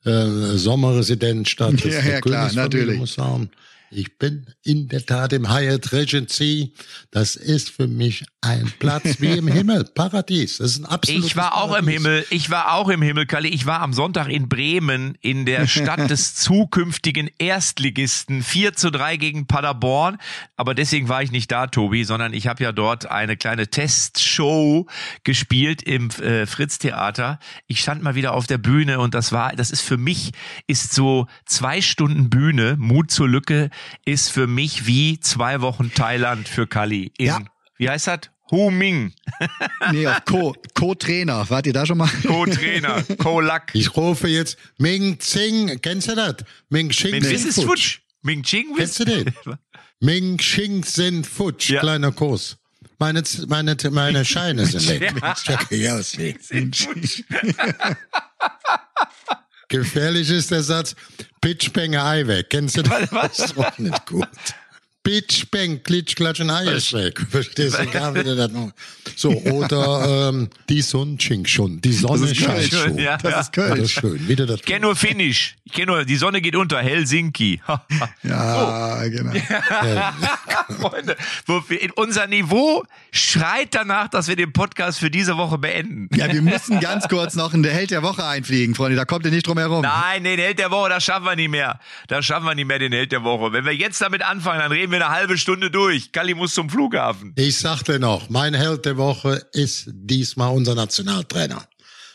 ähm, 0.06 0.12
äh, 0.12 0.58
Sommerresidenzstadt. 0.58 1.84
Ja, 1.86 1.99
ja, 2.02 2.21
klar, 2.21 2.52
natürlich. 2.54 2.99
Muss 2.99 3.13
sagen. 3.13 3.49
Ich 3.95 4.17
bin 4.17 4.47
in 4.63 4.88
der 4.88 5.06
Tat 5.06 5.34
im 5.34 5.53
Hyatt 5.53 5.91
Regency. 5.91 6.73
Das 7.12 7.36
ist 7.36 7.69
für 7.69 7.88
mich 7.88 8.25
ein 8.41 8.71
Platz 8.79 9.19
wie 9.19 9.38
im 9.38 9.47
Himmel, 9.53 9.84
Paradies. 9.84 10.58
Das 10.58 10.71
ist 10.71 10.79
ein 10.79 10.86
absolutes 10.86 11.25
Ich 11.27 11.36
war 11.36 11.56
auch 11.58 11.75
im 11.75 11.86
Paradies. 11.86 11.93
Himmel, 11.93 12.25
ich 12.29 12.49
war 12.49 12.73
auch 12.73 12.89
im 12.89 13.01
Himmel, 13.01 13.25
Kalli. 13.25 13.49
Ich 13.49 13.65
war 13.65 13.82
am 13.82 13.93
Sonntag 13.93 14.29
in 14.29 14.49
Bremen, 14.49 15.17
in 15.21 15.45
der 15.45 15.67
Stadt 15.67 16.10
des 16.10 16.36
zukünftigen 16.36 17.29
Erstligisten. 17.38 18.41
4 18.41 18.73
zu 18.73 18.89
3 18.89 19.17
gegen 19.17 19.47
Paderborn. 19.47 20.17
Aber 20.56 20.73
deswegen 20.73 21.08
war 21.10 21.21
ich 21.21 21.32
nicht 21.32 21.51
da, 21.51 21.67
Tobi, 21.67 22.03
sondern 22.03 22.34
ich 22.34 22.47
habe 22.47 22.63
ja 22.63 22.71
dort 22.71 23.10
eine 23.10 23.38
kleine 23.38 23.67
Testshow 23.67 24.88
gespielt 25.23 25.84
im 25.84 26.10
äh, 26.10 26.45
Fritz-Theater. 26.45 27.39
Ich 27.67 27.82
stand 27.82 28.01
mal 28.01 28.15
wieder 28.15 28.34
auf 28.34 28.47
der 28.47 28.58
Bühne 28.58 28.99
und 28.99 29.13
das 29.13 29.32
war, 29.32 29.56
das 29.56 29.71
ist 29.71 29.82
für 29.82 29.97
mich, 29.97 30.32
ist 30.67 30.93
so 30.93 31.27
zwei 31.45 31.82
Stunden 31.82 32.29
Bühne, 32.29 32.75
Mut 32.77 33.12
zur 33.12 33.27
Lücke, 33.27 33.69
ist 34.06 34.30
für 34.32 34.48
mich 34.48 34.86
wie 34.88 35.19
zwei 35.19 35.62
Wochen 35.62 35.91
Thailand 35.93 36.48
für 36.48 36.67
Kalli. 36.67 37.12
In, 37.17 37.26
Ja. 37.28 37.39
Wie 37.78 37.89
heißt 37.89 38.08
das? 38.08 38.19
Hu 38.52 38.69
Ming. 38.72 39.13
Nee, 39.91 40.08
auf 40.08 40.24
Co- 40.26 40.56
Co-Trainer. 40.76 41.50
Wart 41.50 41.65
ihr 41.67 41.74
da 41.74 41.86
schon 41.86 41.98
mal? 41.98 42.10
Co-Trainer, 42.26 43.04
Co-Lack. 43.17 43.72
Ich 43.74 43.96
rufe 43.96 44.28
jetzt 44.28 44.58
Ming 44.78 45.17
Tsing. 45.19 45.80
Kennst 45.82 46.08
du 46.10 46.15
das? 46.15 46.36
Ming 46.69 46.89
Xing 46.89 47.19
Mrs. 47.19 47.63
Futsch. 47.63 48.00
Ming 48.22 48.43
Ching 48.43 48.76
Kennst 48.78 49.00
du 49.00 49.06
den? 49.06 49.34
Ming 50.00 50.38
Xing 50.38 50.84
Sin 50.84 51.24
Futsch. 51.24 51.69
Ja. 51.69 51.80
Kleiner 51.82 52.12
Kurs. 52.12 52.58
Meine, 53.00 53.24
meine, 53.48 53.76
meine 53.91 54.24
Scheine 54.24 54.65
sind 54.65 54.88
weg. 55.02 55.13
Check 55.43 55.67
ich 55.72 55.89
aus. 55.89 56.15
Gefährlich 59.69 60.30
ist 60.30 60.52
der 60.52 60.62
Satz, 60.63 60.96
Pitch, 61.43 61.73
Bang, 61.73 61.93
weg. 62.25 62.49
Kennst 62.49 62.77
du 62.77 62.84
das? 62.84 63.12
Was? 63.12 63.36
Das 63.36 63.58
auch 63.58 63.77
nicht 63.77 64.06
gut. 64.06 64.29
Pitch, 65.04 65.46
Bang, 65.52 65.84
Klitsch, 65.84 66.16
Klatsch 66.16 66.39
und 66.39 66.50
Ei 66.50 66.63
ist 66.63 66.94
weg. 66.94 67.20
Verstehst 67.30 67.78
du 67.78 67.86
gar 67.92 68.16
wieder 68.16 68.36
das 68.38 68.52
noch? 68.52 68.72
So, 69.18 69.32
oder 69.32 70.30
ähm, 70.30 70.50
die 70.70 70.82
Sonne 70.82 71.20
schink 71.20 71.50
schon. 71.50 71.82
Die 71.82 71.92
Sonne 71.92 72.34
scheint 72.34 72.72
schon. 72.72 72.98
Ja, 72.98 73.18
Das 73.18 73.32
ja. 73.32 73.39
ist 73.42 73.52
Köln. 73.54 73.70
Das 73.72 73.80
ist 73.80 73.92
schön. 73.92 74.28
Wieder 74.30 74.46
das. 74.46 74.62
Ich 74.62 74.66
kenne 74.66 74.82
nur 74.82 74.96
Finnisch. 74.96 75.56
Ich 75.66 75.74
kenne 75.74 75.88
nur, 75.88 76.06
die 76.06 76.16
Sonne 76.16 76.39
geht 76.39 76.56
unter, 76.56 76.80
Helsinki. 76.82 77.62
Ja, 78.24 79.04
genau. 79.08 79.34
Freunde, 80.80 81.18
wo 81.46 81.62
wir, 81.68 81.82
in 81.82 81.92
unser 81.92 82.28
Niveau 82.28 82.84
schreit 83.12 83.70
danach, 83.76 84.08
dass 84.08 84.28
wir 84.28 84.36
den 84.36 84.54
Podcast 84.54 85.00
für 85.00 85.10
diese 85.12 85.36
Woche 85.38 85.58
beenden. 85.58 86.08
Ja, 86.16 86.32
wir 86.32 86.42
müssen 86.42 86.80
ganz 86.80 87.08
kurz 87.10 87.36
noch 87.36 87.54
in 87.54 87.63
der 87.63 87.74
Held 87.74 87.92
der 87.92 88.02
Woche 88.04 88.26
einfliegen, 88.26 88.76
Freunde. 88.76 88.96
Da 88.96 89.04
kommt 89.06 89.26
ihr 89.26 89.32
nicht 89.32 89.46
drum 89.46 89.58
herum. 89.58 89.82
Nein, 89.82 90.24
den 90.24 90.39
Held 90.39 90.60
der 90.60 90.72
Woche, 90.72 90.89
das 90.89 91.04
schaffen 91.04 91.26
wir 91.26 91.36
nicht 91.36 91.50
mehr. 91.50 91.80
Das 92.08 92.26
schaffen 92.26 92.46
wir 92.46 92.56
nicht 92.56 92.68
mehr, 92.68 92.80
den 92.80 92.94
Held 92.94 93.12
der 93.12 93.24
Woche. 93.24 93.52
Wenn 93.52 93.66
wir 93.66 93.74
jetzt 93.76 94.02
damit 94.02 94.22
anfangen, 94.24 94.60
dann 94.60 94.72
reden 94.72 94.92
wir 94.92 94.92
eine 94.95 95.10
halbe 95.10 95.38
Stunde 95.38 95.71
durch. 95.71 96.12
Kalli 96.12 96.34
muss 96.34 96.53
zum 96.53 96.69
Flughafen. 96.69 97.34
Ich 97.36 97.58
sagte 97.58 97.99
noch, 97.99 98.29
mein 98.29 98.53
Held 98.53 98.86
der 98.86 98.97
Woche 98.97 99.45
ist 99.53 99.89
diesmal 99.93 100.53
unser 100.53 100.75
Nationaltrainer. 100.75 101.67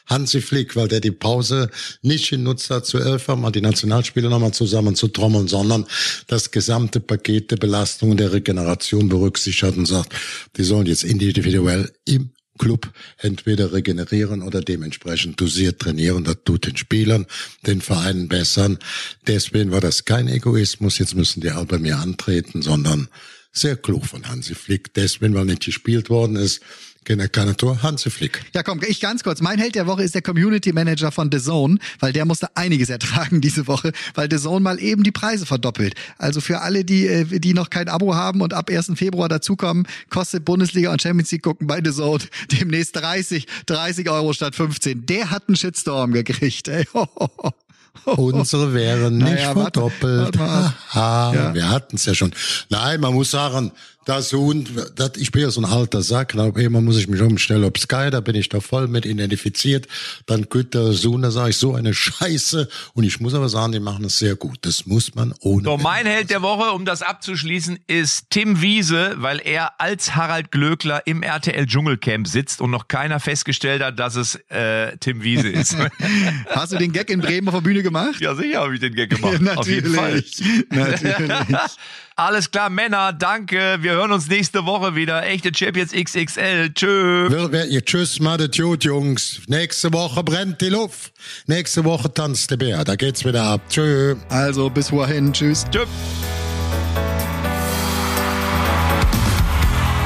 Hansi 0.09 0.41
Flick, 0.41 0.75
weil 0.75 0.89
der 0.89 1.01
die 1.01 1.11
Pause 1.11 1.71
nicht 2.03 2.31
genutzt 2.31 2.71
hat, 2.71 2.87
zu 2.87 2.99
elf 2.99 3.29
mal 3.29 3.53
die 3.53 3.61
Nationalspieler 3.61 4.31
nochmal 4.31 4.53
zusammen 4.53 4.95
zu 4.95 5.09
trommeln, 5.09 5.49
sondern 5.49 5.87
das 6.27 6.51
gesamte 6.51 7.01
Paket 7.01 7.51
der 7.51 7.57
Belastung 7.57 8.17
der 8.17 8.33
Regeneration 8.33 9.09
berücksichtigt 9.09 9.77
und 9.77 9.87
sagt, 9.87 10.15
die 10.57 10.65
sollen 10.65 10.87
jetzt 10.87 11.05
individuell 11.05 11.93
im 12.07 12.31
Club 12.59 12.93
entweder 13.19 13.73
regenerieren 13.73 14.43
oder 14.43 14.61
dementsprechend 14.61 15.41
dosiert 15.41 15.81
trainieren. 15.81 16.25
Das 16.25 16.37
tut 16.45 16.67
den 16.67 16.77
Spielern, 16.77 17.27
den 17.67 17.81
Vereinen 17.81 18.29
bessern. 18.29 18.79
Deswegen 19.27 19.71
war 19.71 19.81
das 19.81 20.05
kein 20.05 20.29
Egoismus. 20.29 20.99
Jetzt 20.99 21.15
müssen 21.15 21.41
die 21.41 21.51
alle 21.51 21.67
bei 21.67 21.79
mir 21.79 21.99
antreten, 21.99 22.61
sondern 22.63 23.09
sehr 23.53 23.77
klug 23.77 24.07
von 24.07 24.29
Hansi 24.29 24.55
Flick. 24.55 24.93
Deswegen, 24.95 25.35
weil 25.35 25.47
nicht 25.47 25.65
gespielt 25.65 26.11
worden 26.11 26.37
ist, 26.37 26.61
keine, 27.09 27.29
keine 27.29 27.57
Tor, 27.57 27.83
Hansi 27.83 28.11
Flick. 28.11 28.45
Ja, 28.55 28.63
komm, 28.63 28.81
ich 28.87 29.01
ganz 29.01 29.23
kurz. 29.25 29.41
Mein 29.41 29.59
Held 29.59 29.75
der 29.75 29.87
Woche 29.87 30.03
ist 30.03 30.15
der 30.15 30.23
Community 30.23 30.73
Manager 30.73 31.11
von 31.11 31.31
The 31.33 31.41
Zone, 31.41 31.79
weil 32.01 32.13
der 32.13 32.25
musste 32.27 32.55
einiges 32.57 32.91
ertragen 32.91 33.41
diese 33.41 33.67
Woche, 33.67 33.93
weil 34.15 34.29
The 34.31 34.37
Zone 34.39 34.61
mal 34.61 34.79
eben 34.79 35.03
die 35.03 35.11
Preise 35.11 35.47
verdoppelt. 35.47 35.95
Also 36.19 36.41
für 36.41 36.61
alle, 36.61 36.85
die, 36.85 37.07
äh, 37.07 37.25
die 37.41 37.55
noch 37.55 37.71
kein 37.71 37.89
Abo 37.89 38.15
haben 38.15 38.43
und 38.43 38.53
ab 38.55 38.71
1. 38.71 38.93
Februar 38.97 39.29
dazukommen, 39.29 39.87
kostet 40.11 40.45
Bundesliga 40.45 40.93
und 40.93 41.01
Champions 41.03 41.31
League 41.33 41.43
gucken 41.43 41.67
bei 41.67 41.81
The 41.83 41.93
Zone 41.93 42.23
demnächst 42.53 42.95
30, 42.97 43.47
30 43.67 44.11
Euro 44.11 44.33
statt 44.35 44.55
15. 44.55 45.07
Der 45.07 45.31
hat 45.31 45.45
einen 45.49 45.57
Shitstorm 45.57 46.13
gekriegt, 46.13 46.69
ey. 46.69 46.85
Unsere 48.05 48.73
wären 48.75 49.19
nicht 49.19 49.25
Naja, 49.35 49.57
warte, 49.57 49.81
verdoppelt. 49.81 50.39
warte 50.39 50.41
ab. 50.41 50.75
Haha, 50.91 51.35
Ja. 51.35 51.55
Wir 51.55 51.69
hatten 51.69 51.97
es 51.97 52.05
ja 52.07 52.15
schon. 52.15 52.33
Nein, 52.69 53.01
man 53.01 53.13
muss 53.13 53.31
sagen, 53.31 53.73
das 54.09 54.33
Hund, 54.33 54.71
das, 54.97 55.13
ich 55.17 55.33
bin 55.33 55.43
ja 55.43 55.51
so 55.51 55.61
ein 55.61 55.67
alter 55.67 56.01
Sack, 56.01 56.33
da 56.35 56.47
immer 56.47 56.81
muss 56.81 56.97
ich 56.97 57.09
mich 57.09 57.21
umstellen 57.21 57.63
auf 57.65 57.79
Sky, 57.79 58.09
da 58.11 58.21
bin 58.21 58.35
ich 58.37 58.49
da 58.49 58.61
voll 58.61 58.89
mit 58.89 59.05
identifiziert. 59.05 59.87
Dann 60.25 60.49
geht 60.49 60.73
der 60.73 60.95
Sohn, 60.95 61.21
da 61.21 61.31
sage 61.31 61.51
ich 61.51 61.59
so 61.59 61.75
eine 61.75 61.93
Scheiße. 61.93 62.69
Und 62.95 63.05
ich 63.05 63.21
muss 63.21 63.35
aber 63.35 63.51
sagen, 63.51 63.73
die 63.73 63.81
machen 63.81 64.07
es 64.07 64.19
sehr 64.19 64.35
gut. 64.35 64.61
Das 64.63 64.87
muss 64.87 65.15
man 65.15 65.35
ohne. 65.41 65.65
So, 65.65 65.77
mein 65.77 66.07
Held 66.07 66.31
der 66.31 66.41
Woche, 66.41 66.73
um 66.73 66.87
das 66.87 67.03
abzuschließen, 67.03 67.81
ist 67.87 68.31
Tim 68.31 68.63
Wiese, 68.63 69.17
weil 69.19 69.43
er 69.45 69.79
als 69.79 70.17
Harald 70.17 70.53
Glöckler 70.53 71.07
im 71.07 71.23
RTL 71.23 71.67
Dschungelcamp 71.67 72.27
sitzt 72.27 72.63
und 72.63 72.71
noch 72.71 72.89
keiner 72.89 73.21
festgestellt 73.21 73.83
hat, 73.83 73.99
dass 73.99 74.17
es 74.17 74.37
äh, 74.49 74.97
Tim 74.99 75.23
Wiese 75.23 75.49
ist. 75.49 75.77
Hast 76.49 76.73
du 76.73 76.79
den 76.79 76.93
Gag 76.93 77.11
in 77.11 77.21
Bremen 77.21 77.49
auf 77.49 77.55
der 77.57 77.61
Bühne 77.61 77.83
gemacht? 77.83 78.21
ja, 78.21 78.35
sicher 78.35 78.61
habe 78.61 78.75
ich 78.75 78.81
den 78.81 78.95
Gag 78.95 79.11
gemacht. 79.11 79.41
Ja, 79.45 79.55
Auf 79.57 79.69
jeden 79.69 79.93
Fall. 79.93 80.23
Natürlich. 80.71 81.37
Alles 82.21 82.51
klar, 82.51 82.69
Männer, 82.69 83.13
danke. 83.13 83.79
Wir 83.81 83.93
hören 83.93 84.11
uns 84.11 84.29
nächste 84.29 84.67
Woche 84.67 84.97
wieder. 84.97 85.25
Echte 85.25 85.53
Champions 85.55 85.93
XXL. 85.93 86.71
Tschö. 86.75 87.29
Wer- 87.31 87.53
wer- 87.53 87.67
ihr 87.69 87.85
Tschüss, 87.85 88.19
madet 88.19 88.57
gut, 88.57 88.83
Jungs. 88.83 89.41
Nächste 89.47 89.93
Woche 89.93 90.25
brennt 90.25 90.61
die 90.61 90.69
Luft. 90.71 91.13
Nächste 91.47 91.85
Woche 91.85 92.13
tanzt 92.13 92.51
der 92.51 92.57
Bär. 92.57 92.83
Da 92.83 92.97
geht's 92.97 93.25
wieder 93.25 93.45
ab. 93.45 93.61
Tschö. 93.71 94.17
Also 94.31 94.69
bis 94.69 94.91
wohin. 94.91 95.33
Tschüss. 95.33 95.65
Tschö. 95.71 95.85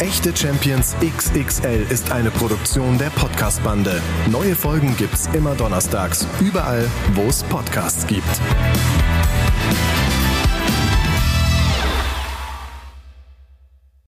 Echte 0.01 0.37
Champions 0.37 0.94
XXL 1.01 1.87
ist 1.88 2.12
eine 2.12 2.31
Produktion 2.31 2.98
der 2.98 3.09
Podcast-Bande. 3.11 4.03
Neue 4.31 4.55
Folgen 4.55 4.94
gibt's 4.98 5.31
immer 5.33 5.55
donnerstags, 5.55 6.27
überall, 6.40 6.85
wo 7.14 7.22
es 7.29 7.42
Podcasts 7.44 8.07
gibt. 8.07 8.29